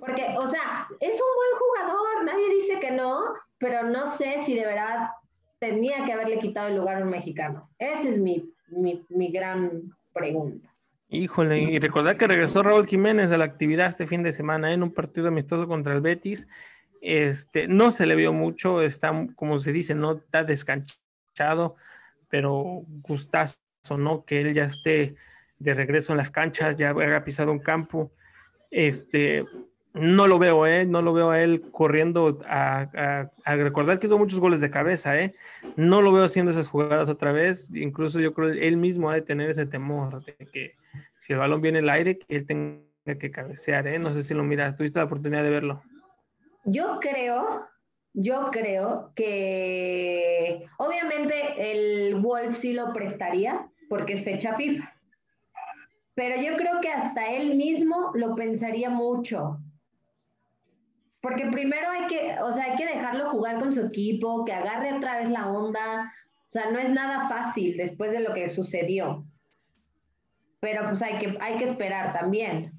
Porque, 0.00 0.34
o 0.38 0.46
sea, 0.48 0.86
es 1.00 1.20
un 1.20 1.28
buen 1.36 1.88
jugador, 1.88 2.24
nadie 2.24 2.54
dice 2.54 2.80
que 2.80 2.90
no, 2.90 3.20
pero 3.58 3.84
no 3.84 4.06
sé 4.06 4.38
si 4.40 4.54
de 4.54 4.66
verdad 4.66 5.10
tenía 5.58 6.04
que 6.04 6.12
haberle 6.12 6.38
quitado 6.38 6.68
el 6.68 6.76
lugar 6.76 6.96
a 6.96 7.04
un 7.04 7.10
mexicano. 7.10 7.70
Esa 7.78 8.08
es 8.08 8.18
mi, 8.18 8.52
mi, 8.68 9.04
mi 9.08 9.30
gran 9.30 9.94
pregunta. 10.12 10.68
Híjole, 11.08 11.60
y 11.60 11.78
recordar 11.78 12.16
que 12.16 12.26
regresó 12.26 12.62
Raúl 12.62 12.86
Jiménez 12.86 13.30
a 13.32 13.36
la 13.36 13.44
actividad 13.44 13.86
este 13.86 14.06
fin 14.06 14.22
de 14.22 14.32
semana 14.32 14.72
en 14.72 14.82
un 14.82 14.92
partido 14.92 15.28
amistoso 15.28 15.68
contra 15.68 15.92
el 15.92 16.00
Betis. 16.00 16.48
Este, 17.04 17.66
no 17.66 17.90
se 17.90 18.06
le 18.06 18.14
vio 18.14 18.32
mucho, 18.32 18.80
está, 18.80 19.26
como 19.34 19.58
se 19.58 19.72
dice, 19.72 19.92
no 19.92 20.12
está 20.12 20.44
descanchado, 20.44 21.74
pero 22.28 22.84
gustazo, 23.02 23.58
¿no? 23.98 24.24
Que 24.24 24.40
él 24.40 24.54
ya 24.54 24.64
esté 24.64 25.16
de 25.58 25.74
regreso 25.74 26.12
en 26.12 26.18
las 26.18 26.30
canchas, 26.30 26.76
ya 26.76 26.90
haya 26.90 27.24
pisado 27.24 27.50
un 27.50 27.58
campo. 27.58 28.12
Este, 28.70 29.44
no 29.94 30.28
lo 30.28 30.38
veo, 30.38 30.64
¿eh? 30.64 30.86
No 30.86 31.02
lo 31.02 31.12
veo 31.12 31.30
a 31.32 31.42
él 31.42 31.62
corriendo 31.72 32.38
a, 32.46 33.28
recordar 33.46 33.98
que 33.98 34.06
hizo 34.06 34.16
muchos 34.16 34.38
goles 34.38 34.60
de 34.60 34.70
cabeza, 34.70 35.20
¿eh? 35.20 35.34
No 35.74 36.02
lo 36.02 36.12
veo 36.12 36.22
haciendo 36.22 36.52
esas 36.52 36.68
jugadas 36.68 37.08
otra 37.08 37.32
vez. 37.32 37.68
Incluso 37.74 38.20
yo 38.20 38.32
creo 38.32 38.52
que 38.52 38.68
él 38.68 38.76
mismo 38.76 39.10
ha 39.10 39.14
de 39.14 39.22
tener 39.22 39.50
ese 39.50 39.66
temor 39.66 40.24
de 40.24 40.36
que 40.52 40.76
si 41.18 41.32
el 41.32 41.40
balón 41.40 41.60
viene 41.60 41.80
al 41.80 41.90
aire, 41.90 42.18
que 42.18 42.36
él 42.36 42.46
tenga 42.46 43.18
que 43.18 43.32
cabecear, 43.32 43.88
¿eh? 43.88 43.98
No 43.98 44.14
sé 44.14 44.22
si 44.22 44.34
lo 44.34 44.44
miras, 44.44 44.76
tuviste 44.76 45.00
la 45.00 45.06
oportunidad 45.06 45.42
de 45.42 45.50
verlo. 45.50 45.82
Yo 46.64 46.98
creo, 47.00 47.66
yo 48.12 48.50
creo 48.50 49.12
que 49.14 50.66
obviamente 50.78 51.72
el 51.72 52.20
Wolf 52.20 52.56
sí 52.56 52.72
lo 52.72 52.92
prestaría 52.92 53.68
porque 53.88 54.14
es 54.14 54.24
fecha 54.24 54.54
FIFA. 54.54 54.94
Pero 56.14 56.40
yo 56.42 56.56
creo 56.56 56.80
que 56.80 56.90
hasta 56.90 57.30
él 57.30 57.56
mismo 57.56 58.12
lo 58.14 58.34
pensaría 58.34 58.90
mucho. 58.90 59.58
Porque 61.20 61.46
primero 61.46 61.88
hay 61.90 62.06
que, 62.06 62.36
o 62.42 62.52
sea, 62.52 62.64
hay 62.64 62.76
que 62.76 62.86
dejarlo 62.86 63.30
jugar 63.30 63.60
con 63.60 63.72
su 63.72 63.80
equipo, 63.80 64.44
que 64.44 64.52
agarre 64.52 64.92
otra 64.92 65.18
vez 65.18 65.30
la 65.30 65.48
onda. 65.48 66.12
O 66.48 66.50
sea, 66.50 66.70
no 66.70 66.78
es 66.78 66.90
nada 66.90 67.28
fácil 67.28 67.76
después 67.76 68.10
de 68.10 68.20
lo 68.20 68.34
que 68.34 68.48
sucedió 68.48 69.24
pero 70.62 70.86
pues 70.86 71.02
hay 71.02 71.18
que, 71.18 71.36
hay 71.40 71.58
que 71.58 71.64
esperar 71.64 72.12
también. 72.12 72.72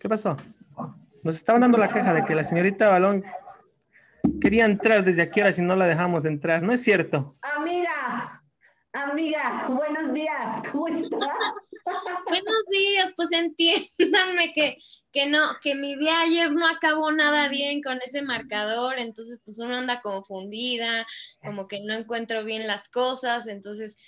¿Qué 0.00 0.08
pasó? 0.08 0.34
Nos 1.22 1.36
estaban 1.36 1.60
dando 1.60 1.76
la 1.76 1.92
queja 1.92 2.14
de 2.14 2.24
que 2.24 2.34
la 2.34 2.42
señorita 2.42 2.88
Balón 2.88 3.22
quería 4.40 4.64
entrar 4.64 5.04
desde 5.04 5.20
aquí 5.20 5.40
ahora 5.40 5.52
si 5.52 5.60
no 5.60 5.76
la 5.76 5.86
dejamos 5.86 6.24
entrar. 6.24 6.62
¿No 6.62 6.72
es 6.72 6.82
cierto? 6.82 7.36
Amiga, 7.42 8.42
amiga, 8.94 9.66
buenos 9.68 10.14
días, 10.14 10.62
¿cómo 10.72 10.88
estás? 10.88 11.68
Buenos 11.84 12.64
días, 12.70 13.12
pues 13.14 13.30
entiéndanme 13.32 14.54
que, 14.54 14.78
que 15.12 15.26
no, 15.26 15.40
que 15.62 15.74
mi 15.74 15.94
día 15.98 16.22
ayer 16.22 16.50
no 16.50 16.66
acabó 16.66 17.12
nada 17.12 17.50
bien 17.50 17.82
con 17.82 17.98
ese 18.02 18.22
marcador, 18.22 18.98
entonces 18.98 19.42
pues 19.44 19.58
uno 19.58 19.76
anda 19.76 20.00
confundida, 20.00 21.06
como 21.44 21.68
que 21.68 21.80
no 21.80 21.92
encuentro 21.92 22.42
bien 22.42 22.66
las 22.66 22.88
cosas, 22.88 23.48
entonces 23.48 23.98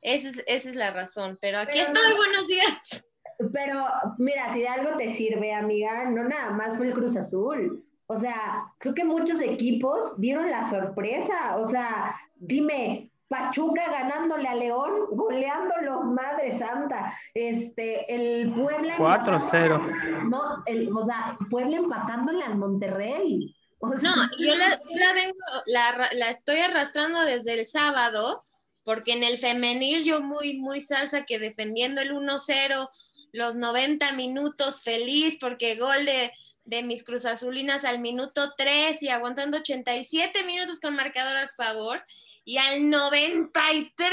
esa 0.00 0.30
es, 0.30 0.42
esa 0.46 0.70
es 0.70 0.76
la 0.76 0.92
razón, 0.92 1.38
pero 1.42 1.58
aquí 1.58 1.78
estoy, 1.78 2.16
buenos 2.16 2.46
días. 2.46 3.04
Pero 3.52 3.84
mira, 4.18 4.52
si 4.52 4.60
de 4.60 4.68
algo 4.68 4.96
te 4.96 5.08
sirve, 5.08 5.52
amiga, 5.52 6.04
no 6.10 6.24
nada 6.24 6.50
más 6.50 6.76
fue 6.76 6.88
el 6.88 6.94
Cruz 6.94 7.16
Azul. 7.16 7.84
O 8.06 8.18
sea, 8.18 8.64
creo 8.78 8.94
que 8.94 9.04
muchos 9.04 9.40
equipos 9.40 10.18
dieron 10.18 10.50
la 10.50 10.68
sorpresa. 10.68 11.56
O 11.56 11.64
sea, 11.64 12.14
dime, 12.36 13.10
Pachuca 13.32 13.90
ganándole 13.90 14.46
a 14.46 14.54
León, 14.54 15.06
goleándolo, 15.12 16.02
madre 16.02 16.50
santa. 16.50 17.14
Este, 17.32 18.04
el 18.14 18.52
Puebla. 18.52 18.98
4-0. 18.98 20.28
No, 20.28 20.62
el, 20.66 20.92
o 20.94 21.02
sea, 21.02 21.38
Puebla 21.48 21.78
empatándole 21.78 22.44
al 22.44 22.58
Monterrey. 22.58 23.56
no, 23.80 24.14
yo 24.38 24.54
la, 24.54 25.12
vengo, 25.14 25.38
la, 25.64 26.10
la, 26.12 26.28
estoy 26.28 26.58
arrastrando 26.58 27.22
desde 27.24 27.58
el 27.58 27.64
sábado, 27.64 28.42
porque 28.84 29.14
en 29.14 29.24
el 29.24 29.38
femenil 29.38 30.04
yo 30.04 30.20
muy, 30.20 30.58
muy 30.58 30.82
salsa 30.82 31.24
que 31.24 31.38
defendiendo 31.38 32.02
el 32.02 32.12
1-0, 32.12 32.88
los 33.32 33.56
90 33.56 34.12
minutos 34.12 34.82
feliz, 34.82 35.38
porque 35.40 35.76
gol 35.76 36.04
de, 36.04 36.32
de 36.64 36.82
mis 36.82 37.02
cruzazulinas 37.02 37.84
al 37.84 37.98
minuto 37.98 38.54
3 38.56 39.02
y 39.02 39.08
aguantando 39.08 39.58
87 39.58 40.44
minutos 40.44 40.80
con 40.80 40.94
marcador 40.94 41.36
al 41.36 41.50
favor 41.50 42.04
y 42.44 42.58
al 42.58 42.88
93 42.90 44.12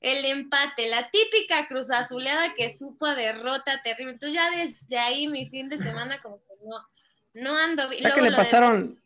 el 0.00 0.24
empate, 0.24 0.88
la 0.88 1.10
típica 1.10 1.66
cruz 1.66 1.90
azuleada 1.90 2.54
que 2.54 2.72
supo 2.72 3.06
a 3.06 3.14
derrota 3.14 3.82
terrible. 3.82 4.12
Entonces 4.12 4.34
ya 4.34 4.50
desde 4.50 4.98
ahí 4.98 5.26
mi 5.26 5.46
fin 5.48 5.68
de 5.68 5.78
semana 5.78 6.20
como 6.22 6.38
que 6.38 6.54
no, 6.64 6.76
no 7.34 7.56
ando 7.56 7.88
bien. 7.88 8.04
que 8.14 8.22
le 8.22 8.32
pasaron? 8.32 9.00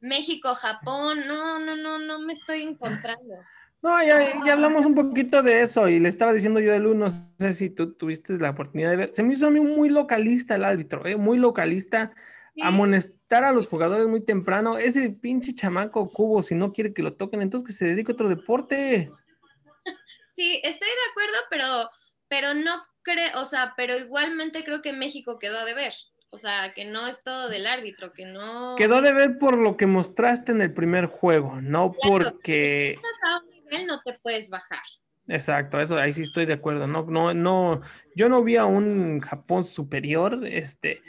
México, 0.00 0.54
Japón, 0.54 1.26
no, 1.26 1.58
no, 1.58 1.76
no, 1.76 1.98
no 1.98 2.18
me 2.18 2.32
estoy 2.32 2.62
encontrando. 2.62 3.36
No, 3.84 4.02
ya, 4.02 4.42
ya, 4.46 4.54
hablamos 4.54 4.86
un 4.86 4.94
poquito 4.94 5.42
de 5.42 5.60
eso 5.60 5.90
y 5.90 6.00
le 6.00 6.08
estaba 6.08 6.32
diciendo 6.32 6.58
yo 6.58 6.72
de 6.72 6.78
luz, 6.78 6.96
no 6.96 7.10
sé 7.10 7.52
si 7.52 7.68
tú 7.68 7.92
tuviste 7.92 8.38
la 8.38 8.48
oportunidad 8.48 8.88
de 8.88 8.96
ver, 8.96 9.10
se 9.10 9.22
me 9.22 9.34
hizo 9.34 9.46
a 9.46 9.50
mí 9.50 9.60
muy 9.60 9.90
localista 9.90 10.54
el 10.54 10.64
árbitro, 10.64 11.04
¿eh? 11.04 11.16
muy 11.16 11.36
localista, 11.36 12.14
amonestar 12.62 13.44
a 13.44 13.52
los 13.52 13.68
jugadores 13.68 14.06
muy 14.06 14.24
temprano. 14.24 14.78
Ese 14.78 15.10
pinche 15.10 15.54
chamaco 15.54 16.08
cubo, 16.08 16.42
si 16.42 16.54
no 16.54 16.72
quiere 16.72 16.94
que 16.94 17.02
lo 17.02 17.12
toquen, 17.12 17.42
entonces 17.42 17.66
que 17.66 17.74
se 17.74 17.84
dedique 17.84 18.12
a 18.12 18.14
otro 18.14 18.30
deporte. 18.30 19.12
Sí, 20.34 20.60
estoy 20.64 20.88
de 20.88 21.10
acuerdo, 21.12 21.36
pero, 21.48 21.90
pero 22.26 22.54
no 22.54 22.72
creo, 23.02 23.40
o 23.40 23.44
sea, 23.44 23.74
pero 23.76 23.96
igualmente 23.96 24.64
creo 24.64 24.82
que 24.82 24.92
México 24.92 25.38
quedó 25.38 25.60
a 25.60 25.64
deber. 25.64 25.92
O 26.30 26.38
sea, 26.38 26.74
que 26.74 26.84
no 26.84 27.06
es 27.06 27.22
todo 27.22 27.48
del 27.48 27.68
árbitro, 27.68 28.12
que 28.12 28.26
no. 28.26 28.74
Quedó 28.76 28.96
a 28.96 29.00
deber 29.00 29.38
por 29.38 29.56
lo 29.56 29.76
que 29.76 29.86
mostraste 29.86 30.50
en 30.50 30.60
el 30.60 30.74
primer 30.74 31.06
juego, 31.06 31.60
no 31.60 31.92
porque. 31.92 32.98
a 33.30 33.38
un 33.38 33.53
nivel 33.74 33.86
no 33.86 34.00
te 34.02 34.18
puedes 34.22 34.50
bajar. 34.50 34.82
Exacto, 35.26 35.80
eso 35.80 35.96
ahí 35.96 36.12
sí 36.12 36.22
estoy 36.22 36.46
de 36.46 36.54
acuerdo. 36.54 36.86
No, 36.86 37.04
no, 37.04 37.32
no, 37.32 37.80
yo 38.14 38.28
no 38.28 38.42
vi 38.44 38.56
a 38.56 38.66
un 38.66 39.20
Japón 39.20 39.64
superior, 39.64 40.46
este, 40.46 41.00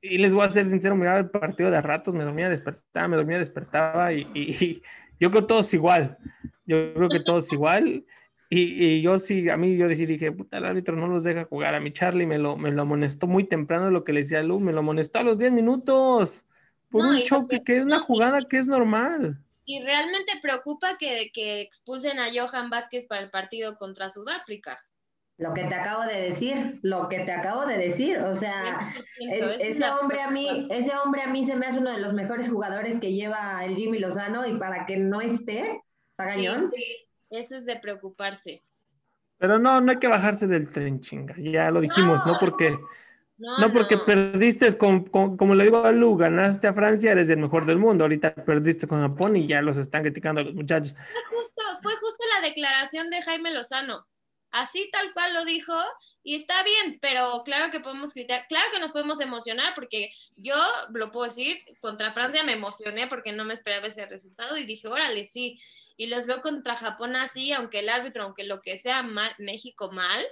y 0.00 0.18
les 0.18 0.34
voy 0.34 0.46
a 0.46 0.50
ser 0.50 0.66
sincero, 0.66 0.94
miraba 0.94 1.18
el 1.18 1.30
partido 1.30 1.70
de 1.70 1.80
ratos, 1.80 2.14
me 2.14 2.24
dormía, 2.24 2.48
despertaba, 2.48 3.08
me 3.08 3.16
dormía, 3.16 3.38
despertaba 3.38 4.12
y, 4.12 4.28
y, 4.34 4.82
yo 5.18 5.30
creo 5.30 5.42
que 5.42 5.48
todos 5.48 5.72
igual. 5.74 6.18
Yo 6.66 6.92
creo 6.94 7.08
que 7.08 7.20
todos 7.20 7.52
igual. 7.52 8.04
Y, 8.48 8.84
y, 8.84 9.02
yo 9.02 9.18
sí, 9.18 9.48
a 9.48 9.56
mí 9.56 9.76
yo 9.76 9.88
dije, 9.88 10.32
puta, 10.32 10.58
el 10.58 10.66
árbitro 10.66 10.96
no 10.96 11.06
los 11.06 11.24
deja 11.24 11.44
jugar. 11.44 11.74
A 11.74 11.80
mi 11.80 11.92
Charlie 11.92 12.26
me 12.26 12.38
lo, 12.38 12.56
me 12.56 12.70
lo 12.70 12.82
amonestó 12.82 13.26
muy 13.26 13.44
temprano 13.44 13.90
lo 13.90 14.04
que 14.04 14.12
le 14.12 14.20
decía 14.20 14.40
a 14.40 14.42
Lu, 14.42 14.60
me 14.60 14.72
lo 14.72 14.80
amonestó 14.80 15.20
a 15.20 15.22
los 15.22 15.38
10 15.38 15.52
minutos 15.52 16.44
por 16.90 17.04
un 17.04 17.22
choque, 17.22 17.62
que, 17.64 17.78
es 17.78 17.84
una 17.84 18.00
jugada 18.00 18.42
que 18.42 18.58
es 18.58 18.68
normal. 18.68 19.42
Y 19.66 19.82
realmente 19.82 20.32
preocupa 20.40 20.96
que, 20.96 21.30
que 21.34 21.60
expulsen 21.60 22.18
a 22.18 22.28
Johan 22.32 22.70
Vázquez 22.70 23.06
para 23.06 23.20
el 23.20 23.30
partido 23.30 23.76
contra 23.76 24.10
Sudáfrica. 24.10 24.78
Lo 25.38 25.52
que 25.52 25.64
te 25.64 25.74
acabo 25.74 26.04
de 26.04 26.18
decir, 26.22 26.78
lo 26.82 27.08
que 27.10 27.20
te 27.20 27.32
acabo 27.32 27.66
de 27.66 27.76
decir, 27.76 28.18
o 28.20 28.34
sea, 28.34 28.78
100%, 29.18 29.50
esa 29.50 29.54
es 29.66 29.74
ese 29.76 29.90
hombre 29.90 30.22
a 30.22 30.30
mí, 30.30 30.66
ese 30.70 30.96
hombre 30.96 31.22
a 31.22 31.26
mí 31.26 31.44
se 31.44 31.56
me 31.56 31.66
hace 31.66 31.78
uno 31.78 31.90
de 31.92 31.98
los 32.00 32.14
mejores 32.14 32.48
jugadores 32.48 32.98
que 33.00 33.12
lleva 33.12 33.62
el 33.64 33.76
Jimmy 33.76 33.98
Lozano 33.98 34.46
y 34.46 34.56
para 34.56 34.86
que 34.86 34.96
no 34.96 35.20
esté, 35.20 35.60
está 36.10 36.26
Sí, 36.32 36.46
cañón. 36.46 36.70
Eso 37.28 37.56
es 37.56 37.66
de 37.66 37.76
preocuparse. 37.76 38.62
Pero 39.38 39.58
no, 39.58 39.80
no 39.80 39.92
hay 39.92 39.98
que 39.98 40.08
bajarse 40.08 40.46
del 40.46 40.70
tren, 40.70 41.00
chinga. 41.00 41.34
Ya 41.38 41.70
lo 41.70 41.80
dijimos, 41.80 42.24
no, 42.24 42.32
No. 42.32 42.38
porque, 42.38 42.78
No, 43.38 43.58
no 43.58 43.72
porque 43.72 43.96
no. 43.96 44.04
perdiste 44.04 44.76
con, 44.78 45.04
con- 45.04 45.36
como 45.36 45.54
le 45.54 45.64
digo 45.64 45.84
a 45.84 45.92
Lu, 45.92 46.16
ganaste 46.16 46.66
a 46.68 46.74
Francia, 46.74 47.12
eres 47.12 47.28
el 47.28 47.38
mejor 47.38 47.66
del 47.66 47.76
mundo. 47.78 48.04
Ahorita 48.04 48.34
perdiste 48.34 48.86
con 48.86 49.00
Japón 49.02 49.36
y 49.36 49.46
ya 49.46 49.60
los 49.62 49.76
están 49.76 50.02
criticando 50.02 50.40
a 50.40 50.44
los 50.44 50.54
muchachos. 50.54 50.94
justo, 51.30 51.62
fue 51.82 51.92
justo 51.96 52.24
la 52.34 52.48
declaración 52.48 53.10
de 53.10 53.20
Jaime 53.22 53.52
Lozano. 53.52 54.06
Así 54.52 54.88
tal 54.90 55.12
cual 55.12 55.34
lo 55.34 55.44
dijo 55.44 55.74
y 56.22 56.34
está 56.36 56.62
bien, 56.62 56.98
pero 57.02 57.42
claro 57.44 57.70
que 57.70 57.80
podemos 57.80 58.14
criticar, 58.14 58.46
claro 58.48 58.66
que 58.72 58.78
nos 58.80 58.92
podemos 58.92 59.20
emocionar 59.20 59.74
porque 59.74 60.08
yo 60.36 60.54
lo 60.94 61.10
puedo 61.10 61.26
decir, 61.26 61.58
contra 61.80 62.12
Francia 62.14 62.42
me 62.42 62.52
emocioné 62.54 63.06
porque 63.06 63.32
no 63.32 63.44
me 63.44 63.52
esperaba 63.52 63.88
ese 63.88 64.06
resultado 64.06 64.56
y 64.56 64.64
dije, 64.64 64.88
órale, 64.88 65.26
sí. 65.26 65.60
Y 65.98 66.06
los 66.06 66.26
veo 66.26 66.40
contra 66.40 66.76
Japón 66.76 67.16
así, 67.16 67.52
aunque 67.52 67.80
el 67.80 67.88
árbitro, 67.90 68.22
aunque 68.22 68.44
lo 68.44 68.62
que 68.62 68.78
sea, 68.78 69.02
mal- 69.02 69.34
México 69.38 69.90
mal. 69.92 70.24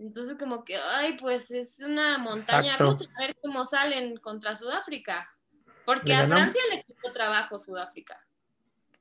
Entonces 0.00 0.36
como 0.38 0.64
que, 0.64 0.76
ay, 0.76 1.16
pues 1.18 1.50
es 1.50 1.80
una 1.80 2.16
montaña 2.16 2.72
Exacto. 2.72 2.96
rusa, 2.96 3.10
a 3.16 3.20
ver 3.20 3.36
cómo 3.42 3.64
salen 3.66 4.16
contra 4.16 4.56
Sudáfrica. 4.56 5.30
Porque 5.84 6.14
a. 6.14 6.26
Francia 6.26 6.60
le 6.72 6.82
costó 6.84 7.12
trabajo 7.12 7.58
Sudáfrica. 7.58 8.18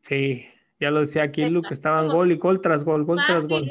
Sí, 0.02 0.46
ya 0.80 0.92
lo 0.92 1.00
decía 1.00 1.24
aquí 1.24 1.46
Lu, 1.50 1.62
que 1.62 1.74
estaban 1.74 2.10
gol 2.10 2.32
y 2.32 2.38
gol 2.38 2.62
tras 2.62 2.84
gol, 2.84 3.06
gol 3.06 3.20
tras 3.26 3.48
gol. 3.48 3.70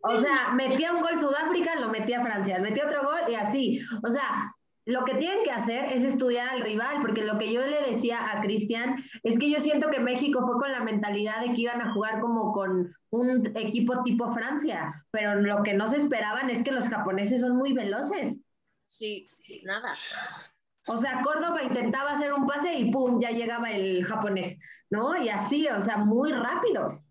O 0.00 0.16
sea, 0.16 0.52
metía 0.54 0.92
un 0.92 1.02
gol 1.02 1.18
Sudáfrica, 1.20 1.78
lo 1.78 1.88
metía 1.88 2.22
Francia, 2.22 2.58
metía 2.60 2.86
otro 2.86 3.02
gol 3.02 3.20
y 3.28 3.34
así. 3.34 3.82
O 4.02 4.10
sea, 4.10 4.54
lo 4.86 5.04
que 5.04 5.14
tienen 5.14 5.42
que 5.44 5.50
hacer 5.50 5.84
es 5.84 6.02
estudiar 6.02 6.48
al 6.48 6.62
rival, 6.62 6.96
porque 7.02 7.22
lo 7.24 7.38
que 7.38 7.52
yo 7.52 7.66
le 7.66 7.82
decía 7.82 8.32
a 8.32 8.40
Cristian 8.40 8.96
es 9.22 9.38
que 9.38 9.50
yo 9.50 9.60
siento 9.60 9.90
que 9.90 10.00
México 10.00 10.40
fue 10.42 10.58
con 10.58 10.72
la 10.72 10.82
mentalidad 10.82 11.40
de 11.40 11.52
que 11.54 11.62
iban 11.62 11.80
a 11.80 11.92
jugar 11.92 12.20
como 12.20 12.52
con 12.52 12.94
un 13.10 13.52
equipo 13.56 14.02
tipo 14.02 14.32
Francia, 14.32 15.04
pero 15.10 15.40
lo 15.40 15.62
que 15.62 15.74
no 15.74 15.88
se 15.88 15.98
esperaban 15.98 16.50
es 16.50 16.62
que 16.62 16.72
los 16.72 16.88
japoneses 16.88 17.40
son 17.40 17.56
muy 17.56 17.72
veloces. 17.72 18.40
Sí, 18.86 19.28
nada. 19.64 19.94
O 20.86 20.98
sea, 20.98 21.20
Córdoba 21.22 21.62
intentaba 21.62 22.12
hacer 22.12 22.32
un 22.32 22.46
pase 22.46 22.74
y 22.74 22.90
pum, 22.90 23.20
ya 23.20 23.30
llegaba 23.30 23.70
el 23.70 24.04
japonés, 24.04 24.56
¿no? 24.88 25.22
Y 25.22 25.28
así, 25.28 25.68
o 25.68 25.80
sea, 25.80 25.98
muy 25.98 26.32
rápidos. 26.32 27.04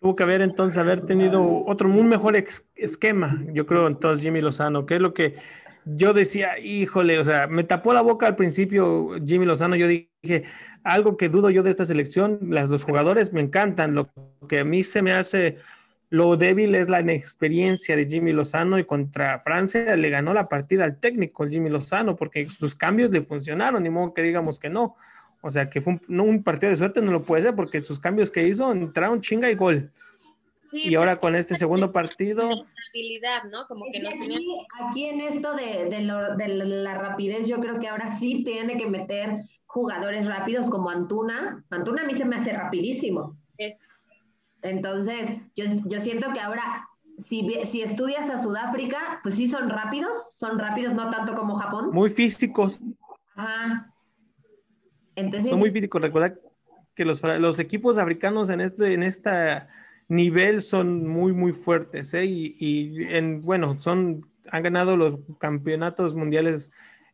Tuvo 0.00 0.14
que 0.14 0.22
haber 0.22 0.42
entonces 0.42 0.76
haber 0.78 1.06
tenido 1.06 1.64
otro, 1.66 1.88
un 1.88 2.08
mejor 2.08 2.36
ex- 2.36 2.68
esquema, 2.74 3.42
yo 3.52 3.66
creo, 3.66 3.86
entonces 3.86 4.22
Jimmy 4.22 4.40
Lozano, 4.40 4.86
que 4.86 4.96
es 4.96 5.00
lo 5.00 5.14
que 5.14 5.36
yo 5.84 6.12
decía, 6.12 6.58
híjole, 6.58 7.18
o 7.18 7.24
sea, 7.24 7.46
me 7.46 7.64
tapó 7.64 7.92
la 7.92 8.00
boca 8.00 8.26
al 8.26 8.36
principio 8.36 9.10
Jimmy 9.24 9.46
Lozano, 9.46 9.76
yo 9.76 9.86
dije, 9.86 10.44
algo 10.82 11.16
que 11.16 11.28
dudo 11.28 11.50
yo 11.50 11.62
de 11.62 11.70
esta 11.70 11.84
selección, 11.84 12.38
los 12.42 12.84
jugadores 12.84 13.32
me 13.32 13.40
encantan, 13.40 13.94
lo 13.94 14.08
que 14.48 14.60
a 14.60 14.64
mí 14.64 14.82
se 14.82 15.02
me 15.02 15.12
hace 15.12 15.58
lo 16.10 16.36
débil 16.36 16.76
es 16.76 16.88
la 16.88 17.00
inexperiencia 17.00 17.96
de 17.96 18.06
Jimmy 18.06 18.32
Lozano 18.32 18.78
y 18.78 18.84
contra 18.84 19.40
Francia 19.40 19.96
le 19.96 20.10
ganó 20.10 20.32
la 20.32 20.48
partida 20.48 20.84
al 20.84 21.00
técnico 21.00 21.44
Jimmy 21.44 21.70
Lozano 21.70 22.14
porque 22.14 22.48
sus 22.48 22.76
cambios 22.76 23.10
le 23.10 23.20
funcionaron, 23.20 23.82
ni 23.82 23.90
modo 23.90 24.14
que 24.14 24.22
digamos 24.22 24.60
que 24.60 24.70
no. 24.70 24.96
O 25.40 25.50
sea, 25.50 25.68
que 25.68 25.80
fue 25.80 25.94
un, 25.94 26.00
no, 26.08 26.22
un 26.22 26.42
partido 26.44 26.70
de 26.70 26.76
suerte, 26.76 27.02
no 27.02 27.10
lo 27.10 27.22
puede 27.22 27.42
ser 27.42 27.56
porque 27.56 27.82
sus 27.82 27.98
cambios 27.98 28.30
que 28.30 28.46
hizo 28.46 28.70
entraron 28.70 29.20
chinga 29.20 29.50
y 29.50 29.56
gol. 29.56 29.90
Sí, 30.64 30.88
Y 30.88 30.94
ahora 30.94 31.16
con 31.16 31.34
este 31.34 31.54
segundo 31.56 31.92
partido, 31.92 32.48
habilidad, 32.90 33.44
¿no? 33.52 33.66
Como 33.66 33.84
que 33.92 33.98
Es 33.98 34.04
nos 34.04 34.12
que 34.14 34.18
tenían 34.20 34.40
aquí, 34.40 34.66
aquí 34.80 35.04
en 35.04 35.20
esto 35.20 35.54
de, 35.54 35.90
de 35.90 36.00
lo- 36.02 36.36
de 36.36 36.48
la 36.48 36.94
rapidez, 36.98 37.46
yo 37.46 37.60
creo 37.60 37.78
que 37.78 37.88
ahora 37.88 38.10
sí 38.10 38.42
tiene 38.44 38.78
que 38.78 38.86
meter 38.88 39.42
jugadores 39.66 40.26
rápidos 40.26 40.70
como 40.70 40.88
Antuna. 40.90 41.64
Antuna 41.70 42.02
a 42.02 42.06
mí 42.06 42.14
se 42.14 42.24
me 42.24 42.36
hace 42.36 42.52
rapidísimo. 42.52 43.36
es- 43.58 43.78
Entonces, 44.62 45.30
yo, 45.54 45.64
yo 45.84 46.00
siento 46.00 46.32
que 46.32 46.40
ahora, 46.40 46.88
si, 47.18 47.46
si 47.66 47.82
estudias 47.82 48.30
a 48.30 48.38
Sudáfrica, 48.38 49.20
pues 49.22 49.34
sí 49.34 49.48
son 49.48 49.68
rápidos, 49.68 50.30
son 50.34 50.58
rápidos, 50.58 50.94
no 50.94 51.10
tanto 51.10 51.34
como 51.34 51.56
Japón. 51.56 51.90
muy 51.92 52.08
físicos, 52.08 52.80
Ajá. 53.36 53.92
Entonces, 55.16 55.50
son 55.50 55.58
muy 55.58 55.70
físicos. 55.70 56.00
Recuerda 56.00 56.34
que 56.96 57.04
los, 57.04 57.22
los 57.22 57.58
equipos 57.58 57.98
africanos 57.98 58.48
en 58.50 58.60
este 58.60 58.94
en 58.94 59.02
esta 59.02 59.68
nivel 60.08 60.60
son 60.62 61.06
muy, 61.08 61.32
muy 61.32 61.52
fuertes, 61.52 62.14
¿eh? 62.14 62.24
Y, 62.26 63.04
en, 63.04 63.42
bueno, 63.42 63.78
son, 63.80 64.28
han 64.50 64.62
ganado 64.62 64.96
los 64.96 65.18
campeonatos 65.38 66.14
mundiales 66.14 66.70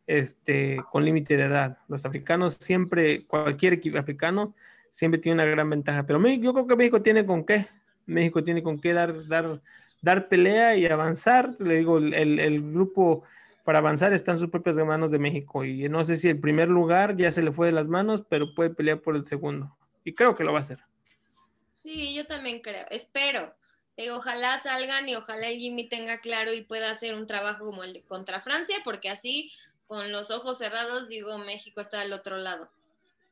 este, 0.07 0.81
con 0.91 1.05
límite 1.05 1.37
de 1.37 1.43
edad. 1.43 1.77
Los 1.87 2.05
africanos 2.05 2.57
siempre, 2.59 3.25
cualquier 3.25 3.73
equipo 3.73 3.97
africano, 3.97 4.53
siempre 4.89 5.19
tiene 5.19 5.35
una 5.41 5.45
gran 5.45 5.69
ventaja. 5.69 6.03
Pero 6.05 6.19
México- 6.19 6.43
yo 6.45 6.53
creo 6.53 6.67
que 6.67 6.75
México 6.75 7.01
tiene 7.01 7.25
con 7.25 7.45
qué. 7.45 7.67
México 8.05 8.43
tiene 8.43 8.61
con 8.63 8.79
qué 8.79 8.93
dar, 8.93 9.27
dar, 9.27 9.61
dar 10.01 10.27
pelea 10.27 10.75
y 10.75 10.85
avanzar. 10.85 11.51
Le 11.59 11.77
digo, 11.77 11.97
el, 11.97 12.13
el 12.39 12.71
grupo 12.73 13.23
para 13.63 13.77
avanzar 13.79 14.11
está 14.11 14.31
en 14.31 14.37
sus 14.37 14.49
propias 14.49 14.75
manos 14.77 15.11
de 15.11 15.19
México. 15.19 15.63
Y 15.63 15.87
no 15.87 16.03
sé 16.03 16.15
si 16.15 16.27
el 16.29 16.39
primer 16.39 16.67
lugar 16.67 17.15
ya 17.15 17.31
se 17.31 17.43
le 17.43 17.51
fue 17.51 17.67
de 17.67 17.73
las 17.73 17.87
manos, 17.87 18.23
pero 18.27 18.53
puede 18.53 18.71
pelear 18.71 18.99
por 19.01 19.15
el 19.15 19.23
segundo. 19.25 19.77
Y 20.03 20.13
creo 20.13 20.35
que 20.35 20.43
lo 20.43 20.51
va 20.51 20.57
a 20.59 20.61
hacer. 20.61 20.79
Sí, 21.81 22.13
yo 22.13 22.27
también 22.27 22.61
creo, 22.61 22.85
espero. 22.91 23.55
Digo, 23.97 24.17
ojalá 24.17 24.59
salgan 24.59 25.09
y 25.09 25.15
ojalá 25.15 25.47
el 25.47 25.57
Jimmy 25.57 25.89
tenga 25.89 26.19
claro 26.19 26.53
y 26.53 26.61
pueda 26.61 26.91
hacer 26.91 27.15
un 27.15 27.25
trabajo 27.25 27.65
como 27.65 27.83
el 27.83 28.03
contra 28.05 28.39
Francia, 28.39 28.77
porque 28.83 29.09
así, 29.09 29.51
con 29.87 30.11
los 30.11 30.29
ojos 30.29 30.59
cerrados, 30.59 31.07
digo, 31.07 31.39
México 31.39 31.81
está 31.81 32.01
del 32.01 32.13
otro 32.13 32.37
lado. 32.37 32.69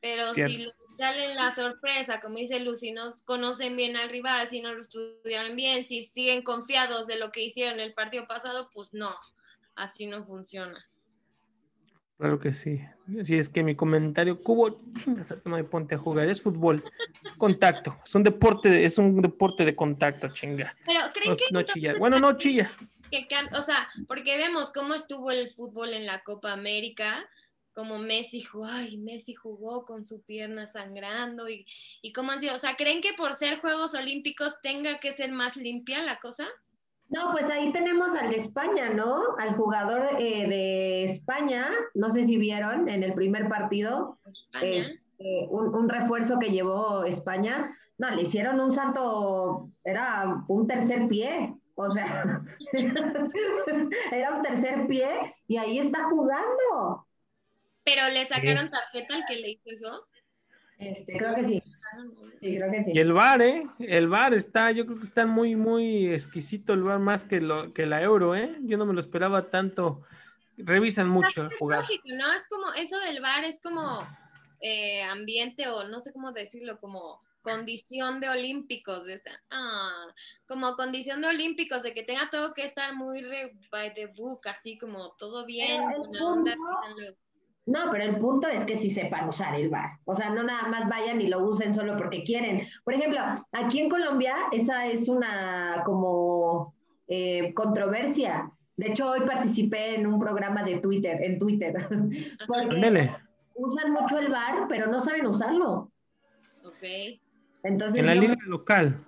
Pero 0.02 0.34
si 0.34 0.68
salen 0.98 1.36
la 1.36 1.54
sorpresa, 1.54 2.22
como 2.22 2.40
dice 2.40 2.60
Lucy, 2.60 2.92
no 2.92 3.14
conocen 3.26 3.76
bien 3.76 3.96
al 3.96 4.10
rival, 4.10 4.50
si 4.50 4.62
no 4.62 4.74
lo 4.74 4.82
estudiaron 4.82 5.56
bien, 5.56 5.86
si 5.86 6.02
siguen 6.02 6.42
confiados 6.42 7.06
de 7.06 7.20
lo 7.20 7.32
que 7.32 7.44
hicieron 7.44 7.80
el 7.80 7.94
partido 7.94 8.26
pasado, 8.26 8.72
pues 8.74 8.96
no, 8.96 9.16
así 9.76 10.08
no 10.08 10.26
funciona. 10.26 10.90
Claro 12.20 12.38
que 12.38 12.52
sí. 12.52 12.82
Así 13.20 13.38
es 13.38 13.48
que 13.48 13.64
mi 13.64 13.76
comentario, 13.78 14.44
Cubo, 14.44 14.82
me 15.46 15.64
ponte 15.64 15.96
a 15.96 15.98
jugar, 15.98 16.28
es 16.28 16.42
fútbol, 16.42 16.84
es 17.24 17.32
contacto, 17.32 17.98
es 18.06 18.14
un 18.14 18.24
deporte, 18.24 18.70
de- 18.70 18.84
es 18.84 18.98
un 18.98 19.22
deporte 19.22 19.64
de 19.64 19.74
contacto, 19.74 20.28
chinga. 20.28 20.76
Pero 20.86 21.00
creen 21.14 21.32
No, 21.32 21.38
que 21.38 21.46
no 21.52 21.62
chilla. 21.64 21.94
Bueno, 21.98 22.20
no 22.20 22.38
chilla. 22.38 22.70
que 23.10 23.26
o 23.58 23.62
sea, 23.62 23.88
porque 24.06 24.36
vemos 24.38 24.72
cómo 24.74 24.94
estuvo 24.96 25.32
el 25.32 25.54
fútbol 25.56 25.94
en 25.94 26.06
la 26.06 26.20
Copa 26.20 26.52
América, 26.52 27.26
como 27.74 27.98
Messi 28.00 28.42
jugó, 28.42 28.66
ay, 28.66 28.98
Messi 28.98 29.34
jugó 29.34 29.86
con 29.86 30.06
su 30.06 30.22
pierna 30.22 30.68
sangrando 30.68 31.48
y, 31.48 31.66
y 32.02 32.12
cómo 32.12 32.34
han 32.34 32.42
sido, 32.42 32.54
o 32.56 32.60
sea, 32.60 32.76
¿creen 32.76 33.02
que 33.02 33.14
por 33.14 33.34
ser 33.36 33.60
Juegos 33.60 33.94
Olímpicos 33.94 34.58
tenga 34.62 35.00
que 35.00 35.14
ser 35.14 35.32
más 35.32 35.56
limpia 35.56 36.04
la 36.04 36.20
cosa? 36.20 36.46
No, 37.10 37.32
pues 37.32 37.50
ahí 37.50 37.72
tenemos 37.72 38.14
al 38.16 38.30
de 38.30 38.38
España, 38.38 38.90
¿no? 38.90 39.36
Al 39.40 39.56
jugador 39.56 40.10
eh, 40.20 40.48
de 40.48 41.04
España, 41.06 41.70
no 41.96 42.12
sé 42.12 42.24
si 42.26 42.38
vieron 42.38 42.88
en 42.88 43.04
el 43.04 43.14
primer 43.14 43.50
partido, 43.50 44.20
España. 44.32 44.68
es, 44.68 44.92
eh, 45.18 45.48
un, 45.50 45.76
un 45.76 45.90
refuerzo 45.90 46.38
que 46.40 46.52
llevó 46.52 47.04
España. 47.04 47.70
No, 47.98 48.10
le 48.12 48.22
hicieron 48.22 48.60
un 48.60 48.72
santo, 48.72 49.70
era 49.84 50.44
un 50.48 50.66
tercer 50.68 51.08
pie, 51.08 51.54
o 51.76 51.90
sea, 51.90 52.42
era 54.12 54.36
un 54.36 54.42
tercer 54.42 54.86
pie 54.88 55.08
y 55.48 55.58
ahí 55.58 55.80
está 55.80 56.04
jugando. 56.10 57.08
Pero 57.84 58.10
le 58.10 58.26
sacaron 58.26 58.70
tarjeta 58.70 59.16
al 59.16 59.26
que 59.26 59.36
le 59.38 59.50
hizo 59.52 59.70
eso. 59.72 60.08
Este, 60.78 61.18
creo 61.18 61.36
que 61.36 61.44
sí, 61.44 61.64
sí, 62.40 62.56
creo 62.58 62.72
que 62.72 62.84
sí. 62.84 62.92
Y 62.94 63.00
el 63.00 63.14
VAR, 63.14 63.42
¿eh? 63.42 63.68
El 63.80 64.08
VAR 64.08 64.34
está, 64.34 64.72
yo 64.72 64.86
creo 64.86 65.00
que 65.00 65.06
está 65.06 65.26
muy, 65.26 65.56
muy 65.56 66.08
exquisito 66.14 66.74
el 66.74 66.84
VAR 66.84 67.00
más 67.00 67.24
que, 67.24 67.42
lo, 67.42 67.74
que 67.74 67.86
la 67.86 68.02
Euro, 68.02 68.36
¿eh? 68.36 68.56
Yo 68.64 68.78
no 68.78 68.86
me 68.86 68.94
lo 68.94 69.00
esperaba 69.00 69.50
tanto. 69.50 70.04
Revisan 70.58 71.08
mucho 71.08 71.42
el 71.42 71.48
Es 71.48 71.58
jugar. 71.58 71.82
lógico, 71.82 72.08
¿no? 72.16 72.34
Es 72.34 72.48
como, 72.50 72.74
eso 72.74 72.98
del 73.00 73.22
bar 73.22 73.44
es 73.46 73.62
como 73.62 74.00
eh, 74.62 75.02
ambiente 75.04 75.68
o 75.70 75.88
no 75.88 76.02
sé 76.02 76.12
cómo 76.12 76.32
decirlo, 76.34 76.78
como 76.80 77.22
condición 77.42 78.20
de 78.20 78.28
olímpicos, 78.28 79.06
de 79.06 79.14
esta- 79.14 79.42
ah, 79.50 80.08
como 80.46 80.76
condición 80.76 81.22
de 81.22 81.30
olímpicos, 81.30 81.84
de 81.84 81.94
que 81.94 82.04
tenga 82.04 82.30
todo 82.30 82.54
que 82.54 82.66
estar 82.66 82.94
muy 82.94 83.22
re- 83.22 83.54
by 83.72 83.94
the 83.94 84.08
book, 84.08 84.42
así 84.50 84.78
como 84.78 85.16
todo 85.18 85.46
bien, 85.46 85.82
el 85.82 85.98
buena 86.00 86.26
onda, 86.26 86.56
punto-. 86.56 87.18
No, 87.70 87.92
pero 87.92 88.04
el 88.04 88.18
punto 88.18 88.48
es 88.48 88.66
que 88.66 88.76
sí 88.76 88.90
sepan 88.90 89.30
usar 89.30 89.54
el 89.54 89.70
bar. 89.70 89.92
O 90.06 90.16
sea, 90.16 90.32
no 90.32 90.42
nada 90.42 90.68
más 90.70 90.90
vayan 90.90 91.22
y 91.22 91.28
lo 91.28 91.44
usen 91.46 91.74
solo 91.76 91.96
porque 91.96 92.24
quieren. 92.24 92.66
Por 92.84 92.96
ejemplo, 92.96 93.20
aquí 93.52 93.80
en 93.80 93.90
Colombia 93.90 94.36
esa 94.52 94.88
es 94.88 95.08
una 95.08 95.84
como 95.86 96.74
eh, 97.08 97.54
controversia. 97.54 98.50
De 98.76 98.88
hecho, 98.88 99.10
hoy 99.12 99.20
participé 99.22 99.96
en 99.96 100.08
un 100.08 100.18
programa 100.20 100.64
de 100.64 100.80
Twitter, 100.80 101.22
en 101.22 101.38
Twitter, 101.38 101.74
porque 102.48 102.76
Ándele. 102.76 103.12
usan 103.54 103.92
mucho 103.92 104.18
el 104.18 104.30
bar, 104.30 104.66
pero 104.68 104.88
no 104.88 105.00
saben 105.00 105.28
usarlo. 105.28 105.92
Ok. 106.66 107.20
Entonces, 107.64 108.00
En 108.00 108.06
la 108.08 108.16
yo- 108.16 108.22
liga 108.22 108.36
local. 108.48 109.06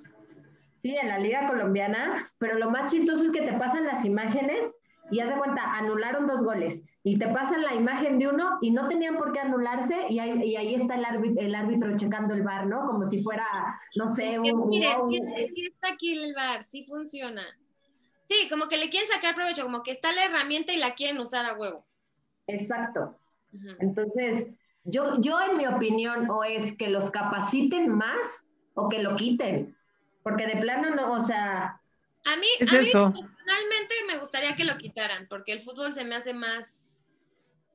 Sí, 0.83 0.95
en 0.95 1.07
la 1.07 1.17
liga 1.19 1.47
colombiana, 1.47 2.27
pero 2.37 2.57
lo 2.59 2.69
más 2.69 2.91
chistoso 2.91 3.23
es 3.23 3.31
que 3.31 3.41
te 3.41 3.53
pasan 3.53 3.85
las 3.85 4.03
imágenes 4.05 4.73
y 5.11 5.19
haz 5.19 5.29
de 5.29 5.37
cuenta, 5.37 5.63
anularon 5.73 6.27
dos 6.27 6.43
goles 6.43 6.81
y 7.03 7.17
te 7.19 7.27
pasan 7.27 7.61
la 7.63 7.73
imagen 7.75 8.17
de 8.19 8.27
uno 8.27 8.57
y 8.61 8.71
no 8.71 8.87
tenían 8.87 9.17
por 9.17 9.33
qué 9.33 9.39
anularse 9.39 9.95
y 10.09 10.19
ahí, 10.19 10.41
y 10.43 10.55
ahí 10.55 10.75
está 10.75 10.95
el 10.95 11.05
árbitro, 11.05 11.45
el 11.45 11.53
árbitro 11.55 11.97
checando 11.97 12.33
el 12.33 12.43
bar, 12.43 12.67
¿no? 12.67 12.85
Como 12.87 13.05
si 13.05 13.21
fuera, 13.21 13.45
no 13.95 14.07
sé, 14.07 14.39
un... 14.39 14.69
Mire, 14.69 14.87
un- 15.01 15.09
sí, 15.09 15.19
sí 15.53 15.65
está 15.65 15.89
aquí 15.93 16.13
el 16.13 16.33
bar, 16.33 16.61
sí 16.63 16.85
funciona. 16.85 17.43
Sí, 18.27 18.47
como 18.49 18.67
que 18.67 18.77
le 18.77 18.89
quieren 18.89 19.09
sacar 19.09 19.35
provecho, 19.35 19.63
como 19.63 19.83
que 19.83 19.91
está 19.91 20.13
la 20.13 20.25
herramienta 20.25 20.71
y 20.73 20.77
la 20.77 20.95
quieren 20.95 21.19
usar 21.19 21.45
a 21.45 21.53
huevo. 21.57 21.85
Exacto. 22.47 23.17
Entonces, 23.79 24.47
yo, 24.85 25.19
yo 25.19 25.39
en 25.41 25.57
mi 25.57 25.67
opinión, 25.67 26.29
o 26.29 26.43
es 26.43 26.77
que 26.77 26.89
los 26.89 27.09
capaciten 27.11 27.89
más 27.89 28.47
o 28.73 28.87
que 28.87 29.03
lo 29.03 29.15
quiten. 29.15 29.75
Porque 30.23 30.47
de 30.47 30.57
plano 30.61 30.95
no, 30.95 31.11
o 31.13 31.19
sea, 31.19 31.81
A 32.25 32.35
mí, 32.37 32.47
Es 32.59 32.71
a 32.71 32.73
mí 32.73 32.87
eso. 32.87 33.13
Personalmente 33.43 33.93
me 34.07 34.19
gustaría 34.19 34.55
que 34.55 34.65
lo 34.65 34.77
quitaran, 34.77 35.27
porque 35.29 35.53
el 35.53 35.61
fútbol 35.61 35.93
se 35.93 36.03
me 36.03 36.15
hace 36.15 36.33
más, 36.33 37.07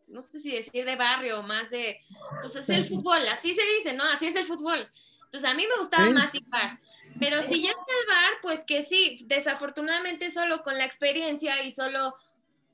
no 0.09 0.23
sé 0.23 0.41
si 0.41 0.53
decir 0.53 0.85
de 0.85 0.97
barrio, 0.97 1.43
más 1.43 1.71
de, 1.71 2.01
pues 2.41 2.57
es 2.57 2.69
el 2.69 2.85
fútbol, 2.85 3.27
así 3.29 3.55
se 3.55 3.63
dice, 3.77 3.93
¿no? 3.93 4.05
Así 4.05 4.27
es 4.27 4.37
el 4.37 4.45
fútbol. 4.45 4.89
Entonces 5.25 5.51
a 5.51 5.55
mí 5.55 5.65
me 5.67 5.79
gustaba 5.81 6.11
más 6.11 6.35
ir 6.35 6.45
bar. 6.47 6.79
Pero 7.19 7.43
si 7.43 7.63
ya 7.63 7.71
está 7.71 7.93
el 8.01 8.07
bar, 8.09 8.33
pues 8.43 8.65
que 8.65 8.85
sí, 8.85 9.25
desafortunadamente 9.27 10.31
solo 10.31 10.63
con 10.63 10.77
la 10.77 10.85
experiencia 10.85 11.63
y 11.63 11.71
solo 11.71 12.15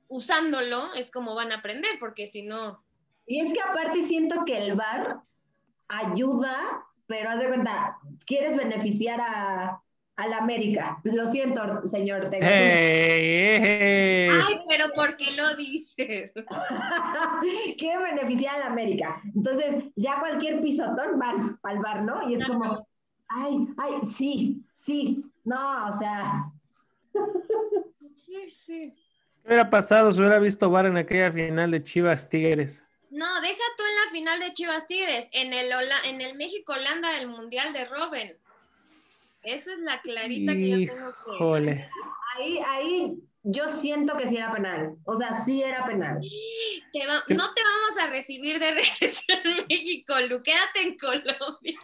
usándolo 0.09 0.93
es 0.95 1.11
como 1.11 1.35
van 1.35 1.53
a 1.53 1.57
aprender, 1.57 1.99
porque 1.99 2.29
si 2.29 2.43
no, 2.43 2.85
y 3.27 3.41
es 3.41 3.53
que 3.53 3.61
aparte 3.61 4.03
siento 4.03 4.45
que 4.45 4.59
el 4.59 4.75
VAR 4.75 5.23
ayuda, 5.89 6.85
pero 7.07 7.31
haz 7.31 7.39
de 7.39 7.49
cuenta, 7.49 7.99
quieres 8.27 8.57
beneficiar 8.57 9.21
a, 9.21 9.83
a 10.17 10.27
la 10.29 10.39
América. 10.39 10.99
Lo 11.05 11.31
siento, 11.33 11.87
señor 11.87 12.23
Ortega. 12.25 12.47
¡Hey, 12.51 13.59
hey! 13.63 14.29
ay, 14.31 14.61
pero 14.69 14.93
¿por 14.95 15.17
qué 15.17 15.33
lo 15.33 15.57
dices? 15.57 16.33
quiere 17.79 18.03
beneficiar 18.03 18.57
a 18.57 18.59
la 18.61 18.67
América. 18.67 19.21
Entonces, 19.35 19.85
ya 19.97 20.19
cualquier 20.21 20.61
pisotón 20.61 21.19
van 21.19 21.59
al 21.63 21.79
bar, 21.81 22.03
¿no? 22.03 22.29
Y 22.29 22.35
es 22.35 22.45
como, 22.47 22.87
ay, 23.29 23.69
ay, 23.79 23.93
sí, 24.05 24.63
sí, 24.73 25.25
no, 25.45 25.89
o 25.89 25.93
sea, 25.93 26.45
Sí, 28.15 28.51
sí. 28.51 28.95
¿Qué 29.43 29.49
hubiera 29.49 29.69
pasado 29.69 30.13
si 30.13 30.21
hubiera 30.21 30.39
visto 30.39 30.71
VAR 30.71 30.87
en 30.87 30.97
aquella 30.97 31.33
final 31.33 31.71
de 31.71 31.83
Chivas 31.83 32.29
Tigres? 32.29 32.85
No, 33.11 33.27
deja 33.41 33.63
tú 33.77 33.83
en 33.85 33.95
la 34.05 34.11
final 34.13 34.41
de 34.41 34.55
Chivas 34.55 34.87
Tigres, 34.87 35.29
en 35.33 35.53
el, 35.53 35.73
Hola- 35.73 36.05
en 36.07 36.21
el 36.21 36.37
México-Holanda 36.37 37.11
del 37.19 37.29
Mundial 37.29 37.73
de 37.73 37.85
Robin. 37.87 38.31
Esa 39.43 39.73
es 39.73 39.79
la 39.81 40.01
clarita 40.03 40.53
que 40.53 40.69
yo 40.71 40.77
tengo 40.95 41.11
que... 41.11 41.39
Ahí, 42.39 42.59
ahí 42.67 43.15
yo 43.43 43.69
siento 43.69 44.17
que 44.17 44.29
sí 44.29 44.37
era 44.37 44.53
penal. 44.53 44.95
O 45.05 45.17
sea, 45.17 45.43
sí 45.45 45.63
era 45.63 45.85
penal. 45.85 46.21
Te 46.93 47.07
va- 47.07 47.25
¿Qué? 47.27 47.35
No 47.35 47.53
te 47.55 47.61
vamos 47.63 47.99
a 48.03 48.07
recibir 48.11 48.59
de 48.61 48.71
regreso 48.71 49.23
en 49.29 49.67
México, 49.69 50.15
Lu. 50.29 50.43
Quédate 50.43 50.83
en 50.83 50.97
Colombia. 50.97 51.79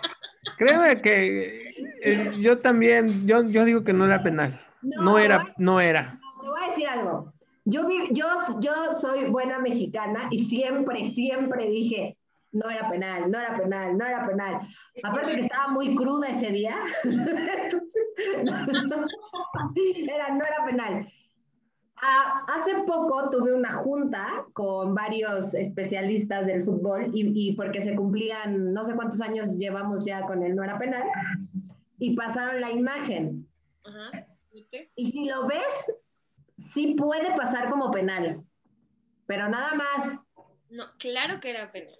Créeme 0.57 1.01
que 1.03 1.71
eh, 2.03 2.33
yo 2.38 2.59
también, 2.59 3.27
yo, 3.27 3.42
yo 3.44 3.64
digo 3.64 3.83
que 3.85 3.92
no 3.92 4.07
era 4.07 4.23
penal. 4.23 4.61
No, 4.83 5.03
No 5.03 5.18
era, 5.18 5.53
no 5.59 5.81
era. 5.81 6.21
Te 6.40 6.49
voy 6.49 6.61
a 6.62 6.68
decir 6.68 6.87
algo. 6.87 7.33
Yo, 7.64 7.87
yo, 8.12 8.27
yo 8.61 8.92
soy 8.94 9.25
buena 9.25 9.59
mexicana 9.59 10.29
y 10.31 10.47
siempre, 10.47 11.05
siempre 11.05 11.66
dije, 11.68 12.16
no 12.53 12.71
era 12.71 12.89
penal, 12.89 13.31
no 13.31 13.39
era 13.39 13.55
penal, 13.55 13.97
no 13.97 14.07
era 14.07 14.27
penal. 14.27 14.61
Aparte 15.03 15.35
que 15.35 15.41
estaba 15.43 15.69
muy 15.69 15.95
cruda 15.95 16.29
ese 16.29 16.51
día, 16.51 16.77
entonces, 17.05 18.03
era, 20.09 20.31
no 20.31 20.45
era 20.45 20.65
penal. 20.67 21.09
Ah, 22.01 22.45
hace 22.55 22.75
poco 22.87 23.29
tuve 23.29 23.53
una 23.53 23.73
junta 23.73 24.47
con 24.53 24.95
varios 24.95 25.53
especialistas 25.55 26.47
del 26.47 26.63
fútbol 26.63 27.11
y, 27.13 27.33
y 27.35 27.57
porque 27.57 27.81
se 27.81 27.97
cumplían, 27.97 28.73
no 28.73 28.85
sé 28.85 28.95
cuántos 28.95 29.21
años 29.21 29.57
llevamos 29.57 30.05
ya 30.05 30.23
con 30.23 30.43
el 30.43 30.55
no 30.55 30.63
era 30.63 30.79
penal, 30.79 31.03
y 31.99 32.15
pasaron 32.15 32.61
la 32.61 32.71
imagen. 32.71 33.49
Ajá. 33.85 34.27
Y 34.95 35.07
si 35.07 35.25
lo 35.27 35.47
ves, 35.47 35.93
sí 36.57 36.95
puede 36.95 37.35
pasar 37.37 37.71
como 37.71 37.91
penal, 37.91 38.45
pero 39.27 39.49
nada 39.49 39.75
más. 39.75 40.19
No, 40.71 40.85
claro 40.99 41.41
que 41.41 41.51
era 41.51 41.71
penal. 41.73 41.99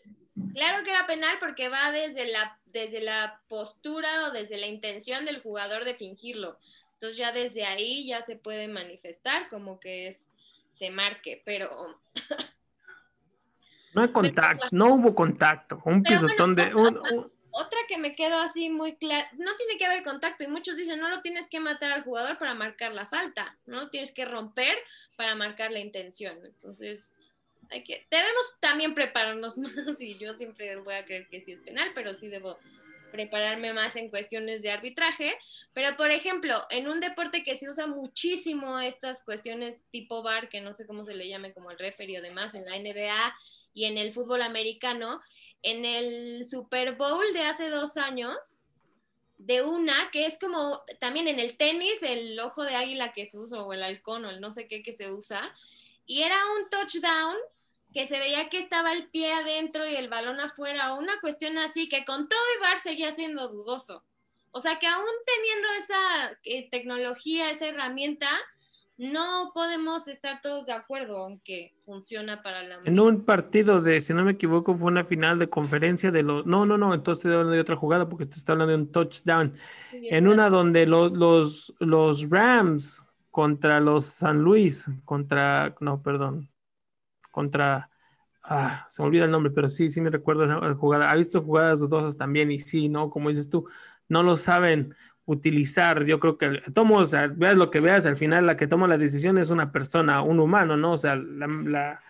Claro 0.55 0.85
que 0.85 0.91
era 0.91 1.07
penal 1.07 1.37
porque 1.41 1.69
va 1.69 1.91
desde 1.93 2.27
la, 2.27 2.59
desde 2.67 3.01
la 3.01 3.41
postura 3.49 4.27
o 4.27 4.31
desde 4.33 4.57
la 4.59 4.67
intención 4.67 5.25
del 5.25 5.41
jugador 5.43 5.85
de 5.85 5.95
fingirlo. 5.95 6.59
Entonces 6.95 7.17
ya 7.17 7.33
desde 7.33 7.65
ahí 7.65 8.07
ya 8.07 8.23
se 8.23 8.37
puede 8.37 8.67
manifestar 8.69 9.49
como 9.49 9.79
que 9.79 10.09
es 10.09 10.25
se 10.71 10.91
marque, 10.91 11.43
pero 11.45 12.01
No 13.95 14.03
hay 14.03 14.13
contacto, 14.13 14.67
no 14.71 14.95
hubo 14.95 15.15
contacto. 15.15 15.81
Un 15.85 16.03
pisotón 16.03 16.55
de. 16.55 16.75
un- 16.75 16.99
un- 17.13 17.33
otra 17.51 17.79
que 17.89 17.97
me 17.97 18.15
quedó 18.15 18.39
así 18.41 18.69
muy 18.69 18.97
clara, 18.97 19.29
no 19.33 19.57
tiene 19.57 19.79
que 19.79 19.87
haber 19.87 20.03
contacto 20.05 20.45
y 20.45 20.49
muchos 20.49 20.77
dicen 20.77 21.01
no 21.01 21.09
lo 21.09 21.23
tienes 21.23 21.49
que 21.49 21.61
matar 21.61 21.91
al 21.93 22.05
jugador 22.05 22.37
para 22.37 22.53
marcar 22.55 22.93
la 22.93 23.07
falta, 23.07 23.57
no 23.65 23.79
lo 23.81 23.91
tienes 23.91 24.13
que 24.13 24.27
romper 24.27 24.77
para 25.17 25.35
marcar 25.35 25.73
la 25.73 25.79
intención. 25.81 26.39
Entonces, 26.45 27.17
hay 27.71 27.85
que 27.85 28.07
debemos 28.11 28.55
también 28.61 28.95
prepararnos 28.95 29.59
más 29.59 30.01
y 30.01 30.19
yo 30.19 30.37
siempre 30.37 30.77
voy 30.77 30.95
a 30.95 31.05
creer 31.05 31.29
que 31.29 31.43
sí 31.43 31.53
es 31.53 31.61
penal, 31.61 31.91
pero 31.95 32.15
sí 32.15 32.29
debo 32.29 32.59
prepararme 33.11 33.73
más 33.73 33.97
en 33.97 34.11
cuestiones 34.11 34.63
de 34.63 34.71
arbitraje, 34.71 35.33
pero 35.73 35.97
por 35.97 36.11
ejemplo, 36.11 36.55
en 36.71 36.89
un 36.89 37.01
deporte 37.01 37.43
que 37.43 37.57
se 37.57 37.69
usa 37.69 37.87
muchísimo 37.87 38.79
estas 38.79 39.23
cuestiones 39.23 39.81
tipo 39.91 40.23
bar, 40.23 40.49
que 40.49 40.61
no 40.61 40.75
sé 40.75 40.87
cómo 40.87 41.05
se 41.05 41.15
le 41.15 41.29
llame 41.29 41.53
como 41.53 41.71
el 41.71 41.79
referee 41.79 42.19
o 42.19 42.23
demás 42.23 42.55
en 42.55 42.65
la 42.65 42.79
NBA 42.79 43.35
y 43.75 43.87
en 43.87 43.99
el 43.99 44.13
fútbol 44.13 44.43
americano, 44.43 45.21
en 45.63 45.85
el 45.85 46.47
Super 46.47 46.97
Bowl 46.97 47.33
de 47.33 47.43
hace 47.43 47.71
dos 47.71 47.97
años, 47.97 48.61
de 49.39 49.63
una 49.63 50.11
que 50.13 50.27
es 50.27 50.37
como 50.39 50.83
también 50.99 51.29
en 51.29 51.39
el 51.39 51.57
tenis, 51.57 52.03
el 52.03 52.39
ojo 52.41 52.65
de 52.65 52.75
águila 52.75 53.13
que 53.13 53.27
se 53.27 53.39
usa, 53.39 53.63
o 53.63 53.73
el 53.73 53.83
halcón, 53.83 54.25
o 54.25 54.31
el 54.31 54.41
no 54.41 54.53
sé 54.53 54.67
qué 54.67 54.83
que 54.83 54.95
se 54.95 55.11
usa, 55.11 55.55
y 56.07 56.23
era 56.23 56.37
un 56.57 56.69
touchdown 56.71 57.37
que 57.93 58.07
se 58.07 58.19
veía 58.19 58.49
que 58.49 58.59
estaba 58.59 58.93
el 58.93 59.09
pie 59.09 59.33
adentro 59.33 59.87
y 59.89 59.95
el 59.97 60.09
balón 60.09 60.41
afuera, 60.41 60.95
o 60.95 60.99
una 60.99 61.19
cuestión 61.21 61.57
así, 61.59 61.89
que 61.89 62.05
con 62.05 62.29
todo 62.29 62.39
y 62.57 62.61
VAR 62.61 62.79
seguía 62.81 63.13
siendo 63.13 63.49
dudoso. 63.49 64.05
O 64.51 64.61
sea 64.61 64.79
que 64.79 64.87
aún 64.87 65.05
teniendo 65.27 65.69
esa 65.79 66.39
eh, 66.45 66.69
tecnología, 66.71 67.51
esa 67.51 67.67
herramienta, 67.67 68.29
no 68.97 69.53
podemos 69.55 70.09
estar 70.09 70.41
todos 70.43 70.67
de 70.67 70.73
acuerdo 70.73 71.29
en 71.29 71.39
que 71.41 71.73
funciona 71.85 72.43
para 72.43 72.65
la 72.65 72.81
En 72.85 72.99
un 72.99 73.25
partido 73.25 73.81
de, 73.81 74.01
si 74.01 74.13
no 74.13 74.25
me 74.25 74.33
equivoco, 74.33 74.75
fue 74.75 74.91
una 74.91 75.05
final 75.05 75.39
de 75.39 75.49
conferencia 75.49 76.11
de 76.11 76.25
los. 76.25 76.47
No, 76.47 76.67
no, 76.67 76.77
no, 76.77 76.93
entonces 76.93 77.21
estoy 77.21 77.33
hablando 77.33 77.53
de 77.53 77.61
otra 77.61 77.77
jugada 77.77 78.09
porque 78.09 78.27
te 78.27 78.37
está 78.37 78.53
hablando 78.53 78.73
de 78.77 78.83
un 78.83 78.91
touchdown. 78.91 79.57
Sí, 79.91 80.09
En 80.11 80.27
una 80.27 80.51
donde 80.51 80.85
lo- 80.87 81.11
los, 81.11 81.73
los 81.79 82.29
Rams 82.29 83.05
contra 83.31 83.79
los 83.79 84.05
San 84.07 84.39
Luis, 84.39 84.87
contra. 85.05 85.77
No, 85.81 86.03
perdón. 86.03 86.51
Contra. 87.39 87.91
Ah, 88.43 88.85
se 88.89 89.03
me 89.03 89.09
olvida 89.09 89.25
el 89.27 89.31
nombre, 89.31 89.53
pero 89.53 89.69
sí, 89.69 89.91
sí 89.91 90.01
me 90.01 90.11
recuerdo 90.11 90.45
esa 90.45 90.75
jugada. 90.75 91.11
Ha 91.11 91.15
visto 91.17 91.43
jugadas 91.43 91.81
dudosas 91.81 92.17
también 92.17 92.51
y 92.51 92.59
sí, 92.59 92.89
¿no? 92.89 93.11
Como 93.11 93.29
dices 93.29 93.51
tú, 93.51 93.67
no 94.09 94.23
lo 94.23 94.37
saben 94.37 94.95
utilizar. 95.27 96.05
Yo 96.05 96.19
creo 96.21 96.39
que 96.39 96.63
tomo, 96.75 96.97
o 96.99 97.05
sea, 97.05 97.29
veas 97.29 97.57
lo 97.57 97.71
que 97.71 97.81
veas, 97.81 98.07
al 98.07 98.17
final 98.17 98.47
la 98.47 98.57
que 98.57 98.67
toma 98.67 98.89
la 98.89 98.97
decisión 98.99 99.39
es 99.39 99.51
una 99.51 99.71
persona, 99.73 100.23
un 100.23 100.41
humano, 100.41 100.77
¿no? 100.77 100.93
O 100.93 100.97
sea, 100.99 101.17
la, 101.17 101.47
la- 101.47 102.01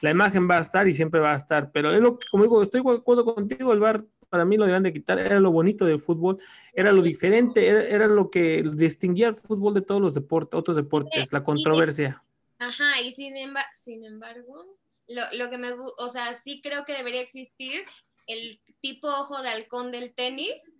la 0.00 0.10
imagen 0.10 0.48
va 0.50 0.56
a 0.58 0.60
estar 0.60 0.88
y 0.88 0.94
siempre 0.94 1.20
va 1.20 1.32
a 1.34 1.36
estar. 1.36 1.70
Pero 1.72 1.92
es 1.92 2.00
lo 2.02 2.18
que, 2.18 2.26
como 2.30 2.44
digo, 2.44 2.62
estoy 2.62 2.82
de 2.82 2.92
acuerdo 2.96 3.24
contigo, 3.24 3.72
el 3.72 3.80
VAR 3.80 4.04
para 4.30 4.44
mí 4.44 4.56
lo 4.56 4.64
deben 4.66 4.82
de 4.84 4.92
quitar, 4.92 5.18
era 5.18 5.40
lo 5.40 5.50
bonito 5.52 5.84
del 5.84 6.00
fútbol, 6.00 6.38
era 6.72 6.92
lo 6.92 7.02
diferente, 7.02 7.66
era, 7.68 7.82
era 7.84 8.06
lo 8.06 8.30
que 8.30 8.62
distinguía 8.74 9.28
al 9.28 9.36
fútbol 9.36 9.74
de 9.74 9.82
todos 9.82 10.00
los 10.00 10.14
deportes, 10.14 10.58
otros 10.58 10.76
deportes, 10.76 11.32
la 11.32 11.42
controversia. 11.44 12.22
Ajá, 12.60 13.00
y 13.00 13.10
sin, 13.12 13.34
emba- 13.34 13.66
sin 13.74 14.04
embargo, 14.04 14.78
lo, 15.08 15.22
lo 15.32 15.50
que 15.50 15.58
me 15.58 15.72
gusta, 15.72 16.04
o 16.04 16.10
sea, 16.10 16.40
sí 16.44 16.60
creo 16.62 16.84
que 16.84 16.92
debería 16.92 17.22
existir 17.22 17.84
el 18.26 18.60
tipo 18.80 19.08
ojo 19.08 19.42
de 19.42 19.48
halcón 19.48 19.90
del 19.90 20.14
tenis 20.14 20.70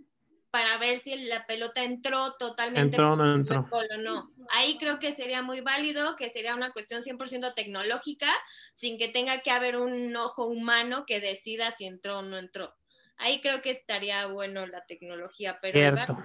para 0.51 0.79
ver 0.79 0.99
si 0.99 1.17
la 1.17 1.47
pelota 1.47 1.83
entró 1.83 2.37
totalmente 2.37 2.97
Entró 2.97 3.17
no 3.17 3.35
entró. 3.35 3.69
o 3.71 3.97
no. 3.99 4.31
Ahí 4.51 4.77
creo 4.79 4.99
que 4.99 5.13
sería 5.13 5.43
muy 5.43 5.61
válido, 5.61 6.17
que 6.17 6.31
sería 6.31 6.55
una 6.55 6.71
cuestión 6.73 7.03
100% 7.03 7.55
tecnológica, 7.55 8.31
sin 8.75 8.99
que 8.99 9.09
tenga 9.09 9.41
que 9.41 9.51
haber 9.51 9.77
un 9.77 10.15
ojo 10.17 10.47
humano 10.47 11.05
que 11.07 11.21
decida 11.21 11.71
si 11.71 11.87
entró 11.87 12.19
o 12.19 12.23
no 12.23 12.37
entró. 12.37 12.75
Ahí 13.17 13.41
creo 13.41 13.63
que 13.63 13.71
estaría 13.71 14.27
bueno 14.27 14.67
la 14.67 14.85
tecnología, 14.87 15.59
pero... 15.63 15.79
Cierto. 15.79 16.17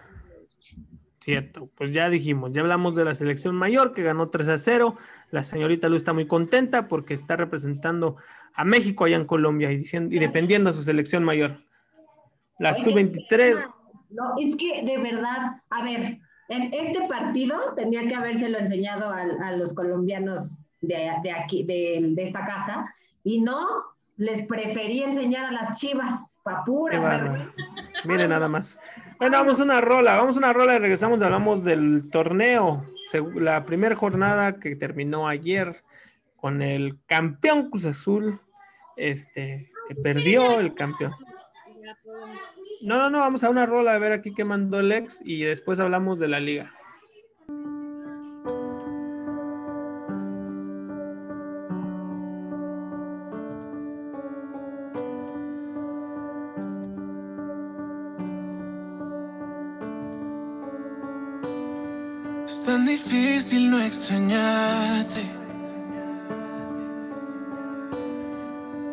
Cierto, 1.26 1.72
pues 1.76 1.92
ya 1.92 2.08
dijimos, 2.12 2.52
ya 2.54 2.62
hablamos 2.62 2.96
de 2.96 3.04
la 3.04 3.16
selección 3.16 3.56
mayor 3.56 3.94
que 3.94 4.04
ganó 4.04 4.30
3 4.30 4.48
a 4.48 4.58
0. 4.60 4.96
La 5.32 5.44
señorita 5.44 5.90
Lu 5.90 5.96
está 5.96 6.14
muy 6.14 6.28
contenta 6.28 6.88
porque 6.88 7.16
está 7.16 7.36
representando 7.36 8.18
a 8.54 8.64
México 8.64 9.06
allá 9.06 9.16
en 9.16 9.26
Colombia 9.26 9.72
y, 9.72 9.78
diciendo, 9.78 10.16
y 10.16 10.20
defendiendo 10.20 10.70
a 10.70 10.74
su 10.74 10.84
selección 10.84 11.24
mayor. 11.24 11.58
La 12.60 12.74
Oye, 12.74 12.84
sub-23, 12.84 13.66
No, 14.12 14.34
es 14.40 14.56
que 14.56 14.84
de 14.84 15.00
verdad, 15.00 15.54
a 15.72 15.84
ver, 15.84 16.20
En 16.48 16.72
este 16.72 17.08
partido 17.10 17.74
tenía 17.76 18.08
que 18.08 18.14
habérselo 18.14 18.60
enseñado 18.60 19.10
a, 19.10 19.22
a 19.48 19.52
los 19.54 19.74
colombianos 19.74 20.60
de, 20.82 21.10
de 21.24 21.32
aquí, 21.32 21.64
de, 21.64 22.12
de 22.12 22.24
esta 22.24 22.46
casa, 22.46 22.94
y 23.24 23.42
no, 23.42 23.66
les 24.18 24.46
preferí 24.46 25.02
enseñar 25.02 25.46
a 25.46 25.52
las 25.52 25.80
chivas, 25.80 26.28
pa' 26.44 26.62
Qué 26.64 26.72
puras 26.72 27.02
bárbaro. 27.02 27.32
vergüenza. 27.32 27.54
Mire 28.04 28.28
nada 28.28 28.48
más. 28.48 28.78
Bueno, 29.18 29.38
vamos 29.38 29.60
a 29.60 29.64
una 29.64 29.80
rola, 29.80 30.18
vamos 30.18 30.36
a 30.36 30.40
una 30.40 30.52
rola 30.52 30.76
y 30.76 30.80
regresamos, 30.80 31.22
hablamos 31.22 31.64
del 31.64 32.10
torneo. 32.12 32.86
La 33.36 33.66
primera 33.66 33.96
jornada 33.96 34.60
que 34.60 34.76
terminó 34.76 35.28
ayer 35.28 35.84
con 36.36 36.62
el 36.62 36.98
campeón 37.06 37.70
Cruz 37.70 37.86
Azul, 37.86 38.42
este, 38.98 39.72
que 39.88 39.96
perdió 39.96 40.60
el 40.60 40.74
campeón. 40.74 41.12
No, 42.82 42.98
no, 42.98 43.10
no, 43.10 43.20
vamos 43.20 43.44
a 43.44 43.50
una 43.50 43.66
rola 43.66 43.96
a 43.96 44.00
ver 44.00 44.12
aquí 44.12 44.34
qué 44.34 44.44
mandó 44.44 44.80
el 44.80 45.08
y 45.24 45.44
después 45.44 45.80
hablamos 45.80 46.20
de 46.20 46.28
la 46.28 46.42
liga. 46.42 46.74
Difícil 63.06 63.70
no 63.70 63.80
extrañarte. 63.82 65.24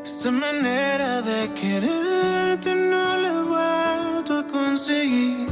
Esa 0.04 0.30
manera 0.30 1.22
de 1.22 1.52
quererte 1.54 2.74
no 2.74 3.16
la 3.16 3.28
he 3.28 3.42
vuelto 3.42 4.38
a 4.38 4.46
conseguir. 4.46 5.51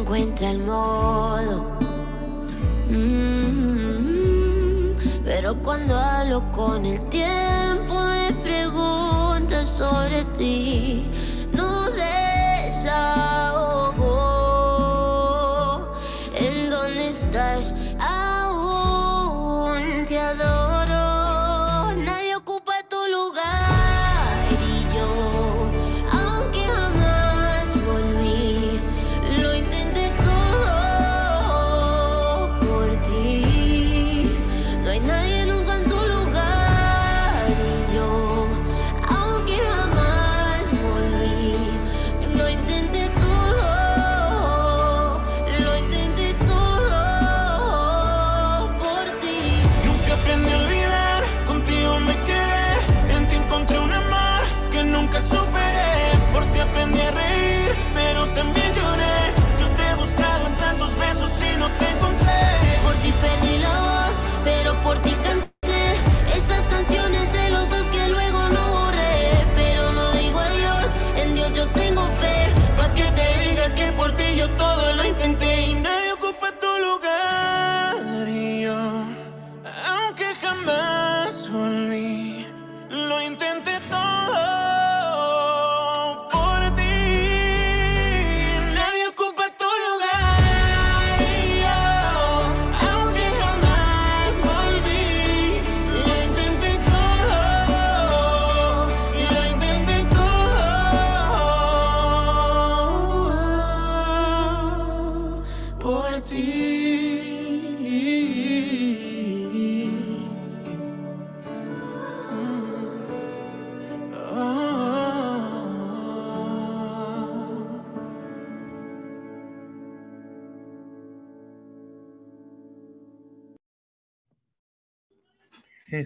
Encuentra 0.00 0.50
el 0.50 0.58
modo. 0.60 1.64
Mm, 2.90 4.92
pero 5.24 5.56
cuando 5.62 5.98
hablo 5.98 6.42
con 6.52 6.86
el 6.86 7.00
tiempo 7.06 7.94
me 7.94 8.32
pregunta 8.42 9.64
sobre 9.64 10.24
ti. 10.36 11.04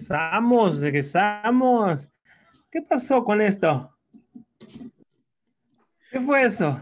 Regresamos, 0.08 0.80
regresamos. 0.80 2.08
¿Qué 2.70 2.82
pasó 2.82 3.24
con 3.24 3.40
esto? 3.40 3.96
¿Qué 6.10 6.20
fue 6.20 6.42
eso? 6.42 6.80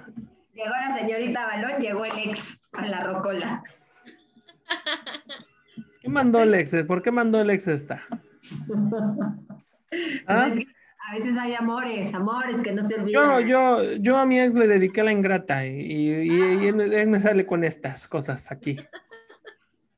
Llegó 0.54 0.70
la 0.70 0.96
señorita 0.96 1.46
Balón, 1.46 1.80
llegó 1.80 2.04
el 2.06 2.18
ex 2.18 2.58
a 2.72 2.86
la 2.86 3.04
rocola. 3.04 3.62
¿Qué 6.00 6.08
mandó 6.08 6.42
el 6.42 6.54
ex? 6.54 6.74
¿Por 6.86 7.02
qué 7.02 7.10
mandó 7.10 7.40
el 7.40 7.50
ex 7.50 7.68
esta? 7.68 8.02
¿Ah? 10.26 10.46
Es 10.48 10.54
que 10.54 10.66
a 11.10 11.14
veces 11.14 11.36
hay 11.36 11.54
amores, 11.54 12.14
amores 12.14 12.60
que 12.62 12.72
no 12.72 12.86
se 12.88 12.94
olvidan. 12.94 13.12
Yo, 13.12 13.40
yo, 13.40 13.92
yo 14.00 14.16
a 14.16 14.24
mi 14.26 14.40
ex 14.40 14.54
le 14.54 14.66
dediqué 14.66 15.02
a 15.02 15.04
la 15.04 15.12
ingrata 15.12 15.66
y, 15.66 15.78
y- 15.80 16.64
y 16.64 16.68
él, 16.68 16.74
me- 16.74 16.84
él 17.02 17.08
me 17.08 17.20
sale 17.20 17.44
con 17.44 17.64
estas 17.64 18.08
cosas 18.08 18.50
aquí. 18.50 18.78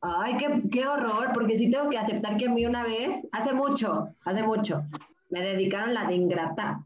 Ay, 0.02 0.36
qué, 0.36 0.62
qué 0.70 0.86
horror, 0.86 1.30
porque 1.32 1.56
sí 1.56 1.70
tengo 1.70 1.88
que 1.88 1.96
aceptar 1.96 2.36
que 2.36 2.46
a 2.46 2.50
mí 2.50 2.66
una 2.66 2.82
vez, 2.82 3.28
hace 3.30 3.52
mucho, 3.52 4.08
hace 4.24 4.42
mucho, 4.42 4.84
me 5.30 5.40
dedicaron 5.40 5.94
la 5.94 6.06
de 6.06 6.16
ingrata. 6.16 6.82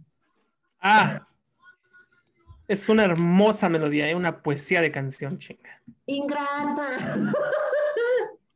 Ah, 0.80 1.26
es 2.68 2.88
una 2.88 3.04
hermosa 3.04 3.68
melodía, 3.68 4.08
¿eh? 4.10 4.14
una 4.14 4.42
poesía 4.42 4.80
de 4.80 4.90
canción, 4.90 5.38
chinga. 5.38 5.80
Ingrata. 6.06 6.96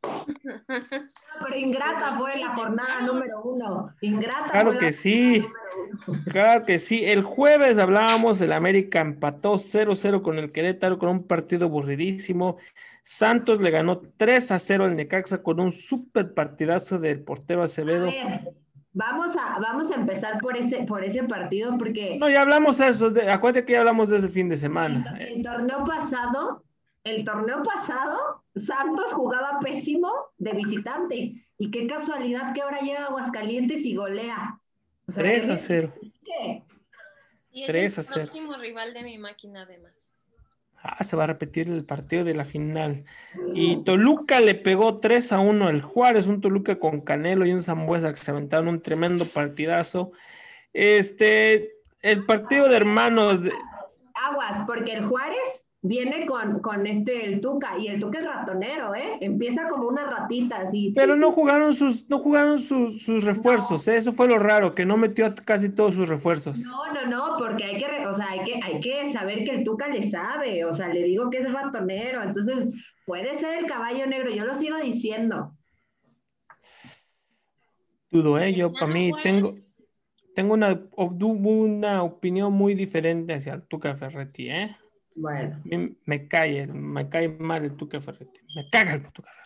Pero 0.67 1.57
ingrata 1.57 2.07
fue 2.19 2.37
la 2.39 2.51
jornada 2.51 3.01
número 3.03 3.43
uno. 3.43 3.95
Ingrata. 4.01 4.51
Claro 4.51 4.71
fue 4.73 4.79
que 4.81 4.87
la 4.87 4.93
sí. 4.93 5.41
jornada 5.41 5.65
número 5.77 6.05
uno. 6.07 6.25
Claro 6.31 6.65
que 6.65 6.79
sí. 6.79 7.05
El 7.05 7.23
jueves 7.23 7.79
hablábamos, 7.79 8.41
el 8.41 8.53
América 8.53 9.01
empató 9.01 9.55
0-0 9.55 10.23
con 10.23 10.39
el 10.39 10.51
Querétaro 10.53 10.99
con 10.99 11.09
un 11.09 11.27
partido 11.27 11.67
aburridísimo. 11.67 12.59
Santos 13.03 13.61
le 13.61 13.71
ganó 13.71 14.01
3 14.17 14.51
a 14.53 14.59
0 14.59 14.85
al 14.85 14.97
Necaxa 14.97 15.43
con 15.43 15.61
un 15.61 15.73
súper 15.73 16.33
partidazo 16.35 16.99
del 16.99 17.23
portero 17.23 17.63
A 17.63 17.65
Acevedo. 17.65 18.07
ver, 18.07 18.53
vamos 18.93 19.37
a, 19.37 19.59
vamos 19.59 19.91
a 19.91 19.95
empezar 19.97 20.39
por 20.39 20.57
ese, 20.57 20.83
por 20.85 21.05
ese 21.05 21.25
partido 21.25 21.77
porque 21.79 22.19
No, 22.19 22.29
ya 22.31 22.43
hablamos 22.43 22.79
de 22.79 22.89
eso. 22.89 23.11
de- 23.11 23.31
acuérdate 23.31 23.65
que 23.67 23.73
ya 23.73 23.81
hablamos 23.81 24.09
de 24.09 24.19
ese 24.19 24.29
fin 24.29 24.49
de 24.49 24.57
semana. 24.57 25.17
el 25.19 25.43
torneo 25.43 25.83
pasado, 25.85 26.65
el 27.05 27.25
torneo 27.25 27.63
pasado, 27.63 28.45
Santos 28.55 29.13
jugaba 29.13 29.59
pésimo 29.61 30.13
de 30.39 30.53
visitante 30.53 31.33
Y 31.63 31.71
qué 31.71 31.87
casualidad 31.87 32.55
que 32.55 32.63
ahora 32.63 32.81
llega 32.81 33.05
a 33.05 33.07
Aguascalientes 33.09 33.85
y 33.85 33.95
golea. 33.95 34.59
O 35.07 35.13
sea, 35.13 35.23
3 35.23 35.41
que 35.45 35.45
a 35.45 35.55
bien- 35.55 35.59
0. 35.67 35.95
¿qué? 36.25 36.63
Y 37.53 37.63
es 37.63 37.67
3 37.67 37.99
a 37.99 38.01
el 38.01 38.07
0. 38.07 38.21
próximo 38.23 38.57
rival 38.57 38.95
de 38.95 39.03
mi 39.03 39.19
máquina, 39.19 39.63
además. 39.63 39.93
Ah, 40.83 41.05
se 41.05 41.15
va 41.17 41.25
a 41.25 41.27
repetir 41.27 41.69
el 41.69 41.85
partido 41.85 42.25
de 42.25 42.35
la 42.35 42.45
final. 42.45 43.05
Y 43.55 43.85
Toluca 43.85 44.41
le 44.41 44.55
pegó 44.55 44.99
3 44.99 45.33
a 45.33 45.41
1 45.41 45.69
al 45.69 45.83
Juárez, 45.83 46.27
un 46.27 46.41
Toluca 46.41 46.79
con 46.79 47.01
Canelo 47.03 47.45
y 47.45 47.53
un 47.53 47.61
Zambuesa 47.61 48.13
que 48.13 48.17
se 48.21 48.31
aventaron 48.31 48.69
un 48.69 48.81
tremendo 48.81 49.27
partidazo. 49.27 50.13
Este, 50.73 51.73
el 52.01 52.25
partido 52.25 52.69
de 52.69 52.77
hermanos, 52.77 53.43
de- 53.43 53.53
Aguas, 54.15 54.63
porque 54.67 54.95
el 54.95 55.05
Juárez 55.05 55.67
viene 55.83 56.27
con, 56.27 56.61
con 56.61 56.87
este, 56.87 57.25
el 57.25 57.41
Tuca, 57.41 57.79
y 57.79 57.89
el 57.89 57.99
Tuca 57.99 58.19
es 58.19 58.25
ratonero, 58.25 58.95
¿eh? 58.95 59.19
Empieza 59.21 59.69
como 59.69 59.89
una 59.89 60.05
ratita, 60.05 60.61
así. 60.61 60.93
pero 60.95 61.17
no 61.17 61.33
jugaron 61.33 61.73
sus, 61.73 62.09
no 62.09 62.19
jugaron 62.19 62.59
sus, 62.59 63.03
sus 63.03 63.25
refuerzos, 63.25 63.89
¿eh? 63.89 63.97
eso 63.97 64.13
fue 64.13 64.29
lo 64.29 64.39
raro, 64.39 64.75
que 64.75 64.85
no 64.85 64.97
metió 64.97 65.35
casi 65.45 65.71
todos 65.71 65.95
sus 65.95 66.09
refuerzos. 66.09 66.59
No, 66.59 66.93
no, 66.93 67.07
no, 67.07 67.37
porque 67.39 67.65
hay 67.65 67.79
que, 67.79 68.07
o 68.07 68.15
sea, 68.15 68.31
hay 68.31 68.41
que, 68.41 68.61
hay 68.63 68.81
que 68.81 69.11
saber 69.11 69.45
que 69.45 69.53
el 69.53 69.65
Tuca 69.65 69.89
le 69.89 70.03
sabe, 70.03 70.65
o 70.65 70.75
sea, 70.75 70.89
le 70.89 71.03
digo 71.03 71.31
que 71.31 71.39
es 71.39 71.51
ratonero, 71.51 72.23
entonces 72.23 72.69
puede 73.07 73.37
ser 73.37 73.59
el 73.59 73.67
caballo 73.67 74.07
negro, 74.07 74.31
yo 74.31 74.45
lo 74.45 74.55
sigo 74.55 74.77
diciendo. 74.79 75.57
Dudo, 78.11 78.39
¿eh? 78.39 78.53
Yo 78.53 78.73
para 78.73 78.89
mí 78.89 79.13
tengo, 79.23 79.55
tengo 80.35 80.55
una, 80.55 80.83
una 80.97 82.03
opinión 82.03 82.53
muy 82.53 82.75
diferente 82.75 83.35
hacia 83.35 83.55
el 83.55 83.63
Tuca 83.63 83.95
Ferretti, 83.95 84.51
¿eh? 84.51 84.77
Bueno, 85.15 85.61
mí 85.65 85.97
me 86.07 86.29
cae, 86.29 86.67
me 86.67 87.09
cae 87.09 87.29
mal 87.29 87.65
el 87.65 87.77
Tuca 87.77 88.01
Ferretti. 88.01 88.41
Me 88.55 88.69
caga 88.71 88.93
el 88.93 89.13
Tuca 89.13 89.31
Ferretti. 89.31 89.41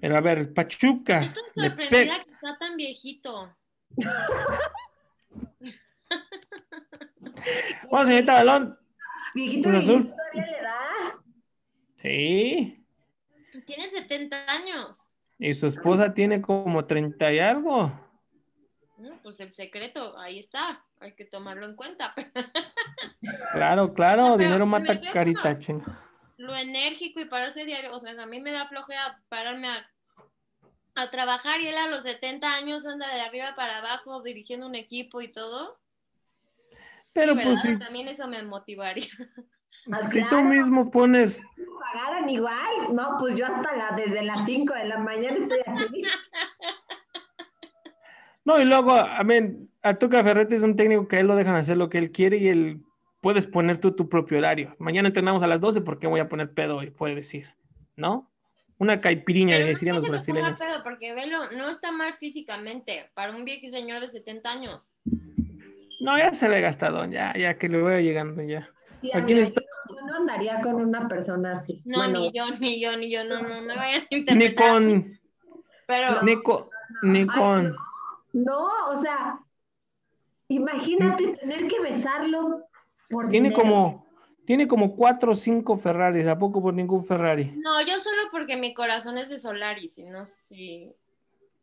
Pero 0.00 0.16
a 0.16 0.20
ver, 0.20 0.38
el 0.38 0.52
Pachuca. 0.52 1.20
Estoy 1.20 1.42
le 1.54 1.68
sorprendida 1.68 2.16
pe- 2.18 2.24
que 2.24 2.30
está 2.32 2.58
tan 2.58 2.76
viejito. 2.76 3.56
Vamos, 7.90 8.08
señorita 8.08 8.34
Balón. 8.34 8.78
viejito, 9.34 9.68
Cruz 9.68 9.84
Azul. 9.84 10.14
le 10.34 10.40
da. 10.40 11.20
Sí. 12.02 12.84
Tiene 13.66 13.84
70 13.88 14.36
años. 14.52 14.98
Y 15.38 15.54
su 15.54 15.66
esposa 15.66 16.14
tiene 16.14 16.40
como 16.42 16.84
30 16.86 17.32
y 17.32 17.38
algo. 17.38 17.92
Pues 19.26 19.40
el 19.40 19.50
secreto, 19.50 20.16
ahí 20.20 20.38
está. 20.38 20.84
Hay 21.00 21.16
que 21.16 21.24
tomarlo 21.24 21.66
en 21.66 21.74
cuenta. 21.74 22.14
Claro, 23.52 23.92
claro, 23.92 24.22
No, 24.22 24.38
dinero 24.38 24.66
mata 24.66 25.00
carita, 25.00 25.58
chinga. 25.58 26.00
Lo 26.36 26.54
enérgico 26.54 27.18
y 27.18 27.24
pararse 27.24 27.64
diario. 27.64 27.90
O 27.92 27.98
sea, 27.98 28.22
a 28.22 28.26
mí 28.26 28.40
me 28.40 28.52
da 28.52 28.68
flojera 28.68 29.20
pararme 29.28 29.66
a, 29.66 29.90
a 30.94 31.10
trabajar 31.10 31.60
y 31.60 31.66
él 31.66 31.76
a 31.76 31.88
los 31.88 32.04
70 32.04 32.54
años 32.54 32.86
anda 32.86 33.12
de 33.12 33.20
arriba 33.22 33.54
para 33.56 33.78
abajo 33.78 34.22
dirigiendo 34.22 34.64
un 34.64 34.76
equipo 34.76 35.20
y 35.20 35.32
todo. 35.32 35.80
Pero 37.12 37.34
Sí, 37.34 37.40
pues 37.42 37.62
si, 37.62 37.78
También 37.80 38.06
eso 38.06 38.28
me 38.28 38.44
motivaría. 38.44 39.10
Más 39.86 40.08
si 40.12 40.22
tú 40.28 40.40
mismo 40.42 40.88
pones, 40.88 41.42
pagaran 41.80 42.30
igual. 42.30 42.94
No, 42.94 43.16
pues 43.18 43.34
yo 43.34 43.46
hasta 43.46 43.74
la, 43.74 43.90
desde 43.96 44.22
las 44.22 44.46
5 44.46 44.72
de 44.72 44.84
la 44.84 44.98
mañana 44.98 45.36
estoy 45.36 45.58
así. 45.66 46.02
no, 48.46 48.60
y 48.60 48.64
luego, 48.64 48.92
a 48.92 49.22
ver, 49.24 49.56
a 49.82 49.94
Tuca 49.94 50.24
Ferretti 50.24 50.54
es 50.54 50.62
un 50.62 50.76
técnico 50.76 51.06
que 51.06 51.16
a 51.16 51.20
él 51.20 51.26
lo 51.26 51.36
dejan 51.36 51.56
hacer 51.56 51.76
lo 51.76 51.90
que 51.90 51.98
él 51.98 52.10
quiere 52.10 52.38
y 52.38 52.48
él 52.48 52.80
puedes 53.20 53.46
poner 53.46 53.78
tú 53.78 53.90
tu 53.94 54.08
propio 54.08 54.38
horario. 54.38 54.74
Mañana 54.78 55.08
entrenamos 55.08 55.42
a 55.42 55.46
las 55.46 55.60
12 55.60 55.82
porque 55.82 56.06
voy 56.06 56.20
a 56.20 56.28
poner 56.28 56.52
pedo 56.52 56.76
hoy, 56.76 56.90
puede 56.90 57.14
decir, 57.16 57.48
¿no? 57.96 58.30
Una 58.78 59.00
caipiriña, 59.00 59.58
no 59.58 59.66
decían 59.66 59.96
los 59.96 60.08
brasileños. 60.08 60.56
pedo, 60.58 60.82
porque 60.84 61.12
velo, 61.14 61.50
no 61.52 61.68
está 61.68 61.92
mal 61.92 62.14
físicamente 62.20 63.10
para 63.14 63.34
un 63.34 63.44
viejo 63.44 63.68
señor 63.68 64.00
de 64.00 64.08
70 64.08 64.50
años. 64.50 64.94
No, 66.00 66.16
ya 66.18 66.32
se 66.34 66.48
ve 66.48 66.60
gastado, 66.60 67.04
ya, 67.06 67.32
ya 67.36 67.56
que 67.58 67.68
le 67.68 67.80
voy 67.80 68.02
llegando 68.02 68.42
ya. 68.42 68.68
Sí, 69.00 69.10
¿A 69.14 69.24
quién 69.24 69.38
está? 69.38 69.60
yo, 69.88 70.06
no 70.06 70.14
andaría 70.16 70.60
con 70.60 70.74
una 70.74 71.08
persona 71.08 71.52
así. 71.52 71.82
No, 71.84 71.98
Bueno, 71.98 72.20
ni 72.20 72.32
yo, 72.32 72.44
ni 72.60 72.80
yo, 72.80 72.96
ni 72.96 73.10
yo, 73.10 73.24
no, 73.24 73.42
no 73.42 73.62
me 73.62 73.74
vayan 73.74 74.02
a 74.02 74.06
Ni 74.10 74.18
interpretar. 74.18 74.68
con, 74.72 75.18
Pero 75.86 76.22
ni 76.22 76.42
con, 76.42 76.66
ni 77.02 77.20
Ay, 77.20 77.26
con. 77.26 77.76
No, 78.36 78.68
o 78.90 78.96
sea, 78.96 79.40
imagínate 80.48 81.38
tener 81.38 81.66
que 81.68 81.80
besarlo 81.80 82.66
por 83.08 83.30
Tiene 83.30 83.48
dinero. 83.48 83.62
como, 83.62 84.06
tiene 84.44 84.68
como 84.68 84.94
cuatro 84.94 85.32
o 85.32 85.34
cinco 85.34 85.74
Ferraris, 85.78 86.26
¿a 86.26 86.38
poco 86.38 86.60
por 86.60 86.74
ningún 86.74 87.02
Ferrari? 87.02 87.54
no, 87.56 87.80
yo 87.80 87.98
solo 87.98 88.22
porque 88.30 88.58
mi 88.58 88.74
corazón 88.74 89.16
es 89.16 89.30
de 89.30 89.38
Solaris, 89.38 89.96
y 89.96 90.10
no 90.10 90.26
si 90.26 90.92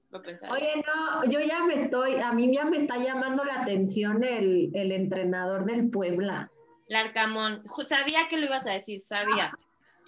lo 0.09 0.23
pensaría. 0.23 0.55
Oye, 0.55 0.83
no, 0.87 1.29
yo 1.29 1.41
ya 1.41 1.63
me 1.63 1.75
estoy, 1.75 2.15
a 2.15 2.33
mí 2.33 2.51
ya 2.51 2.65
me 2.65 2.77
está 2.77 2.97
llamando 2.97 3.43
la 3.45 3.61
atención 3.61 4.23
el, 4.23 4.71
el 4.73 4.91
entrenador 4.91 5.65
del 5.65 5.91
Puebla. 5.91 6.49
Larcamón, 6.87 7.61
sabía 7.87 8.27
que 8.31 8.37
lo 8.37 8.47
ibas 8.47 8.65
a 8.65 8.71
decir, 8.71 8.99
sabía. 8.99 9.53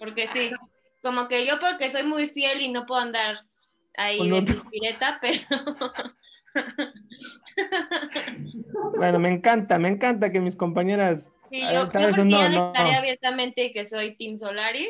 Porque 0.00 0.26
sí, 0.26 0.50
como 1.00 1.28
que 1.28 1.46
yo 1.46 1.60
porque 1.60 1.90
soy 1.90 2.02
muy 2.02 2.28
fiel 2.28 2.60
y 2.60 2.72
no 2.72 2.86
puedo 2.86 3.00
andar 3.00 3.46
ahí 3.96 4.28
de 4.28 4.42
pispireta, 4.42 5.18
pero 5.20 5.40
Bueno, 8.96 9.18
me 9.18 9.28
encanta, 9.30 9.78
me 9.78 9.88
encanta 9.88 10.30
que 10.30 10.40
mis 10.40 10.56
compañeras. 10.56 11.32
sí, 11.50 11.60
Ah, 11.62 11.72
yo, 11.74 11.88
tal 11.90 12.02
yo 12.02 12.06
vez 12.08 12.16
porque 12.16 12.30
no, 12.30 12.38
ya 12.40 12.48
no. 12.48 12.66
declaré 12.68 12.94
abiertamente 12.94 13.72
que 13.72 13.84
soy 13.84 14.16
Team 14.16 14.36
Solari, 14.38 14.86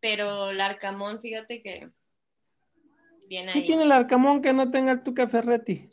pero 0.00 0.52
Larcamón, 0.52 1.20
fíjate 1.20 1.62
que 1.62 1.90
viene 3.28 3.52
¿Qué 3.52 3.58
ahí. 3.60 3.64
tiene 3.66 3.84
el 3.84 3.92
Arcamón 3.92 4.42
que 4.42 4.52
no 4.52 4.70
tenga 4.70 4.92
el 4.92 5.02
Tuca 5.02 5.26
Ferretti? 5.28 5.88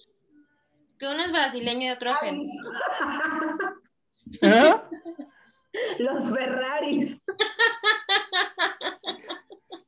Que 0.99 1.07
uno 1.07 1.23
es 1.23 1.31
brasileño 1.31 1.87
y 1.87 1.89
otro 1.91 2.11
argentino. 2.11 2.71
¿Eh? 4.41 4.73
Los 5.99 6.29
Ferraris. 6.29 7.17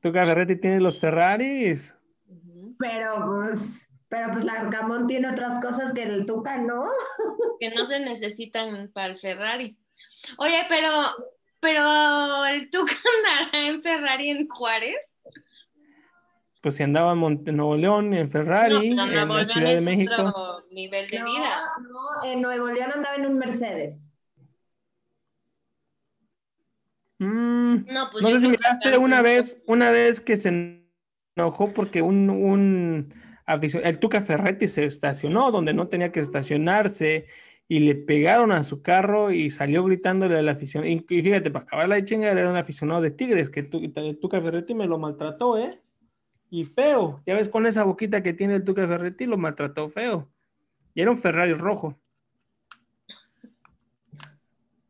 Tuca 0.01 0.25
Ferretti 0.25 0.55
tiene 0.59 0.79
los 0.79 0.99
Ferraris. 0.99 1.95
Pero 2.79 3.25
pues, 3.25 3.89
pero 4.13 4.31
pues 4.31 4.45
Larcamón 4.45 5.07
tiene 5.07 5.27
otras 5.27 5.59
cosas 5.59 5.91
que 5.91 6.03
el 6.03 6.27
Tuca, 6.27 6.59
¿no? 6.59 6.85
que 7.59 7.71
no 7.71 7.83
se 7.83 7.99
necesitan 7.99 8.91
para 8.93 9.07
el 9.07 9.17
Ferrari. 9.17 9.75
Oye, 10.37 10.59
pero, 10.69 10.87
pero 11.59 12.45
el 12.45 12.69
Tuca 12.69 12.93
andará 13.17 13.67
en 13.69 13.81
Ferrari 13.81 14.29
en 14.29 14.47
Juárez. 14.47 14.97
Pues 16.61 16.75
si 16.75 16.83
andaba 16.83 17.13
en 17.13 17.17
Monte 17.17 17.51
Nuevo 17.51 17.75
León, 17.75 18.13
en 18.13 18.29
Ferrari, 18.29 18.93
No, 18.93 19.05
en 19.07 19.13
Nuevo 19.13 19.33
la 19.33 19.41
León 19.41 19.45
Ciudad 19.47 19.69
de 19.69 19.77
es 19.77 19.81
México. 19.81 20.13
otro 20.13 20.67
nivel 20.69 21.07
de 21.09 21.19
no, 21.19 21.25
vida. 21.25 21.63
no, 21.81 22.23
en 22.31 22.41
Nuevo 22.43 22.67
León 22.67 22.91
andaba 22.93 23.15
en 23.15 23.25
un 23.25 23.37
Mercedes. 23.39 24.07
Mm, 27.17 27.85
No, 27.91 28.09
pues 28.11 28.23
no 28.23 28.29
sé 28.29 28.41
si 28.41 28.47
miraste 28.47 28.95
una 28.95 29.23
vez, 29.23 29.57
una 29.65 29.89
vez 29.89 30.21
que 30.21 30.37
se 30.37 30.83
enojó 31.35 31.73
porque 31.73 32.03
un, 32.03 33.11
el 33.47 33.99
Tuca 33.99 34.21
Ferretti 34.21 34.67
se 34.67 34.85
estacionó 34.85 35.51
donde 35.51 35.73
no 35.73 35.87
tenía 35.87 36.11
que 36.11 36.19
estacionarse 36.19 37.27
y 37.67 37.79
le 37.79 37.95
pegaron 37.95 38.51
a 38.51 38.63
su 38.63 38.81
carro 38.81 39.31
y 39.31 39.49
salió 39.49 39.83
gritándole 39.83 40.37
a 40.37 40.41
la 40.41 40.51
afición. 40.51 40.85
Y, 40.85 40.99
fíjate, 40.99 41.49
para 41.51 41.65
acabar 41.65 41.89
la 41.89 42.03
chinga 42.03 42.29
era 42.29 42.49
un 42.49 42.55
aficionado 42.55 43.01
de 43.01 43.11
Tigres, 43.11 43.49
que 43.49 43.61
el, 43.61 43.93
el 43.95 44.19
Tuca 44.19 44.41
Ferretti 44.41 44.73
me 44.73 44.85
lo 44.87 44.99
maltrató, 44.99 45.57
¿eh? 45.57 45.79
Y 46.49 46.65
feo. 46.65 47.23
Ya 47.25 47.33
ves, 47.35 47.49
con 47.49 47.65
esa 47.65 47.83
boquita 47.83 48.21
que 48.21 48.33
tiene 48.33 48.55
el 48.55 48.63
Tuca 48.63 48.87
Ferretti, 48.87 49.25
lo 49.25 49.37
maltrató 49.37 49.89
feo. 49.89 50.29
Y 50.93 51.01
era 51.01 51.09
un 51.11 51.17
Ferrari 51.17 51.53
rojo. 51.53 51.97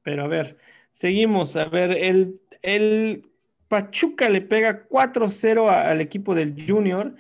Pero 0.03 0.23
a 0.25 0.27
ver, 0.27 0.57
seguimos. 0.93 1.55
A 1.55 1.65
ver, 1.65 1.91
el, 1.91 2.41
el 2.61 3.29
Pachuca 3.67 4.29
le 4.29 4.41
pega 4.41 4.85
4-0 4.87 5.69
a- 5.69 5.89
al 5.89 6.01
equipo 6.01 6.35
del 6.35 6.55
Junior. 6.67 7.15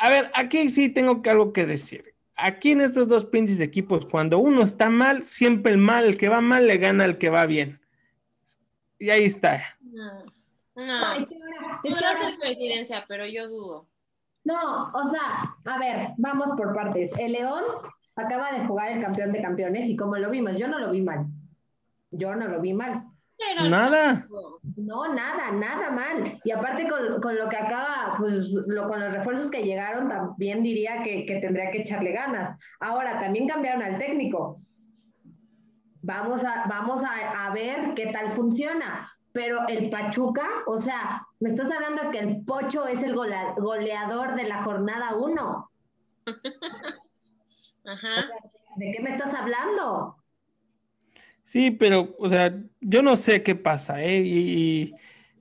A 0.00 0.10
ver, 0.10 0.30
aquí 0.34 0.68
sí 0.68 0.88
tengo 0.88 1.22
que- 1.22 1.30
algo 1.30 1.52
que 1.52 1.66
decir. 1.66 2.14
Aquí 2.36 2.70
en 2.70 2.80
estos 2.80 3.08
dos 3.08 3.24
pinches 3.24 3.60
equipos, 3.60 4.06
cuando 4.06 4.38
uno 4.38 4.62
está 4.62 4.88
mal, 4.90 5.24
siempre 5.24 5.72
el 5.72 5.78
mal, 5.78 6.04
el 6.04 6.16
que 6.18 6.28
va 6.28 6.40
mal, 6.40 6.66
le 6.68 6.78
gana 6.78 7.04
al 7.04 7.18
que 7.18 7.30
va 7.30 7.46
bien. 7.46 7.80
Y 8.98 9.10
ahí 9.10 9.24
está. 9.24 9.76
No, 9.80 10.04
No, 10.76 10.86
no. 10.86 11.12
es 11.14 11.26
que 11.26 11.34
ahora- 11.34 11.80
es 11.82 11.82
que 11.82 11.90
Podrá 11.90 12.08
ahora- 12.10 12.20
ser 12.20 12.38
coincidencia, 12.38 13.04
pero 13.08 13.26
yo 13.26 13.48
dudo. 13.48 13.86
No, 14.44 14.84
o 14.92 15.08
sea, 15.08 15.56
a 15.64 15.78
ver, 15.78 16.10
vamos 16.16 16.50
por 16.56 16.72
partes. 16.74 17.10
El 17.18 17.32
León 17.32 17.64
acaba 18.14 18.52
de 18.52 18.64
jugar 18.66 18.92
el 18.92 19.00
campeón 19.02 19.32
de 19.32 19.42
campeones 19.42 19.86
y 19.88 19.96
como 19.96 20.16
lo 20.16 20.30
vimos, 20.30 20.56
yo 20.56 20.68
no 20.68 20.78
lo 20.78 20.90
vi 20.92 21.02
mal. 21.02 21.26
Yo 22.12 22.34
no 22.36 22.46
lo 22.48 22.60
vi 22.60 22.72
mal. 22.72 23.04
Pero 23.38 23.68
Nada. 23.70 24.26
No, 24.76 25.14
nada, 25.14 25.52
nada 25.52 25.90
mal. 25.90 26.40
Y 26.44 26.50
aparte 26.50 26.88
con, 26.88 27.20
con 27.20 27.36
lo 27.36 27.48
que 27.48 27.56
acaba, 27.56 28.16
pues 28.18 28.52
lo, 28.66 28.88
con 28.88 28.98
los 29.00 29.12
refuerzos 29.12 29.50
que 29.50 29.62
llegaron, 29.62 30.08
también 30.08 30.62
diría 30.62 31.02
que, 31.04 31.24
que 31.24 31.36
tendría 31.36 31.70
que 31.70 31.82
echarle 31.82 32.12
ganas. 32.12 32.56
Ahora, 32.80 33.20
también 33.20 33.46
cambiaron 33.48 33.82
al 33.82 33.98
técnico. 33.98 34.58
Vamos 36.02 36.42
a, 36.44 36.66
vamos 36.68 37.02
a, 37.04 37.46
a 37.46 37.52
ver 37.52 37.94
qué 37.94 38.06
tal 38.08 38.30
funciona. 38.30 39.08
pero 39.32 39.68
el 39.68 39.88
Pachuca, 39.90 40.46
o 40.66 40.78
sea, 40.78 41.24
me 41.38 41.50
estás 41.50 41.70
hablando 41.70 42.02
de 42.02 42.10
que 42.10 42.18
el 42.18 42.44
Pocho 42.44 42.86
es 42.88 43.02
el 43.04 43.14
goleador 43.14 44.34
de 44.34 44.44
la 44.44 44.62
jornada 44.64 45.14
1. 45.14 45.70
Ajá. 47.86 48.24
¿De 48.76 48.92
qué 48.92 49.00
me 49.02 49.10
estás 49.10 49.32
hablando? 49.34 50.16
Sí, 51.48 51.70
pero, 51.70 52.14
o 52.18 52.28
sea, 52.28 52.54
yo 52.82 53.02
no 53.02 53.16
sé 53.16 53.42
qué 53.42 53.54
pasa, 53.54 54.02
¿eh? 54.02 54.20
Y, 54.20 54.36
y 54.36 54.94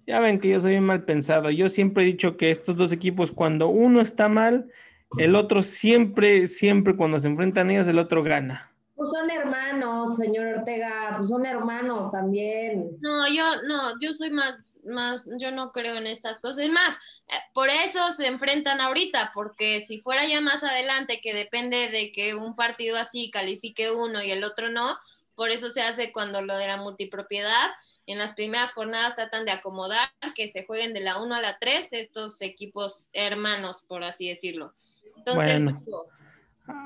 ya 0.05 0.21
ven 0.21 0.39
que 0.39 0.47
yo 0.47 0.57
soy 0.61 0.71
bien 0.71 0.85
mal 0.85 1.03
pensado. 1.03 1.51
Yo 1.51 1.67
siempre 1.67 2.05
he 2.05 2.07
dicho 2.07 2.37
que 2.37 2.49
estos 2.49 2.77
dos 2.77 2.93
equipos, 2.93 3.33
cuando 3.33 3.67
uno 3.67 3.99
está 3.99 4.29
mal, 4.29 4.71
el 5.17 5.35
otro 5.35 5.61
siempre, 5.61 6.47
siempre 6.47 6.95
cuando 6.95 7.19
se 7.19 7.27
enfrentan 7.27 7.71
ellos, 7.71 7.89
el 7.89 7.99
otro 7.99 8.23
gana. 8.23 8.73
Pues 8.95 9.09
son 9.09 9.29
hermanos, 9.29 10.15
señor 10.15 10.59
Ortega, 10.59 11.13
pues 11.17 11.27
son 11.27 11.45
hermanos 11.45 12.09
también. 12.09 12.89
No, 13.01 13.27
yo 13.27 13.43
no, 13.67 13.99
yo 13.99 14.13
soy 14.13 14.31
más, 14.31 14.79
más, 14.85 15.27
yo 15.37 15.51
no 15.51 15.73
creo 15.73 15.97
en 15.97 16.07
estas 16.07 16.39
cosas. 16.39 16.63
Es 16.63 16.71
más, 16.71 16.95
eh, 17.27 17.33
por 17.53 17.67
eso 17.67 18.13
se 18.15 18.27
enfrentan 18.27 18.79
ahorita, 18.79 19.31
porque 19.33 19.81
si 19.81 19.99
fuera 19.99 20.25
ya 20.25 20.39
más 20.39 20.63
adelante, 20.63 21.19
que 21.21 21.33
depende 21.33 21.89
de 21.89 22.13
que 22.13 22.33
un 22.33 22.55
partido 22.55 22.95
así 22.95 23.29
califique 23.29 23.91
uno 23.91 24.23
y 24.23 24.31
el 24.31 24.45
otro 24.45 24.69
no, 24.69 24.97
por 25.37 25.51
eso 25.51 25.69
se 25.69 25.81
hace 25.81 26.11
cuando 26.11 26.41
lo 26.41 26.57
de 26.57 26.65
la 26.65 26.77
multipropiedad. 26.77 27.69
En 28.07 28.17
las 28.17 28.33
primeras 28.33 28.73
jornadas 28.73 29.15
tratan 29.15 29.45
de 29.45 29.51
acomodar 29.51 30.09
que 30.35 30.47
se 30.47 30.65
jueguen 30.65 30.95
de 30.95 31.01
la 31.01 31.21
1 31.21 31.35
a 31.35 31.41
la 31.41 31.59
3 31.59 31.93
estos 31.93 32.41
equipos 32.41 33.11
hermanos, 33.13 33.85
por 33.87 34.03
así 34.03 34.27
decirlo. 34.27 34.73
Entonces, 35.15 35.63
Bueno. 35.63 35.83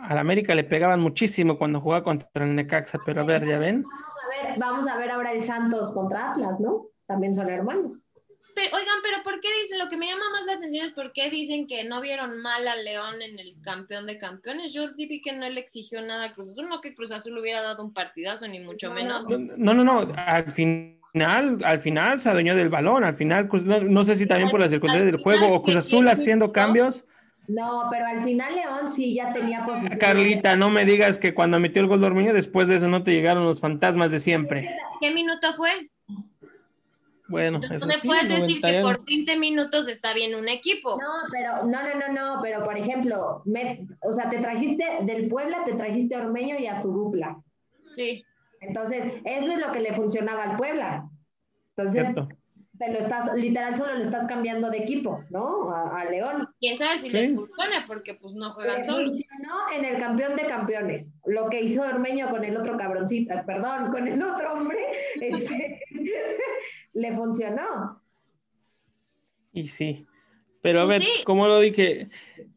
Al 0.03 0.17
América 0.17 0.53
le 0.53 0.65
pegaban 0.65 0.99
muchísimo 0.99 1.57
cuando 1.57 1.79
jugaba 1.79 2.03
contra 2.03 2.43
el 2.43 2.53
Necaxa, 2.53 2.99
pero 3.05 3.21
a 3.21 3.23
ver, 3.23 3.47
ya 3.47 3.57
ven. 3.57 3.83
Vamos 3.83 4.13
a 4.21 4.47
ver, 4.47 4.59
vamos 4.59 4.87
a 4.87 4.97
ver 4.97 5.11
ahora 5.11 5.31
el 5.31 5.41
Santos 5.41 5.93
contra 5.93 6.31
Atlas, 6.31 6.59
¿no? 6.59 6.87
También 7.07 7.33
son 7.33 7.49
hermanos. 7.49 7.99
Pero, 8.55 8.75
oigan, 8.75 8.95
pero 9.03 9.23
¿por 9.23 9.39
qué 9.39 9.47
dicen? 9.61 9.79
Lo 9.79 9.89
que 9.89 9.97
me 9.97 10.07
llama 10.07 10.23
más 10.31 10.45
la 10.45 10.53
atención 10.53 10.85
es 10.85 10.91
por 10.91 11.13
qué 11.13 11.29
dicen 11.29 11.67
que 11.67 11.83
no 11.83 12.01
vieron 12.01 12.41
mal 12.41 12.67
al 12.67 12.83
León 12.83 13.21
en 13.21 13.39
el 13.39 13.55
campeón 13.61 14.05
de 14.07 14.17
campeones. 14.17 14.73
Yo 14.73 14.93
vi 14.95 15.21
que 15.21 15.33
no 15.33 15.49
le 15.49 15.59
exigió 15.59 16.01
nada 16.01 16.25
a 16.25 16.33
Cruz 16.33 16.49
Azul, 16.49 16.67
no 16.69 16.81
que 16.81 16.95
Cruz 16.95 17.11
Azul 17.11 17.37
hubiera 17.37 17.61
dado 17.61 17.83
un 17.83 17.93
partidazo, 17.93 18.47
ni 18.47 18.59
mucho 18.59 18.89
No, 18.89 18.95
menos. 18.95 19.25
No, 19.29 19.73
no, 19.73 19.83
no, 19.83 20.13
al 20.15 20.51
final, 20.51 21.59
al 21.63 21.79
final 21.79 22.19
se 22.19 22.29
adueñó 22.29 22.55
del 22.55 22.69
balón, 22.69 23.03
al 23.03 23.15
final, 23.15 23.47
Cruz- 23.47 23.63
no, 23.63 23.79
no 23.81 24.03
sé 24.03 24.15
si 24.15 24.25
también 24.25 24.49
por 24.49 24.59
las 24.59 24.71
circunstancias 24.71 25.11
del 25.11 25.21
juego 25.21 25.53
o 25.53 25.61
Cruz 25.61 25.77
Azul 25.77 26.07
haciendo 26.07 26.51
cambios. 26.51 27.05
No, 27.47 27.87
pero 27.91 28.05
al 28.05 28.21
final 28.21 28.55
León 28.55 28.87
sí 28.87 29.15
ya 29.15 29.33
tenía 29.33 29.65
posición. 29.65 29.99
Carlita, 29.99 30.55
no 30.55 30.69
me 30.69 30.85
digas 30.85 31.17
que 31.17 31.33
cuando 31.33 31.59
metió 31.59 31.81
el 31.81 31.87
gol 31.87 31.99
Dormiño, 31.99 32.33
después 32.33 32.67
de 32.67 32.75
eso 32.75 32.87
no 32.87 33.03
te 33.03 33.11
llegaron 33.11 33.43
los 33.43 33.59
fantasmas 33.59 34.11
de 34.11 34.19
siempre. 34.19 34.69
¿Qué 35.01 35.11
minuto 35.11 35.51
fue? 35.53 35.89
Bueno, 37.31 37.55
Entonces, 37.57 37.77
eso 37.77 37.85
no 37.87 37.93
me 37.93 37.99
sí, 37.99 38.07
puedes 38.07 38.27
decir 38.27 38.39
90 38.61 38.69
y 38.69 38.73
que 38.73 38.81
por 38.81 39.05
20 39.05 39.37
minutos 39.37 39.87
está 39.87 40.13
bien 40.13 40.35
un 40.35 40.47
equipo. 40.49 40.99
No, 41.01 41.07
pero 41.31 41.65
no, 41.65 41.81
no, 41.81 41.95
no, 41.95 42.13
no, 42.35 42.41
pero 42.41 42.61
por 42.63 42.77
ejemplo, 42.77 43.41
me- 43.45 43.87
o 44.01 44.13
sea, 44.13 44.29
te 44.29 44.37
trajiste 44.39 44.85
del 45.03 45.27
Puebla, 45.27 45.63
te 45.63 45.73
trajiste 45.73 46.15
a 46.15 46.19
Ormeño 46.19 46.57
y 46.59 46.67
a 46.67 46.79
su 46.81 46.91
dupla. 46.91 47.37
Sí. 47.89 48.23
Entonces, 48.59 49.13
eso 49.25 49.51
es 49.51 49.57
lo 49.59 49.71
que 49.71 49.79
le 49.79 49.93
funcionaba 49.93 50.43
al 50.43 50.57
Puebla. 50.57 51.09
Entonces, 51.75 52.03
Cierto. 52.03 52.27
te 52.77 52.91
lo 52.91 52.99
estás, 52.99 53.33
literal, 53.33 53.75
solo 53.75 53.95
le 53.95 54.03
estás 54.03 54.27
cambiando 54.27 54.69
de 54.69 54.77
equipo, 54.79 55.23
¿no? 55.29 55.71
A, 55.71 56.01
a 56.01 56.05
León. 56.05 56.47
Quién 56.61 56.77
sabe 56.77 56.99
si 56.99 57.09
Sí. 57.09 57.17
les 57.17 57.33
funciona, 57.33 57.83
porque 57.87 58.13
pues 58.13 58.33
no 58.35 58.51
juegan 58.51 58.77
Le 58.77 58.83
solos. 58.85 59.09
funcionó 59.09 59.55
en 59.75 59.83
el 59.83 59.99
campeón 59.99 60.35
de 60.35 60.45
campeones. 60.45 61.11
Lo 61.25 61.49
que 61.49 61.59
hizo 61.61 61.81
Ormeño 61.81 62.29
con 62.29 62.45
el 62.45 62.55
otro 62.55 62.77
cabroncito, 62.77 63.33
eh, 63.33 63.43
perdón, 63.45 63.89
con 63.91 64.07
el 64.07 64.21
otro 64.21 64.53
hombre, 64.53 64.77
este, 65.21 65.81
le 66.93 67.13
funcionó. 67.13 68.01
Y 69.53 69.67
sí. 69.67 70.05
Pero 70.61 70.81
a 70.81 70.85
Pues 70.85 70.99
ver, 70.99 71.07
sí. 71.07 71.23
como 71.23 71.47
lo 71.47 71.59
dije, 71.59 72.09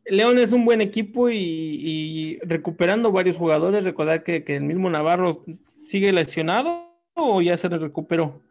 León 0.04 0.38
es 0.38 0.52
un 0.52 0.66
buen 0.66 0.82
equipo 0.82 1.30
y, 1.30 1.36
y 1.38 2.38
recuperando 2.40 3.10
varios 3.10 3.38
jugadores. 3.38 3.84
Recordar 3.84 4.22
que, 4.22 4.44
que 4.44 4.56
el 4.56 4.64
mismo 4.64 4.90
Navarro 4.90 5.42
sigue 5.86 6.12
lesionado 6.12 6.92
o 7.14 7.40
ya 7.40 7.56
se 7.56 7.68
recuperó. 7.70 8.42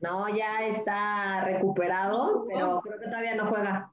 No, 0.00 0.28
ya 0.28 0.64
está 0.66 1.42
recuperado, 1.44 2.46
pero 2.48 2.80
creo 2.82 3.00
que 3.00 3.06
todavía 3.06 3.34
no 3.34 3.46
juega. 3.48 3.90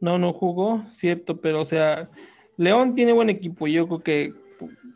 No, 0.00 0.18
no 0.18 0.32
jugó, 0.32 0.84
cierto, 0.96 1.40
pero 1.40 1.62
o 1.62 1.64
sea, 1.64 2.08
León 2.56 2.94
tiene 2.94 3.12
buen 3.12 3.30
equipo. 3.30 3.66
Yo 3.66 3.86
creo 3.86 4.00
que 4.00 4.34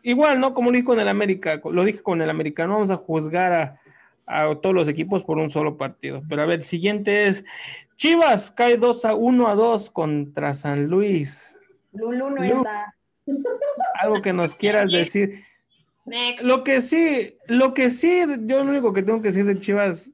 igual, 0.03 0.39
¿no? 0.39 0.53
Como 0.53 0.69
lo 0.69 0.73
dije 0.73 0.85
con 0.85 0.99
el 0.99 1.07
América, 1.07 1.61
lo 1.63 1.83
dije 1.83 2.01
con 2.01 2.21
el 2.21 2.29
América, 2.29 2.67
no 2.67 2.73
vamos 2.73 2.91
a 2.91 2.97
juzgar 2.97 3.53
a, 3.53 3.81
a 4.25 4.55
todos 4.55 4.75
los 4.75 4.87
equipos 4.87 5.23
por 5.23 5.37
un 5.37 5.49
solo 5.49 5.77
partido. 5.77 6.21
Pero 6.29 6.41
a 6.43 6.45
ver, 6.45 6.63
siguiente 6.63 7.27
es 7.27 7.43
Chivas, 7.97 8.49
cae 8.49 8.77
2 8.77 9.05
a 9.05 9.15
1 9.15 9.47
a 9.47 9.55
2 9.55 9.89
contra 9.91 10.53
San 10.53 10.87
Luis. 10.87 11.57
Lulu 11.93 12.31
no 12.31 12.43
está. 12.43 12.95
Algo 14.01 14.21
que 14.21 14.33
nos 14.33 14.55
quieras 14.55 14.91
decir. 14.91 15.43
Next. 16.05 16.43
Lo 16.43 16.63
que 16.63 16.81
sí, 16.81 17.37
lo 17.45 17.75
que 17.75 17.91
sí, 17.91 18.21
yo 18.41 18.63
lo 18.63 18.71
único 18.71 18.91
que 18.91 19.03
tengo 19.03 19.21
que 19.21 19.27
decir 19.27 19.45
de 19.45 19.59
Chivas, 19.59 20.13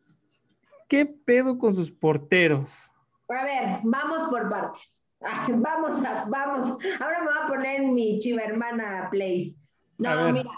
¿qué 0.90 1.06
pedo 1.06 1.58
con 1.58 1.74
sus 1.74 1.90
porteros? 1.90 2.94
A 3.30 3.44
ver, 3.44 3.80
vamos 3.84 4.24
por 4.30 4.50
partes. 4.50 4.94
Vamos 5.50 6.06
a, 6.06 6.26
vamos. 6.30 6.78
Ahora 7.00 7.20
me 7.22 7.26
voy 7.26 7.40
a 7.44 7.48
poner 7.48 7.82
mi 7.82 8.20
chiva 8.20 8.44
hermana 8.44 9.08
place. 9.10 9.56
No, 9.98 10.32
mira, 10.32 10.52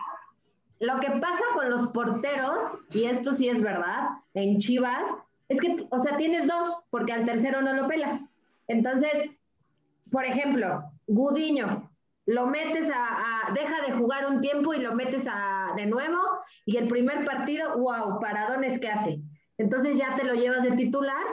lo 0.81 0.99
que 0.99 1.11
pasa 1.11 1.43
con 1.53 1.69
los 1.69 1.87
porteros, 1.87 2.73
y 2.91 3.05
esto 3.05 3.31
sí 3.33 3.47
es 3.47 3.61
verdad, 3.61 4.09
en 4.33 4.57
Chivas, 4.57 5.09
es 5.47 5.61
que, 5.61 5.87
o 5.89 5.99
sea, 5.99 6.17
tienes 6.17 6.45
dos, 6.45 6.83
porque 6.89 7.13
al 7.13 7.23
tercero 7.23 7.61
no 7.61 7.73
lo 7.73 7.87
pelas. 7.87 8.29
Entonces, 8.67 9.29
por 10.11 10.25
ejemplo, 10.25 10.83
Gudiño, 11.07 11.89
lo 12.25 12.45
metes 12.47 12.89
a, 12.89 13.47
a- 13.47 13.53
deja 13.53 13.81
de 13.87 13.93
jugar 13.93 14.25
un 14.27 14.41
tiempo 14.41 14.73
y 14.73 14.81
lo 14.81 14.93
metes 14.93 15.25
a, 15.31 15.71
de 15.77 15.85
nuevo, 15.85 16.19
y 16.65 16.75
el 16.75 16.87
primer 16.89 17.25
partido, 17.25 17.77
wow, 17.77 18.19
paradones 18.19 18.77
que 18.77 18.89
hace. 18.89 19.21
Entonces 19.57 19.97
ya 19.97 20.15
te 20.17 20.25
lo 20.25 20.33
llevas 20.33 20.63
de 20.63 20.71
titular 20.73 21.23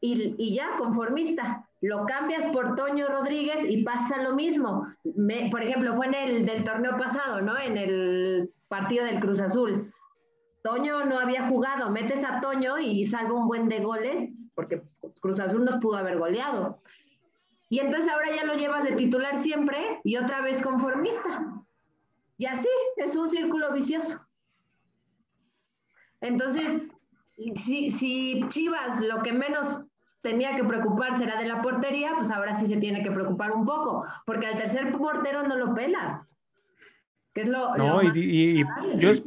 y, 0.00 0.34
y 0.38 0.54
ya, 0.54 0.76
conformista. 0.78 1.68
Lo 1.82 2.04
cambias 2.04 2.46
por 2.46 2.74
Toño 2.74 3.08
Rodríguez 3.08 3.64
y 3.68 3.82
pasa 3.82 4.22
lo 4.22 4.34
mismo. 4.34 4.86
Me- 5.16 5.48
por 5.50 5.62
ejemplo, 5.62 5.94
fue 5.96 6.06
en 6.06 6.14
el 6.14 6.46
del 6.46 6.64
torneo 6.64 6.96
pasado, 6.98 7.40
¿no? 7.40 7.58
En 7.58 7.76
el 7.76 8.52
partido 8.68 9.04
del 9.04 9.20
Cruz 9.20 9.40
Azul. 9.40 9.92
Toño 10.62 11.04
no 11.06 11.18
había 11.18 11.48
jugado, 11.48 11.90
metes 11.90 12.22
a 12.22 12.40
Toño 12.40 12.78
y 12.78 13.04
salva 13.04 13.32
un 13.34 13.48
buen 13.48 13.68
de 13.68 13.80
goles, 13.80 14.32
porque 14.54 14.82
Cruz 15.20 15.40
Azul 15.40 15.64
nos 15.64 15.76
pudo 15.76 15.96
haber 15.96 16.18
goleado. 16.18 16.76
Y 17.70 17.78
entonces 17.78 18.10
ahora 18.10 18.34
ya 18.34 18.44
lo 18.44 18.54
llevas 18.54 18.84
de 18.84 18.92
titular 18.96 19.38
siempre 19.38 20.00
y 20.04 20.16
otra 20.16 20.42
vez 20.42 20.62
conformista. 20.62 21.62
Y 22.36 22.46
así, 22.46 22.68
es 22.96 23.16
un 23.16 23.28
círculo 23.28 23.72
vicioso. 23.72 24.20
Entonces, 26.20 26.82
si, 27.54 27.90
si 27.90 28.44
Chivas 28.48 29.00
lo 29.00 29.22
que 29.22 29.32
menos 29.32 29.82
tenía 30.22 30.54
que 30.56 30.64
preocuparse 30.64 31.24
era 31.24 31.40
de 31.40 31.48
la 31.48 31.62
portería, 31.62 32.12
pues 32.16 32.30
ahora 32.30 32.54
sí 32.54 32.66
se 32.66 32.76
tiene 32.76 33.02
que 33.02 33.10
preocupar 33.10 33.52
un 33.52 33.64
poco, 33.64 34.04
porque 34.26 34.46
al 34.46 34.56
tercer 34.56 34.90
portero 34.92 35.46
no 35.46 35.56
lo 35.56 35.74
pelas. 35.74 36.24
Que 37.32 37.42
es 37.42 37.46
lo, 37.48 37.76
No, 37.76 38.02
lo 38.02 38.14
y, 38.16 38.64
yo 38.98 39.10
es- 39.10 39.22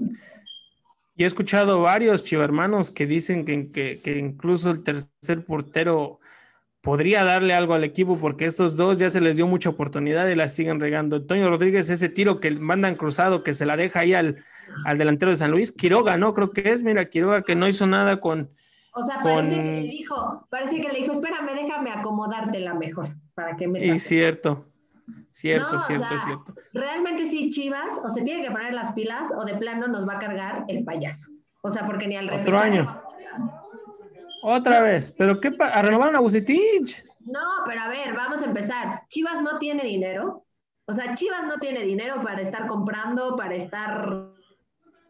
y 1.15 1.23
he 1.23 1.27
escuchado 1.27 1.81
varios 1.81 2.23
chivermanos 2.23 2.91
que 2.91 3.05
dicen 3.05 3.45
que, 3.45 3.71
que- 3.71 3.99
que 4.03 4.17
incluso 4.17 4.71
el 4.71 4.83
tercer 4.83 5.45
portero 5.45 6.19
podría 6.81 7.23
darle 7.23 7.53
algo 7.53 7.75
al 7.75 7.85
equipo 7.85 8.17
porque 8.17 8.45
estos 8.45 8.75
dos 8.75 8.97
ya 8.99 9.09
se 9.09 9.21
les 9.21 9.37
dio 9.37 9.47
mucha 9.47 9.69
oportunidad 9.69 10.27
y 10.27 10.35
la 10.35 10.49
siguen 10.49 10.81
regando. 10.81 11.15
Antonio 11.15 11.49
Rodríguez, 11.49 11.89
ese 11.89 12.09
tiro 12.09 12.39
que 12.41 12.51
mandan 12.51 12.95
cruzado, 12.95 13.41
que 13.41 13.53
se 13.53 13.65
la 13.65 13.77
deja 13.77 14.01
ahí 14.01 14.13
al, 14.13 14.43
al 14.85 14.97
delantero 14.97 15.31
de 15.31 15.37
San 15.37 15.51
Luis, 15.51 15.71
Quiroga, 15.71 16.17
¿no? 16.17 16.33
Creo 16.33 16.51
que 16.51 16.69
es, 16.71 16.83
mira, 16.83 17.05
Quiroga 17.05 17.43
que 17.43 17.55
no 17.55 17.67
hizo 17.69 17.87
nada 17.87 18.19
con... 18.19 18.49
O 18.95 19.03
sea, 19.03 19.21
con- 19.21 19.33
parece 19.33 19.55
que 19.55 19.61
le 19.81 19.87
dijo, 19.87 20.47
parece 20.49 20.81
que 20.81 20.89
le 20.89 20.99
dijo, 20.99 21.13
espérame, 21.13 21.55
déjame 21.55 21.91
acomodártela 21.91 22.73
mejor 22.75 23.07
para 23.33 23.55
que 23.55 23.67
me 23.67 23.83
Y 23.85 23.99
cierto, 23.99 24.67
cierto, 25.31 25.71
No, 25.71 25.77
o 25.79 25.81
cierto, 25.81 26.07
sea, 26.07 26.21
cierto. 26.25 26.53
Realmente 26.73 27.25
sí, 27.25 27.49
Chivas, 27.49 27.99
o 28.03 28.09
se 28.09 28.21
tiene 28.21 28.43
que 28.43 28.51
poner 28.51 28.73
las 28.73 28.93
pilas 28.93 29.31
o 29.35 29.45
de 29.45 29.55
plano 29.55 29.87
nos 29.87 30.07
va 30.07 30.13
a 30.13 30.19
cargar 30.19 30.65
el 30.67 30.83
payaso. 30.83 31.31
O 31.61 31.71
sea, 31.71 31.85
porque 31.85 32.07
ni 32.07 32.15
al 32.17 32.29
Otro 32.29 32.59
año. 32.59 33.01
Otra 34.43 34.81
vez, 34.81 35.13
pero 35.17 35.39
¿qué? 35.39 35.51
pa- 35.51 35.69
¿A 35.69 35.81
renovar 35.81 36.13
a 36.15 36.19
Bucetich? 36.19 37.05
No, 37.25 37.39
pero 37.65 37.81
a 37.81 37.87
ver, 37.87 38.13
vamos 38.13 38.41
a 38.41 38.45
empezar. 38.45 39.03
Chivas 39.07 39.41
no 39.41 39.57
tiene 39.57 39.83
dinero. 39.83 40.45
O 40.85 40.93
sea, 40.93 41.15
Chivas 41.15 41.45
no 41.47 41.57
tiene 41.59 41.81
dinero 41.81 42.21
para 42.21 42.41
estar 42.41 42.67
comprando, 42.67 43.37
para 43.37 43.55
estar 43.55 44.27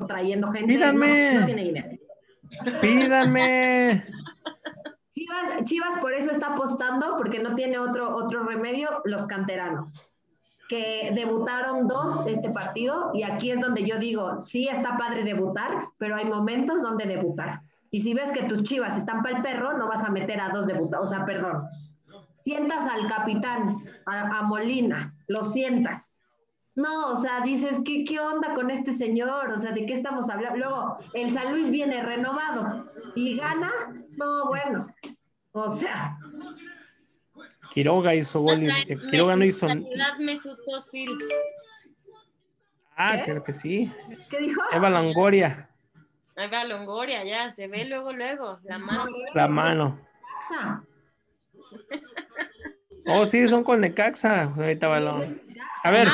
trayendo 0.07 0.47
gente. 0.51 0.67
Pídanme. 0.67 1.33
No, 1.33 1.39
no 1.39 1.45
tiene 1.47 1.63
dinero. 1.63 1.92
Pídanme. 2.81 4.05
Chivas, 5.63 5.97
por 5.99 6.13
eso 6.13 6.31
está 6.31 6.53
apostando, 6.53 7.15
porque 7.17 7.39
no 7.39 7.55
tiene 7.55 7.79
otro, 7.79 8.15
otro 8.15 8.43
remedio, 8.43 9.01
los 9.05 9.25
canteranos. 9.27 10.01
que 10.69 11.11
debutaron 11.13 11.87
dos 11.87 12.23
este 12.25 12.49
partido 12.49 13.11
y 13.13 13.23
aquí 13.23 13.51
es 13.51 13.61
donde 13.61 13.85
yo 13.85 13.99
digo, 13.99 14.39
sí 14.39 14.67
está 14.67 14.97
padre 14.97 15.23
debutar, 15.23 15.89
pero 15.97 16.15
hay 16.15 16.25
momentos 16.25 16.81
donde 16.81 17.05
debutar. 17.05 17.61
Y 17.91 18.01
si 18.01 18.13
ves 18.13 18.31
que 18.31 18.43
tus 18.43 18.63
chivas 18.63 18.97
están 18.97 19.21
para 19.21 19.37
el 19.37 19.43
perro, 19.43 19.77
no 19.77 19.87
vas 19.87 20.03
a 20.03 20.09
meter 20.09 20.39
a 20.39 20.49
dos 20.49 20.65
debutados, 20.65 21.07
o 21.07 21.09
sea, 21.09 21.25
perdón. 21.25 21.67
Sientas 22.43 22.85
al 22.85 23.07
capitán, 23.07 23.75
a, 24.05 24.39
a 24.39 24.41
Molina, 24.43 25.13
lo 25.27 25.43
sientas. 25.43 26.12
No, 26.75 27.11
o 27.11 27.17
sea, 27.17 27.41
dices, 27.41 27.79
¿qué, 27.85 28.03
¿qué 28.03 28.19
onda 28.19 28.53
con 28.55 28.71
este 28.71 28.93
señor? 28.93 29.51
O 29.51 29.59
sea, 29.59 29.71
¿de 29.71 29.85
qué 29.85 29.93
estamos 29.93 30.29
hablando? 30.29 30.57
Luego, 30.57 30.97
el 31.13 31.31
San 31.31 31.51
Luis 31.51 31.69
viene 31.69 32.01
renovado 32.01 32.89
y 33.15 33.37
gana. 33.37 33.71
No, 34.17 34.47
bueno, 34.47 34.87
o 35.51 35.69
sea, 35.69 36.17
Quiroga 37.71 38.13
hizo 38.15 38.41
gol 38.41 38.67
Quiroga 39.09 39.35
no 39.35 39.45
hizo. 39.45 39.67
Özil. 39.67 41.09
Ah, 42.95 43.17
¿Qué? 43.17 43.23
creo 43.31 43.43
que 43.43 43.53
sí. 43.53 43.91
¿qué 44.29 44.37
dijo? 44.39 44.61
Eva 44.71 44.89
Longoria, 44.89 45.69
Ahí 46.35 46.49
va 46.49 46.65
Longoria, 46.65 47.23
ya, 47.23 47.51
se 47.51 47.67
ve 47.67 47.85
luego, 47.85 48.11
luego, 48.13 48.59
la 48.63 48.79
mano. 48.79 49.05
la 49.35 49.47
mano. 49.47 49.99
Oh, 53.05 53.25
sí, 53.25 53.47
son 53.47 53.63
con 53.63 53.81
Necaxa. 53.81 54.43
Ahorita 54.55 54.87
balón. 54.87 55.41
A 55.83 55.91
ver, 55.91 56.07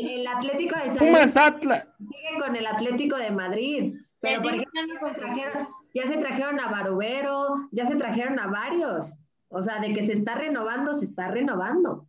El, 0.00 0.20
el 0.20 0.26
Atlético 0.26 0.76
de 0.76 0.82
San 0.84 0.96
Luis 0.96 0.98
Pumas 1.10 1.36
Atlas. 1.36 1.86
sigue 1.98 2.38
con 2.40 2.56
el 2.56 2.66
Atlético 2.66 3.16
de 3.16 3.30
Madrid. 3.30 3.94
Pero, 4.20 4.42
por 4.42 4.52
ejemplo, 4.54 5.08
se 5.08 5.14
trajeron- 5.20 5.68
ya 5.94 6.06
se 6.08 6.16
trajeron 6.16 6.58
a 6.60 6.70
Barovero, 6.70 7.68
ya 7.72 7.86
se 7.86 7.96
trajeron 7.96 8.38
a 8.38 8.46
varios. 8.46 9.18
O 9.48 9.62
sea, 9.62 9.80
de 9.80 9.92
que 9.94 10.04
se 10.04 10.12
está 10.14 10.34
renovando, 10.34 10.94
se 10.94 11.04
está 11.04 11.28
renovando. 11.28 12.06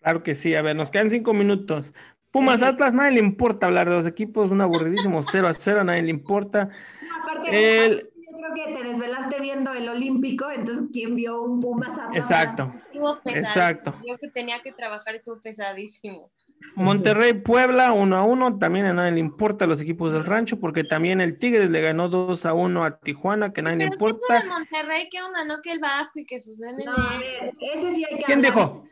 Claro 0.00 0.22
que 0.22 0.34
sí. 0.34 0.54
A 0.54 0.62
ver, 0.62 0.74
nos 0.76 0.90
quedan 0.90 1.08
cinco 1.10 1.32
minutos. 1.32 1.94
Pumas 2.32 2.58
Sí. 2.60 2.64
Atlas, 2.66 2.94
nadie 2.94 3.12
le 3.12 3.20
importa 3.20 3.66
hablar 3.66 3.88
de 3.88 3.94
los 3.94 4.06
equipos. 4.06 4.50
Un 4.50 4.60
aburridísimo 4.60 5.22
0 5.22 5.48
a 5.48 5.52
0, 5.52 5.84
nadie 5.84 6.02
le 6.02 6.10
importa. 6.10 6.66
No, 6.66 7.22
aparte, 7.22 7.84
El- 7.86 8.08
yo 8.16 8.38
creo 8.54 8.54
que 8.66 8.74
te 8.74 8.82
desvelaste 8.88 9.40
viendo 9.40 9.72
el 9.72 9.88
Olímpico, 9.88 10.50
entonces, 10.50 10.88
¿quién 10.92 11.14
vio 11.14 11.42
un 11.42 11.60
Pumas 11.60 11.90
Atlas? 11.96 12.16
Exacto. 12.16 12.72
Estuvo 12.86 13.20
pesado. 13.22 13.38
Exacto. 13.46 13.94
Yo 14.06 14.18
que 14.18 14.28
tenía 14.28 14.60
que 14.62 14.72
trabajar 14.72 15.14
estuvo 15.14 15.40
pesadísimo. 15.40 16.30
Monterrey 16.74 17.34
Puebla 17.34 17.92
1 17.92 18.16
a 18.16 18.22
1, 18.22 18.58
también 18.58 18.86
a 18.86 18.92
nadie 18.94 19.12
le 19.12 19.20
importa 19.20 19.64
a 19.64 19.68
los 19.68 19.80
equipos 19.80 20.12
del 20.12 20.24
rancho, 20.24 20.58
porque 20.58 20.84
también 20.84 21.20
el 21.20 21.38
Tigres 21.38 21.70
le 21.70 21.80
ganó 21.80 22.08
2 22.08 22.46
a 22.46 22.54
1 22.54 22.84
a 22.84 22.98
Tijuana, 22.98 23.52
que 23.52 23.60
a 23.60 23.64
nadie 23.64 23.76
le 23.78 23.84
¿qué 23.88 23.92
importa. 23.94 24.36
eso 24.36 24.42
de 24.44 24.48
Monterrey? 24.48 25.08
¿Qué 25.10 25.22
onda? 25.22 25.44
¿No 25.44 25.60
que 25.62 25.72
el 25.72 25.80
Vasco 25.80 26.18
y 26.20 26.24
que 26.26 26.40
sus 26.40 26.58
memes? 26.58 26.84
No, 26.84 26.92
a 26.92 27.18
ver, 27.18 27.52
ese 27.74 27.92
sí 27.92 28.04
hay 28.04 28.18
que 28.18 28.24
¿Quién 28.24 28.38
hablar. 28.38 28.52
dijo? 28.54 28.84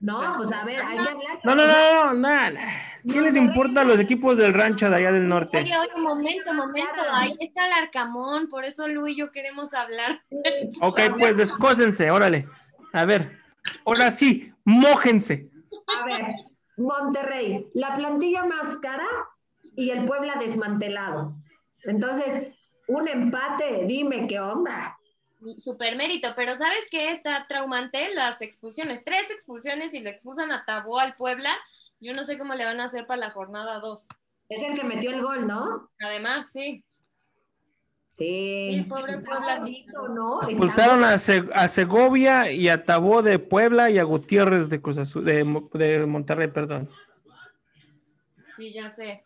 No, 0.00 0.32
pues 0.36 0.52
a 0.52 0.64
ver, 0.64 0.80
hay 0.80 0.96
que 0.96 1.08
hablar. 1.08 1.40
No, 1.44 1.54
no, 1.56 1.66
no, 1.66 2.04
no, 2.06 2.14
nada. 2.14 2.60
¿Quién 3.02 3.24
les 3.24 3.36
importa 3.36 3.80
a 3.80 3.84
los 3.84 3.98
equipos 3.98 4.36
del 4.36 4.54
rancho 4.54 4.88
de 4.90 4.96
allá 4.96 5.12
del 5.12 5.26
norte? 5.28 5.58
Oye, 5.58 5.72
oye, 5.76 6.00
momento, 6.00 6.54
momento. 6.54 7.00
Ahí 7.10 7.36
está 7.40 7.66
el 7.66 7.72
Arcamón, 7.72 8.48
por 8.48 8.64
eso 8.64 8.86
Lu 8.86 9.06
y 9.08 9.16
yo 9.16 9.32
queremos 9.32 9.74
hablar. 9.74 10.22
Ok, 10.80 11.00
pues 11.18 11.36
descósense, 11.36 12.10
órale. 12.10 12.46
A 12.92 13.04
ver, 13.04 13.38
ahora 13.84 14.10
sí, 14.10 14.52
mójense. 14.64 15.48
A 16.00 16.04
ver, 16.04 16.22
Monterrey, 16.78 17.68
la 17.74 17.96
plantilla 17.96 18.44
más 18.44 18.76
cara 18.78 19.06
y 19.76 19.90
el 19.90 20.04
Puebla 20.04 20.36
desmantelado. 20.38 21.34
Entonces, 21.84 22.54
un 22.88 23.08
empate, 23.08 23.84
dime 23.86 24.26
qué 24.26 24.40
onda. 24.40 24.96
Super 25.58 25.94
mérito, 25.96 26.30
pero 26.34 26.56
¿sabes 26.56 26.88
qué? 26.90 27.12
Está 27.12 27.46
traumante 27.48 28.12
las 28.14 28.42
expulsiones. 28.42 29.04
Tres 29.04 29.30
expulsiones 29.30 29.94
y 29.94 30.00
le 30.00 30.10
expulsan 30.10 30.50
a 30.50 30.64
Tabó 30.64 30.98
al 30.98 31.14
Puebla. 31.14 31.50
Yo 32.00 32.12
no 32.12 32.24
sé 32.24 32.38
cómo 32.38 32.54
le 32.54 32.64
van 32.64 32.80
a 32.80 32.84
hacer 32.84 33.06
para 33.06 33.20
la 33.20 33.30
jornada 33.30 33.78
2. 33.78 34.08
Es 34.48 34.62
el 34.62 34.74
que 34.74 34.84
metió 34.84 35.10
el 35.10 35.22
gol, 35.22 35.46
¿no? 35.46 35.90
Además, 36.00 36.50
sí. 36.52 36.84
Sí. 38.18 38.70
Sí, 38.74 38.82
pobre 38.88 39.12
¿no? 40.12 40.40
Expulsaron 40.42 41.04
a, 41.04 41.18
Se- 41.18 41.48
a 41.54 41.68
Segovia 41.68 42.50
y 42.50 42.68
a 42.68 42.84
Tabó 42.84 43.22
de 43.22 43.38
Puebla 43.38 43.90
y 43.90 43.98
a 43.98 44.02
Gutiérrez 44.02 44.68
de, 44.68 44.82
Cruz 44.82 44.98
Azul- 44.98 45.22
de, 45.22 45.44
Mo- 45.44 45.70
de 45.72 46.04
Monterrey, 46.04 46.48
perdón. 46.48 46.90
Sí, 48.42 48.72
ya 48.72 48.90
sé. 48.90 49.22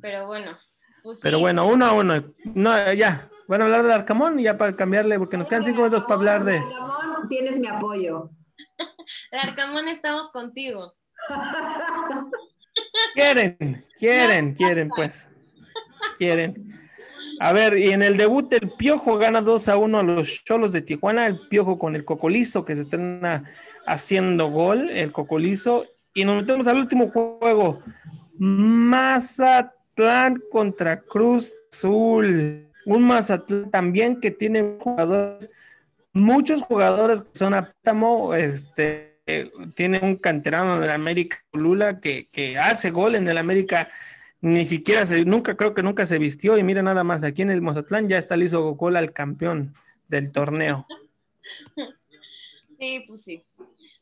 Pero 0.00 0.26
bueno. 0.28 0.56
Pues 1.02 1.18
Pero 1.20 1.38
sí. 1.38 1.42
bueno, 1.42 1.66
uno 1.66 1.84
a 1.86 1.92
uno. 1.94 2.32
No, 2.44 2.92
ya. 2.92 3.28
A 3.48 3.54
hablar 3.54 3.82
del 3.82 3.92
Arcamón 3.92 4.38
y 4.40 4.44
ya 4.44 4.56
para 4.56 4.76
cambiarle, 4.76 5.18
porque 5.18 5.36
nos 5.36 5.46
quedan 5.48 5.64
cinco 5.64 5.78
minutos 5.82 6.04
para 6.04 6.14
hablar 6.14 6.44
de. 6.44 6.58
Ramón, 6.60 7.28
tienes 7.28 7.58
mi 7.58 7.66
apoyo. 7.66 8.30
El 9.32 9.38
Arcamón 9.40 9.88
estamos 9.88 10.30
contigo. 10.30 10.94
Quieren, 13.14 13.84
quieren, 13.98 14.54
quieren, 14.54 14.88
pues. 14.88 15.28
Quieren. 16.18 16.80
A 17.40 17.52
ver, 17.52 17.78
y 17.78 17.90
en 17.90 18.02
el 18.02 18.16
debut 18.16 18.52
el 18.52 18.70
Piojo 18.70 19.18
gana 19.18 19.40
2 19.40 19.68
a 19.68 19.76
1 19.76 19.98
a 19.98 20.02
los 20.02 20.44
Cholos 20.44 20.72
de 20.72 20.82
Tijuana, 20.82 21.26
el 21.26 21.40
Piojo 21.48 21.78
con 21.78 21.96
el 21.96 22.04
Cocolizo 22.04 22.64
que 22.64 22.74
se 22.74 22.82
estrena 22.82 23.44
haciendo 23.86 24.48
gol, 24.48 24.90
el 24.90 25.12
Cocolizo, 25.12 25.86
y 26.14 26.24
nos 26.24 26.36
metemos 26.36 26.66
al 26.66 26.78
último 26.78 27.10
juego. 27.10 27.80
Mazatlán 28.38 30.42
contra 30.50 31.00
Cruz 31.00 31.54
Azul. 31.70 32.68
Un 32.86 33.02
Mazatlán 33.04 33.70
también 33.70 34.20
que 34.20 34.30
tiene 34.30 34.76
jugadores, 34.78 35.50
muchos 36.12 36.62
jugadores 36.62 37.22
que 37.22 37.38
son 37.38 37.54
aptamo, 37.54 38.34
este, 38.34 39.20
eh, 39.26 39.50
tiene 39.74 40.00
un 40.02 40.16
canterano 40.16 40.80
del 40.80 40.90
América 40.90 41.38
Lula 41.52 42.00
que, 42.00 42.28
que 42.32 42.58
hace 42.58 42.90
gol 42.90 43.14
en 43.14 43.28
el 43.28 43.38
América 43.38 43.88
ni 44.42 44.66
siquiera 44.66 45.06
se, 45.06 45.24
nunca 45.24 45.56
creo 45.56 45.72
que 45.72 45.84
nunca 45.84 46.04
se 46.04 46.18
vistió 46.18 46.58
y 46.58 46.64
mira 46.64 46.82
nada 46.82 47.04
más 47.04 47.22
aquí 47.22 47.42
en 47.42 47.50
el 47.50 47.62
Mazatlán 47.62 48.08
ya 48.08 48.18
está 48.18 48.36
listo 48.36 48.62
Gocola 48.62 48.98
el 48.98 49.12
campeón 49.12 49.74
del 50.08 50.32
torneo. 50.32 50.86
Sí, 52.78 53.04
pues 53.06 53.22
sí. 53.22 53.44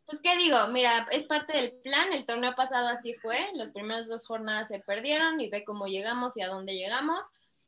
Pues 0.07 0.23
qué 0.23 0.37
digo, 0.39 0.57
mira, 0.69 1.07
es 1.13 1.25
parte 1.25 1.55
del 1.55 1.73
plan, 1.83 2.13
el 2.15 2.25
torneo 2.25 2.55
pasado 2.55 2.89
así 2.89 3.13
fue, 3.13 3.37
las 3.55 3.71
primeras 3.71 4.09
dos 4.09 4.27
jornadas 4.27 4.69
se 4.69 4.81
perdieron 4.81 5.39
y 5.41 5.51
ve 5.51 5.63
cómo 5.63 5.87
llegamos 5.87 6.37
y 6.39 6.41
a 6.41 6.49
dónde 6.49 6.75
llegamos. 6.75 7.21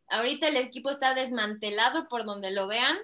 Ahorita 0.09 0.49
el 0.49 0.57
equipo 0.57 0.91
está 0.91 1.14
desmantelado 1.14 2.09
por 2.09 2.25
donde 2.25 2.51
lo 2.51 2.66
vean, 2.66 2.97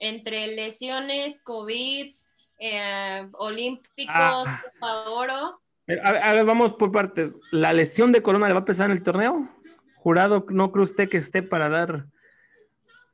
entre 0.00 0.48
lesiones, 0.48 1.40
COVID, 1.42 2.12
eh, 2.58 3.28
olímpicos, 3.34 4.48
Ah. 4.48 4.64
Oro. 4.80 5.60
A, 6.02 6.08
a 6.08 6.34
ver, 6.34 6.44
vamos 6.44 6.72
por 6.72 6.92
partes. 6.92 7.38
¿La 7.50 7.72
lesión 7.72 8.12
de 8.12 8.22
Corona 8.22 8.48
le 8.48 8.54
va 8.54 8.60
a 8.60 8.64
pesar 8.64 8.90
en 8.90 8.96
el 8.96 9.02
torneo? 9.02 9.48
¿Jurado 9.96 10.46
no 10.48 10.72
cree 10.72 10.82
usted 10.82 11.08
que 11.08 11.16
esté 11.16 11.42
para 11.42 11.68
dar 11.68 12.06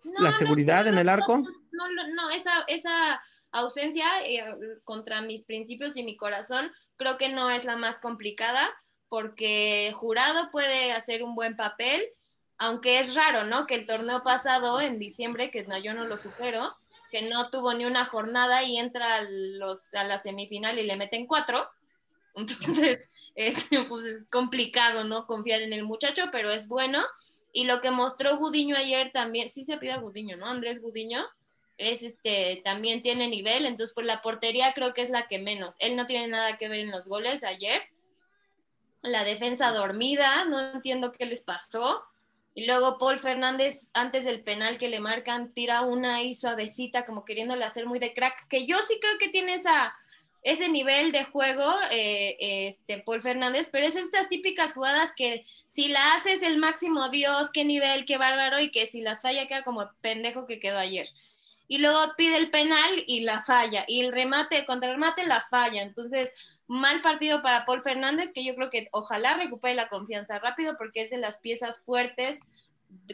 No, 0.05 0.21
la 0.21 0.33
seguridad 0.33 0.85
no, 0.85 0.91
en 0.91 0.99
el 0.99 1.09
arco? 1.09 1.39
No, 1.39 1.89
no, 1.91 2.09
no, 2.15 2.31
esa, 2.31 2.51
esa 2.69 3.23
ausencia 3.51 4.05
eh, 4.25 4.45
contra 4.85 5.23
mis 5.23 5.43
principios 5.43 5.97
y 5.97 6.03
mi 6.03 6.17
corazón 6.17 6.71
creo 6.97 7.19
que 7.19 7.29
no 7.29 7.51
es 7.51 7.65
la 7.65 7.77
más 7.77 7.99
complicada 7.99 8.69
porque 9.09 9.93
Jurado 9.95 10.51
puede 10.51 10.93
hacer 10.93 11.23
un 11.23 11.35
buen 11.35 11.55
papel, 11.55 12.03
aunque 12.57 12.99
es 12.99 13.15
raro, 13.15 13.45
¿no? 13.45 13.67
Que 13.67 13.75
el 13.75 13.87
torneo 13.87 14.23
pasado 14.23 14.81
en 14.81 14.99
diciembre, 14.99 15.51
que 15.51 15.65
no, 15.65 15.77
yo 15.77 15.93
no 15.93 16.07
lo 16.07 16.17
supero, 16.17 16.75
que 17.11 17.29
no 17.29 17.51
tuvo 17.51 17.75
ni 17.75 17.85
una 17.85 18.07
jornada 18.07 18.63
y 18.63 18.79
entra 18.79 19.17
a, 19.17 19.23
los, 19.29 19.93
a 19.95 20.05
la 20.05 20.17
semifinal 20.17 20.79
y 20.79 20.85
le 20.85 20.97
meten 20.97 21.27
cuatro. 21.27 21.69
Entonces, 22.35 23.05
es, 23.35 23.67
pues 23.89 24.05
es 24.05 24.29
complicado, 24.31 25.05
¿no? 25.05 25.27
Confiar 25.27 25.63
en 25.63 25.73
el 25.73 25.85
muchacho, 25.85 26.25
pero 26.33 26.51
es 26.51 26.69
bueno. 26.69 27.03
Y 27.53 27.65
lo 27.65 27.81
que 27.81 27.91
mostró 27.91 28.37
Gudiño 28.37 28.77
ayer 28.77 29.11
también, 29.13 29.51
sí 29.51 29.65
se 29.65 29.77
pide 29.77 29.93
a 29.93 29.99
Gudiño, 29.99 30.37
¿no? 30.37 30.47
Andrés 30.47 30.81
Gudiño, 30.81 31.25
es 31.77 32.03
este, 32.03 32.63
también 32.65 33.03
tiene 33.03 33.29
nivel, 33.29 33.67
entonces 33.67 33.95
pues 33.95 34.07
la 34.07 34.23
portería 34.23 34.73
creo 34.73 34.95
que 34.95 35.03
es 35.03 35.11
la 35.11 35.29
que 35.29 35.39
menos. 35.39 35.75
Él 35.79 35.97
no 35.97 36.07
tiene 36.07 36.29
nada 36.29 36.57
que 36.57 36.69
ver 36.69 36.81
en 36.81 36.91
los 36.91 37.09
goles 37.09 37.45
ayer. 37.45 37.83
La 39.03 39.25
defensa 39.25 39.73
dormida, 39.73 40.45
no 40.45 40.61
entiendo 40.75 41.13
qué 41.13 41.27
les 41.27 41.43
pasó. 41.43 42.05
Y 42.55 42.67
luego 42.67 42.99
Paul 42.99 43.19
Fernández, 43.19 43.91
antes 43.95 44.25
del 44.25 44.45
penal 44.45 44.79
que 44.79 44.89
le 44.89 45.01
marcan, 45.01 45.53
tira 45.55 45.83
una 45.83 46.17
ahí 46.17 46.35
suavecita, 46.35 47.05
como 47.05 47.25
queriéndole 47.25 47.65
hacer 47.65 47.87
muy 47.87 47.99
de 47.99 48.13
crack, 48.13 48.47
que 48.49 48.67
yo 48.67 48.77
sí 48.87 48.99
creo 49.01 49.19
que 49.19 49.31
tiene 49.31 49.55
esa, 49.55 49.95
ese 50.43 50.69
nivel 50.69 51.13
de 51.13 51.25
juego, 51.25 51.73
eh, 51.91 52.67
este, 52.67 52.99
Paul 52.99 53.23
Fernández, 53.23 53.69
pero 53.71 53.87
es 53.87 53.95
estas 53.95 54.29
típicas 54.29 54.73
jugadas 54.75 55.13
que 55.17 55.47
si 55.69 55.89
la 55.89 56.15
haces 56.15 56.43
el 56.43 56.59
máximo 56.59 57.11
Dios, 57.11 57.51
qué 57.53 57.65
nivel, 57.65 58.05
qué 58.07 58.19
bárbaro, 58.19 58.59
y 58.61 58.71
que 58.71 58.87
si 58.87 59.03
las 59.03 59.23
falla 59.23 59.47
queda 59.47 59.63
como 59.63 59.89
pendejo 60.01 60.47
que 60.47 60.59
quedó 60.59 60.79
ayer. 60.79 61.09
Y 61.69 61.79
luego 61.79 62.01
pide 62.17 62.37
el 62.37 62.51
penal 62.51 63.05
y 63.07 63.21
la 63.21 63.41
falla, 63.41 63.85
y 63.87 64.01
el 64.01 64.13
remate, 64.13 64.59
el 64.59 64.67
contrarremate 64.67 65.25
la 65.27 65.41
falla. 65.41 65.83
Entonces, 65.83 66.33
mal 66.67 67.01
partido 67.03 67.41
para 67.41 67.65
Paul 67.65 67.83
Fernández, 67.83 68.33
que 68.35 68.45
yo 68.45 68.57
creo 68.57 68.69
que 68.69 68.89
ojalá 68.91 69.37
recupere 69.37 69.75
la 69.75 69.89
confianza 69.89 70.41
rápido, 70.41 70.77
porque 70.77 71.03
es 71.03 71.11
de 71.11 71.19
las 71.19 71.39
piezas 71.39 71.85
fuertes 71.85 72.41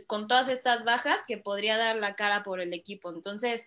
con 0.07 0.29
todas 0.29 0.49
estas 0.49 0.85
bajas 0.85 1.21
que 1.29 1.37
podría 1.39 1.77
dar 1.77 1.97
la 1.97 2.17
cara 2.17 2.43
por 2.43 2.61
el 2.61 2.73
equipo. 2.73 3.11
Entonces, 3.11 3.67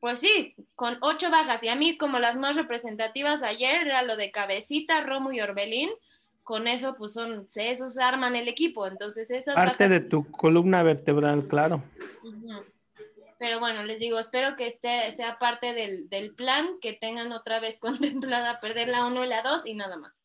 Pues 0.00 0.18
sí, 0.18 0.54
con 0.74 0.96
ocho 1.02 1.30
bajas. 1.30 1.62
Y 1.62 1.68
a 1.68 1.76
mí, 1.76 1.96
como 1.98 2.18
las 2.18 2.36
más 2.36 2.56
representativas 2.56 3.42
ayer, 3.42 3.86
era 3.86 4.02
lo 4.02 4.16
de 4.16 4.30
Cabecita, 4.30 5.04
Romo 5.04 5.30
y 5.32 5.40
Orbelín. 5.40 5.90
Con 6.42 6.66
eso, 6.66 6.96
pues 6.96 7.12
son, 7.12 7.46
se- 7.46 7.70
esos 7.70 7.98
arman 7.98 8.34
el 8.34 8.48
equipo. 8.48 8.86
Entonces, 8.86 9.30
esas 9.30 9.54
Parte 9.54 9.84
bajas- 9.84 9.90
de 9.90 10.00
tu 10.00 10.28
columna 10.30 10.82
vertebral, 10.82 11.46
claro. 11.46 11.82
Pero 13.38 13.58
bueno, 13.60 13.84
les 13.84 14.00
digo, 14.00 14.18
espero 14.18 14.56
que 14.56 14.66
este 14.66 15.10
sea 15.12 15.38
parte 15.38 15.72
del, 15.74 16.08
del 16.10 16.34
plan, 16.34 16.66
que 16.80 16.92
tengan 16.92 17.32
otra 17.32 17.60
vez 17.60 17.78
contemplada 17.80 18.60
perder 18.60 18.88
la 18.88 19.06
1 19.06 19.24
y 19.24 19.28
la 19.28 19.42
2 19.42 19.66
y 19.66 19.74
nada 19.74 19.96
más. 19.96 20.22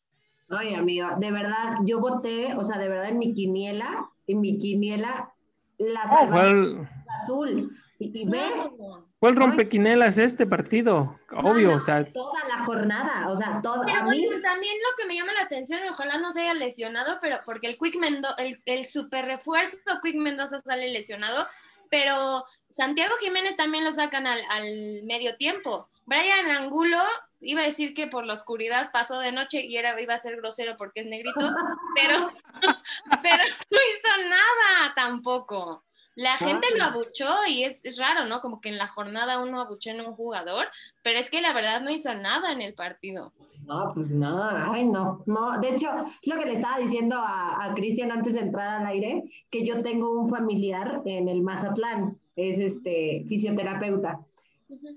Ay, 0.48 0.74
amiga, 0.74 1.16
de 1.18 1.32
verdad, 1.32 1.76
yo 1.84 1.98
voté, 1.98 2.54
o 2.54 2.64
sea, 2.64 2.78
de 2.78 2.88
verdad 2.88 3.08
en 3.08 3.18
mi 3.18 3.34
quiniela, 3.34 4.08
en 4.26 4.40
mi 4.40 4.58
quiniela, 4.58 5.32
la 5.78 6.02
Oh, 6.04 6.86
azul. 7.22 7.70
Y, 7.98 8.20
y 8.22 8.24
ve, 8.30 8.42
No. 8.78 9.05
Fue 9.18 9.30
el 9.30 9.36
rompequinelas 9.36 10.18
este 10.18 10.46
partido, 10.46 11.18
obvio, 11.32 11.76
o 11.76 11.80
sea, 11.80 12.04
toda 12.12 12.44
la 12.44 12.64
jornada, 12.64 13.28
o 13.28 13.36
sea, 13.36 13.60
toda. 13.62 13.82
Pero 13.86 14.00
a 14.00 14.04
mí, 14.04 14.26
bueno, 14.26 14.42
también 14.42 14.74
lo 14.74 14.96
que 14.96 15.08
me 15.08 15.14
llama 15.16 15.32
la 15.32 15.42
atención, 15.42 15.80
ojalá 15.88 16.18
no 16.18 16.32
se 16.32 16.42
haya 16.42 16.54
lesionado, 16.54 17.18
pero 17.20 17.38
porque 17.46 17.68
el 17.68 17.78
Quick 17.78 17.96
Mendoza, 17.96 18.34
el, 18.38 18.58
el 18.66 18.86
super 18.86 19.24
refuerzo 19.24 19.78
Quick 20.02 20.16
Mendoza 20.16 20.58
sale 20.58 20.92
lesionado, 20.92 21.46
pero 21.90 22.44
Santiago 22.68 23.14
Jiménez 23.20 23.56
también 23.56 23.84
lo 23.84 23.92
sacan 23.92 24.26
al, 24.26 24.40
al 24.50 25.02
medio 25.04 25.36
tiempo. 25.36 25.88
Brian 26.04 26.50
Angulo, 26.50 26.98
iba 27.40 27.62
a 27.62 27.66
decir 27.66 27.94
que 27.94 28.06
por 28.06 28.26
la 28.26 28.34
oscuridad 28.34 28.90
pasó 28.92 29.18
de 29.20 29.32
noche 29.32 29.64
y 29.64 29.76
era, 29.76 30.00
iba 30.00 30.14
a 30.14 30.20
ser 30.20 30.36
grosero 30.36 30.76
porque 30.76 31.00
es 31.00 31.06
negrito, 31.06 31.32
pero, 31.96 32.32
pero 33.22 33.42
no 33.70 33.78
hizo 33.78 34.28
nada 34.28 34.94
tampoco. 34.94 35.85
La 36.16 36.38
gente 36.38 36.66
lo 36.76 36.84
abuchó 36.84 37.28
y 37.46 37.64
es, 37.64 37.84
es 37.84 37.98
raro, 37.98 38.24
¿no? 38.24 38.40
Como 38.40 38.60
que 38.60 38.70
en 38.70 38.78
la 38.78 38.88
jornada 38.88 39.38
uno 39.38 39.60
abuchó 39.60 39.90
en 39.90 40.00
un 40.00 40.14
jugador, 40.14 40.66
pero 41.02 41.18
es 41.18 41.30
que 41.30 41.42
la 41.42 41.52
verdad 41.52 41.82
no 41.82 41.90
hizo 41.90 42.14
nada 42.14 42.52
en 42.52 42.62
el 42.62 42.72
partido. 42.72 43.34
No, 43.66 43.92
pues 43.94 44.10
no, 44.10 44.42
ay, 44.42 44.84
no, 44.84 45.22
no. 45.26 45.60
De 45.60 45.70
hecho, 45.70 45.88
es 46.22 46.28
lo 46.28 46.38
que 46.38 46.46
le 46.46 46.54
estaba 46.54 46.78
diciendo 46.78 47.16
a, 47.18 47.62
a 47.64 47.74
Cristian 47.74 48.10
antes 48.10 48.32
de 48.32 48.40
entrar 48.40 48.80
al 48.80 48.86
aire, 48.86 49.24
que 49.50 49.66
yo 49.66 49.82
tengo 49.82 50.18
un 50.18 50.30
familiar 50.30 51.02
en 51.04 51.28
el 51.28 51.42
Mazatlán, 51.42 52.18
es 52.34 52.58
este 52.58 53.24
fisioterapeuta. 53.28 54.20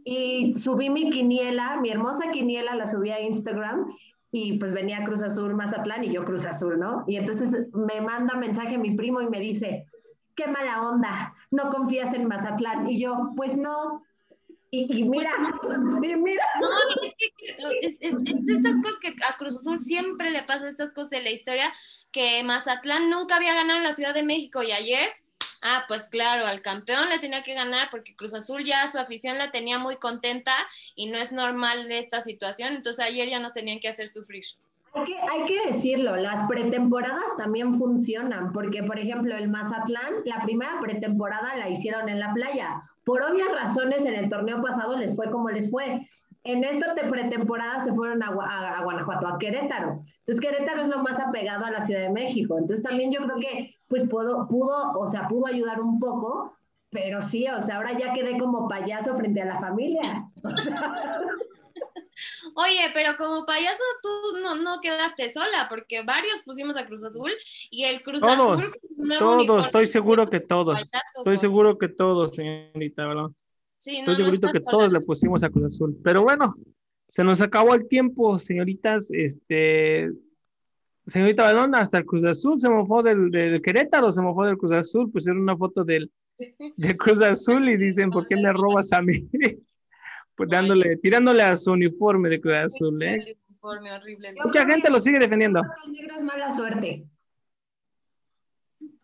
Y 0.03 0.55
subí 0.55 0.89
mi 0.89 1.09
quiniela, 1.09 1.77
mi 1.81 1.89
hermosa 1.89 2.31
quiniela, 2.31 2.75
la 2.75 2.87
subí 2.87 3.11
a 3.11 3.19
Instagram 3.19 3.93
y 4.31 4.57
pues 4.57 4.71
venía 4.71 5.03
Cruz 5.03 5.21
Azul, 5.21 5.55
Mazatlán 5.55 6.03
y 6.03 6.13
yo 6.13 6.23
Cruz 6.23 6.45
Azul, 6.45 6.79
¿no? 6.79 7.03
Y 7.07 7.17
entonces 7.17 7.67
me 7.73 8.01
manda 8.01 8.35
mensaje 8.35 8.77
mi 8.77 8.91
primo 8.91 9.21
y 9.21 9.27
me 9.27 9.39
dice, 9.39 9.85
qué 10.39 10.47
mala 10.47 10.81
onda, 10.81 11.35
no 11.51 11.69
confías 11.69 12.13
en 12.13 12.27
Mazatlán. 12.27 12.89
Y 12.89 12.99
yo, 12.99 13.31
pues 13.35 13.57
no. 13.57 14.03
Y, 14.71 14.99
y 14.99 15.03
mira, 15.03 15.31
y 16.03 16.15
mira. 16.15 16.45
No, 16.61 16.69
es 17.03 17.15
que 17.15 17.27
es, 17.81 17.97
es- 17.99 18.15
estas 18.47 18.75
cosas 18.83 18.99
que 19.01 19.15
a 19.27 19.37
Cruz 19.37 19.57
Azul 19.57 19.79
siempre 19.79 20.29
le 20.29 20.43
pasan 20.43 20.67
estas 20.67 20.91
cosas 20.93 21.09
de 21.09 21.21
la 21.23 21.31
historia, 21.31 21.71
que 22.11 22.43
Mazatlán 22.43 23.09
nunca 23.09 23.35
había 23.37 23.53
ganado 23.55 23.79
en 23.79 23.83
la 23.83 23.95
Ciudad 23.95 24.13
de 24.13 24.23
México 24.23 24.61
y 24.63 24.71
ayer, 24.71 25.09
ah, 25.63 25.85
pues 25.87 26.07
claro, 26.07 26.45
al 26.45 26.61
campeón 26.61 27.09
le 27.09 27.19
tenía 27.19 27.43
que 27.43 27.55
ganar 27.55 27.89
porque 27.89 28.15
Cruz 28.15 28.33
Azul 28.35 28.63
ya 28.63 28.87
su 28.87 28.99
afición 28.99 29.37
la 29.39 29.51
tenía 29.51 29.79
muy 29.79 29.97
contenta 29.97 30.53
y 30.95 31.07
no 31.09 31.17
es 31.17 31.31
normal 31.31 31.87
de 31.89 31.97
esta 31.99 32.21
situación, 32.21 32.73
entonces 32.75 33.03
ayer 33.03 33.27
ya 33.27 33.39
nos 33.39 33.53
tenían 33.53 33.79
que 33.79 33.89
hacer 33.89 34.07
sufrir. 34.07 34.45
Hay 34.93 35.03
que, 35.05 35.15
hay 35.17 35.45
que 35.45 35.67
decirlo, 35.67 36.15
las 36.15 36.47
pretemporadas 36.47 37.35
también 37.37 37.73
funcionan, 37.75 38.51
porque 38.51 38.83
por 38.83 38.97
ejemplo 38.97 39.35
el 39.35 39.47
Mazatlán, 39.49 40.13
la 40.25 40.41
primera 40.41 40.79
pretemporada 40.81 41.55
la 41.55 41.69
hicieron 41.69 42.09
en 42.09 42.19
la 42.19 42.33
playa. 42.33 42.79
Por 43.03 43.21
obvias 43.21 43.51
razones 43.51 44.05
en 44.05 44.15
el 44.15 44.29
torneo 44.29 44.61
pasado 44.61 44.97
les 44.97 45.15
fue 45.15 45.29
como 45.31 45.49
les 45.49 45.69
fue. 45.69 46.07
En 46.43 46.63
esta 46.63 46.93
te- 46.95 47.03
pretemporada 47.07 47.81
se 47.83 47.93
fueron 47.93 48.23
a, 48.23 48.27
a- 48.29 48.79
a 48.79 48.83
Guanajuato, 48.83 49.27
a 49.27 49.37
Querétaro. 49.37 50.01
Entonces 50.19 50.39
Querétaro 50.39 50.81
es 50.81 50.87
lo 50.87 50.99
más 51.03 51.19
apegado 51.19 51.65
a 51.65 51.71
la 51.71 51.81
Ciudad 51.81 52.01
de 52.01 52.09
México. 52.11 52.57
Entonces 52.57 52.83
también 52.83 53.11
yo 53.11 53.21
creo 53.23 53.37
que 53.39 53.75
pues 53.87 54.07
pudo, 54.07 54.47
pudo, 54.47 54.93
o 54.99 55.07
sea, 55.07 55.27
pudo 55.27 55.47
ayudar 55.47 55.81
un 55.81 55.99
poco, 55.99 56.55
pero 56.91 57.21
sí, 57.21 57.45
o 57.47 57.61
sea, 57.61 57.75
ahora 57.77 57.97
ya 57.97 58.13
quedé 58.13 58.37
como 58.39 58.67
payaso 58.67 59.15
frente 59.15 59.41
a 59.41 59.45
la 59.45 59.59
familia. 59.59 60.25
O 60.43 60.57
sea, 60.57 60.93
Oye, 62.55 62.81
pero 62.93 63.15
como 63.17 63.45
payaso 63.45 63.83
tú 64.01 64.39
no, 64.41 64.55
no 64.55 64.81
quedaste 64.81 65.31
sola 65.31 65.67
porque 65.69 66.03
varios 66.03 66.41
pusimos 66.43 66.75
a 66.77 66.85
Cruz 66.85 67.03
Azul 67.03 67.31
y 67.69 67.83
el 67.85 68.01
Cruz 68.01 68.19
Todos, 68.19 68.63
Azul... 68.63 69.17
todos, 69.17 69.65
estoy 69.65 69.85
seguro 69.87 70.27
que 70.27 70.39
todos, 70.39 70.75
payaso, 70.75 70.97
estoy 71.17 71.37
seguro 71.37 71.77
que 71.77 71.87
todos, 71.89 72.35
señorita, 72.35 73.07
¿verdad? 73.07 73.27
Sí, 73.77 74.01
no, 74.01 74.11
Estoy 74.11 74.13
no 74.13 74.17
segurito 74.17 74.47
estás 74.47 74.61
que 74.61 74.65
sola. 74.65 74.71
todos 74.71 74.93
le 74.93 75.01
pusimos 75.01 75.43
a 75.43 75.49
Cruz 75.49 75.73
Azul. 75.73 75.97
Pero 76.03 76.23
bueno, 76.23 76.55
se 77.07 77.23
nos 77.23 77.39
acabó 77.41 77.75
el 77.75 77.87
tiempo, 77.87 78.37
señoritas. 78.37 79.09
Este, 79.11 80.11
señorita 81.07 81.43
Balón, 81.43 81.73
hasta 81.75 81.97
el 81.97 82.05
Cruz 82.05 82.23
Azul 82.25 82.59
se 82.59 82.69
mofó 82.69 83.01
del, 83.01 83.31
del 83.31 83.61
Querétaro, 83.61 84.11
se 84.11 84.21
mofó 84.21 84.45
del 84.45 84.57
Cruz 84.57 84.71
Azul, 84.73 85.11
pusieron 85.11 85.41
una 85.41 85.55
foto 85.57 85.83
del, 85.83 86.11
del 86.75 86.97
Cruz 86.97 87.21
Azul 87.21 87.69
y 87.69 87.77
dicen, 87.77 88.09
¿por 88.11 88.27
qué 88.27 88.35
me 88.35 88.51
robas 88.51 88.91
a 88.93 89.01
mí? 89.01 89.13
Pues 90.39 90.49
dándole, 90.49 90.95
tirándole 90.95 91.43
a 91.43 91.53
su 91.57 91.73
uniforme 91.73 92.29
de 92.29 92.39
Cruz 92.39 92.55
Azul, 92.55 93.03
¿eh? 93.03 93.15
El 93.15 93.37
uniforme 93.49 93.91
horrible. 93.91 94.33
Mucha 94.41 94.65
gente 94.65 94.89
lo 94.89 94.97
sigue 95.01 95.19
defendiendo. 95.19 95.59
creo 95.59 95.73
que 95.83 95.87
el 95.89 95.91
negro 95.91 96.15
es 96.15 96.23
mala 96.23 96.53
suerte. 96.53 97.05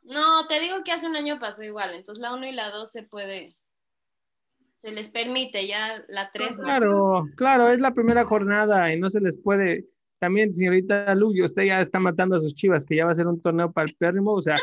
No, 0.04 0.48
te 0.48 0.62
digo 0.62 0.78
que 0.86 0.94
hace 0.94 1.08
un 1.08 1.18
año 1.18 1.38
pasó 1.38 1.62
igual, 1.64 1.94
entonces 1.94 2.22
la 2.22 2.34
1 2.34 2.48
y 2.48 2.52
la 2.54 2.70
2 2.70 2.90
se 2.90 3.04
puede, 3.04 3.58
se 4.72 4.94
les 4.94 5.10
permite, 5.10 5.68
ya 5.68 6.06
la 6.08 6.32
3 6.32 6.56
no. 6.56 6.64
Claro, 6.64 7.28
claro, 7.36 7.70
es 7.70 7.82
la 7.82 7.94
primera 7.94 8.24
jornada 8.24 8.94
y 8.94 8.98
no 8.98 9.10
se 9.10 9.20
les 9.20 9.38
puede. 9.38 9.88
También, 10.20 10.56
señorita 10.56 11.14
Luyo, 11.16 11.44
usted 11.44 11.64
ya 11.64 11.82
está 11.82 12.00
matando 12.00 12.38
a 12.38 12.40
sus 12.40 12.56
chivas, 12.56 12.86
que 12.86 12.96
ya 12.96 13.04
va 13.04 13.12
a 13.12 13.16
ser 13.16 13.28
un 13.28 13.42
torneo 13.42 13.74
para 13.74 13.90
el 13.90 13.96
pérrimo. 13.98 14.32
O 14.32 14.42
sea, 14.42 14.56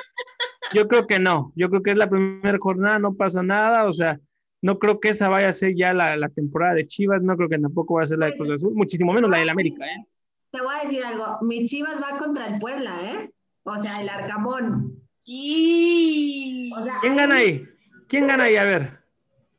yo 0.72 0.88
creo 0.88 1.06
que 1.06 1.18
no. 1.18 1.52
Yo 1.54 1.68
creo 1.68 1.82
que 1.82 1.90
es 1.90 1.98
la 1.98 2.08
primera 2.08 2.56
jornada, 2.58 2.98
no 2.98 3.14
pasa 3.14 3.42
nada. 3.42 3.84
O 3.84 3.92
sea, 3.92 4.18
no 4.62 4.78
creo 4.78 5.00
que 5.00 5.10
esa 5.10 5.28
vaya 5.28 5.48
a 5.48 5.52
ser 5.52 5.74
ya 5.76 5.92
la, 5.92 6.16
la 6.16 6.28
temporada 6.28 6.74
de 6.74 6.86
Chivas. 6.86 7.22
No 7.22 7.36
creo 7.36 7.48
que 7.48 7.58
tampoco 7.58 7.94
va 7.94 8.02
a 8.02 8.06
ser 8.06 8.18
la 8.18 8.26
de 8.26 8.36
Cruz 8.36 8.50
Azul, 8.50 8.74
muchísimo 8.74 9.12
menos 9.12 9.30
la 9.30 9.38
del 9.38 9.50
América, 9.50 9.84
¿eh? 9.84 10.06
Te 10.50 10.60
voy 10.60 10.74
a 10.74 10.82
decir 10.82 11.04
algo, 11.04 11.38
mis 11.42 11.68
chivas 11.70 12.00
va 12.02 12.18
contra 12.18 12.46
el 12.46 12.58
Puebla, 12.58 12.94
¿eh? 13.02 13.30
O 13.64 13.78
sea, 13.78 13.96
el 13.96 14.08
Arcamón. 14.08 15.02
Y... 15.24 16.70
O 16.76 16.82
sea, 16.82 16.98
¿Quién 17.00 17.16
gana 17.16 17.36
ahí? 17.36 17.66
¿Quién 18.08 18.26
gana 18.26 18.44
ahí? 18.44 18.56
A 18.56 18.64
ver, 18.64 19.00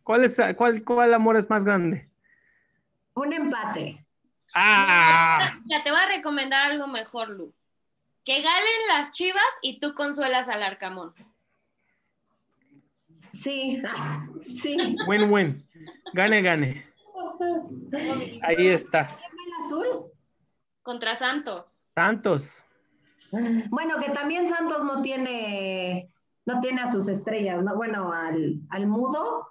¿cuál, 0.04 0.24
es, 0.24 0.40
cuál, 0.56 0.84
cuál 0.84 1.14
amor 1.14 1.38
es 1.38 1.50
más 1.50 1.66
grande? 1.66 2.10
un 3.16 3.34
empate. 3.34 4.06
¡Ah! 4.56 5.60
Ya 5.66 5.84
te 5.84 5.92
voy 5.92 6.00
a 6.00 6.16
recomendar 6.16 6.72
algo 6.72 6.88
mejor, 6.88 7.30
Lu. 7.30 7.54
Que 8.24 8.42
galen 8.42 8.88
las 8.90 9.12
chivas 9.12 9.44
y 9.62 9.80
tú 9.80 9.94
consuelas 9.94 10.48
al 10.48 10.64
Arcamón. 10.64 11.14
Sí, 13.34 13.82
sí. 14.42 14.96
Win-win. 15.08 15.68
Gane, 16.14 16.42
gane. 16.42 16.86
Ahí 18.44 18.68
está. 18.68 19.10
¿El 19.10 19.66
azul? 19.66 20.12
Contra 20.82 21.16
Santos. 21.16 21.86
Tantos. 21.94 22.66
Bueno, 23.70 24.00
que 24.00 24.12
también 24.12 24.48
Santos 24.48 24.84
no 24.84 25.02
tiene, 25.02 26.12
no 26.46 26.60
tiene 26.60 26.82
a 26.82 26.92
sus 26.92 27.08
estrellas, 27.08 27.64
¿no? 27.64 27.76
Bueno, 27.76 28.14
al, 28.14 28.62
al 28.70 28.88
mudo 28.88 29.48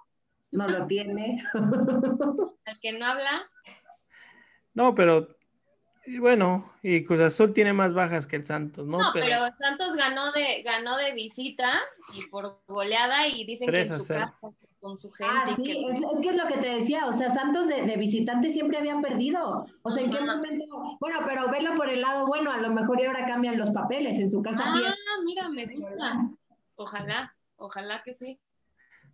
no 0.51 0.67
lo 0.67 0.87
tiene. 0.87 1.43
Al 2.65 2.79
que 2.79 2.93
no 2.93 3.05
habla. 3.05 3.49
No, 4.73 4.95
pero 4.95 5.27
y 6.05 6.17
bueno, 6.19 6.73
y 6.81 7.03
Cruz 7.05 7.19
Azul 7.21 7.53
tiene 7.53 7.73
más 7.73 7.93
bajas 7.93 8.27
que 8.27 8.35
el 8.35 8.45
Santos, 8.45 8.85
¿no? 8.87 8.97
No, 8.99 9.09
pero, 9.13 9.37
Santos 9.59 9.95
ganó 9.95 10.31
de, 10.31 10.61
ganó 10.63 10.97
de 10.97 11.13
visita 11.13 11.71
y 12.15 12.27
por 12.29 12.61
goleada 12.67 13.27
y 13.27 13.45
dicen 13.45 13.69
que 13.71 13.81
en 13.81 13.87
3 13.87 13.91
a 13.91 13.99
su 13.99 14.05
0. 14.05 14.19
casa, 14.19 14.55
con 14.79 14.99
su 14.99 15.09
gente. 15.11 15.33
Ah, 15.33 15.53
sí, 15.55 15.63
que- 15.63 15.81
es, 15.87 15.95
es 15.95 16.19
que 16.21 16.29
es 16.29 16.35
lo 16.35 16.45
que 16.47 16.57
te 16.57 16.75
decía, 16.75 17.05
o 17.07 17.13
sea, 17.13 17.29
Santos 17.31 17.67
de, 17.69 17.83
de 17.83 17.95
visitante 17.95 18.51
siempre 18.51 18.77
habían 18.77 19.01
perdido. 19.01 19.65
O 19.81 19.91
sea, 19.91 20.03
¿en 20.03 20.11
qué 20.11 20.17
Ajá. 20.17 20.25
momento? 20.35 20.65
Bueno, 20.99 21.19
pero 21.25 21.49
velo 21.49 21.73
por 21.75 21.87
el 21.89 22.01
lado 22.01 22.27
bueno, 22.27 22.51
a 22.51 22.57
lo 22.57 22.69
mejor 22.71 22.99
y 23.01 23.05
ahora 23.05 23.25
cambian 23.25 23.57
los 23.57 23.69
papeles, 23.69 24.17
en 24.19 24.29
su 24.29 24.41
casa 24.41 24.63
Ah, 24.65 24.93
mira, 25.23 25.47
me 25.47 25.65
gusta. 25.67 26.29
Ojalá, 26.75 27.33
ojalá 27.55 28.01
que 28.03 28.13
sí. 28.13 28.39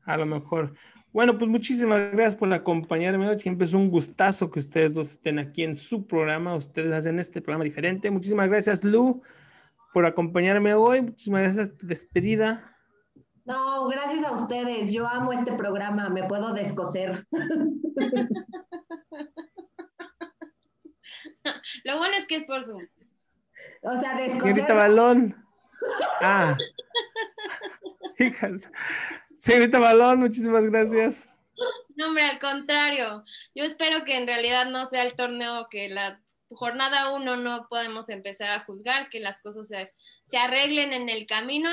A 0.05 0.17
lo 0.17 0.25
mejor. 0.25 0.73
Bueno, 1.12 1.38
pues 1.39 1.49
muchísimas 1.49 2.12
gracias 2.12 2.36
por 2.36 2.53
acompañarme 2.53 3.28
hoy. 3.28 3.39
Siempre 3.39 3.66
es 3.66 3.74
un 3.74 3.89
gustazo 3.89 4.51
que 4.51 4.60
ustedes 4.60 4.93
dos 4.93 5.12
estén 5.12 5.39
aquí 5.39 5.64
en 5.64 5.76
su 5.76 6.05
programa. 6.05 6.53
Ustedes 6.55 6.93
hacen 6.93 7.18
este 7.20 7.41
programa 7.41 7.64
diferente. 7.64 8.12
Muchísimas 8.12 8.47
gracias, 8.47 8.84
Lu, 8.84 9.24
por 9.91 10.05
acompañarme 10.05 10.76
hoy. 10.76 11.01
Muchísimas 11.01 11.41
gracias. 11.41 11.76
Tu 11.76 11.88
despedida. 11.88 12.76
No, 13.45 13.88
gracias 13.88 14.24
a 14.24 14.34
ustedes. 14.34 14.91
Yo 14.91 15.07
amo 15.07 15.34
este 15.34 15.53
programa, 15.53 16.10
me 16.10 16.24
puedo 16.26 16.53
descoser. 16.53 17.26
Lo 21.84 21.97
bueno 21.97 22.14
es 22.20 22.28
que 22.28 22.36
es 22.36 22.43
por 22.43 22.64
Zoom. 22.64 22.84
O 23.82 23.99
sea, 23.99 24.16
descoser. 24.16 24.41
Señorita 24.41 24.74
Balón. 24.76 25.36
Ah. 26.22 26.57
Hijas. 28.20 28.70
Señorita 29.39 29.79
Balón, 29.79 30.19
muchísimas 30.19 30.63
gracias. 30.65 31.29
No, 31.95 32.07
hombre, 32.07 32.25
al 32.25 32.39
contrario. 32.39 33.23
Yo 33.55 33.63
espero 33.63 34.05
que 34.05 34.15
en 34.15 34.27
realidad 34.27 34.67
no 34.67 34.85
sea 34.85 35.03
el 35.03 35.15
torneo 35.15 35.67
que 35.69 35.89
la 35.89 36.21
jornada 36.49 37.13
uno 37.13 37.35
no 37.35 37.67
podemos 37.69 38.09
empezar 38.09 38.49
a 38.51 38.61
juzgar, 38.61 39.09
que 39.09 39.19
las 39.19 39.41
cosas 39.41 39.67
se, 39.67 39.93
se 40.29 40.37
arreglen 40.37 40.93
en 40.93 41.09
el 41.09 41.25
camino. 41.25 41.69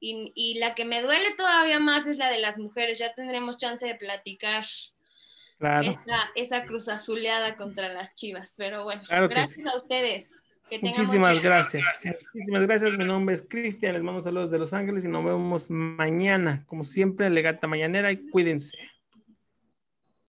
Y, 0.00 0.32
y 0.34 0.58
la 0.58 0.74
que 0.74 0.84
me 0.84 1.00
duele 1.00 1.34
todavía 1.36 1.78
más 1.78 2.06
es 2.08 2.16
la 2.18 2.28
de 2.30 2.38
las 2.38 2.58
mujeres. 2.58 2.98
Ya 2.98 3.14
tendremos 3.14 3.58
chance 3.58 3.86
de 3.86 3.94
platicar 3.94 4.64
Claro. 5.58 5.92
esa, 5.92 6.30
esa 6.34 6.64
cruz 6.66 6.88
azuleada 6.88 7.56
contra 7.56 7.88
las 7.92 8.16
chivas. 8.16 8.54
Pero 8.56 8.82
bueno, 8.82 9.02
Claro 9.06 9.28
gracias 9.28 9.64
a 9.72 9.76
ustedes. 9.78 10.30
Que 10.80 10.86
Muchísimas 10.86 11.36
mucho- 11.36 11.48
gracias. 11.48 11.84
Muchísimas 12.32 12.62
gracias. 12.66 12.96
Mi 12.98 13.04
nombre 13.04 13.34
es 13.34 13.42
Cristian. 13.42 13.92
Les 13.94 14.02
mando 14.02 14.22
saludos 14.22 14.50
de 14.50 14.58
Los 14.58 14.72
Ángeles 14.72 15.04
y 15.04 15.08
nos 15.08 15.24
vemos 15.24 15.70
mañana. 15.70 16.64
Como 16.66 16.82
siempre, 16.84 17.28
Legata 17.28 17.66
Mañanera 17.66 18.10
y 18.10 18.28
cuídense. 18.30 18.76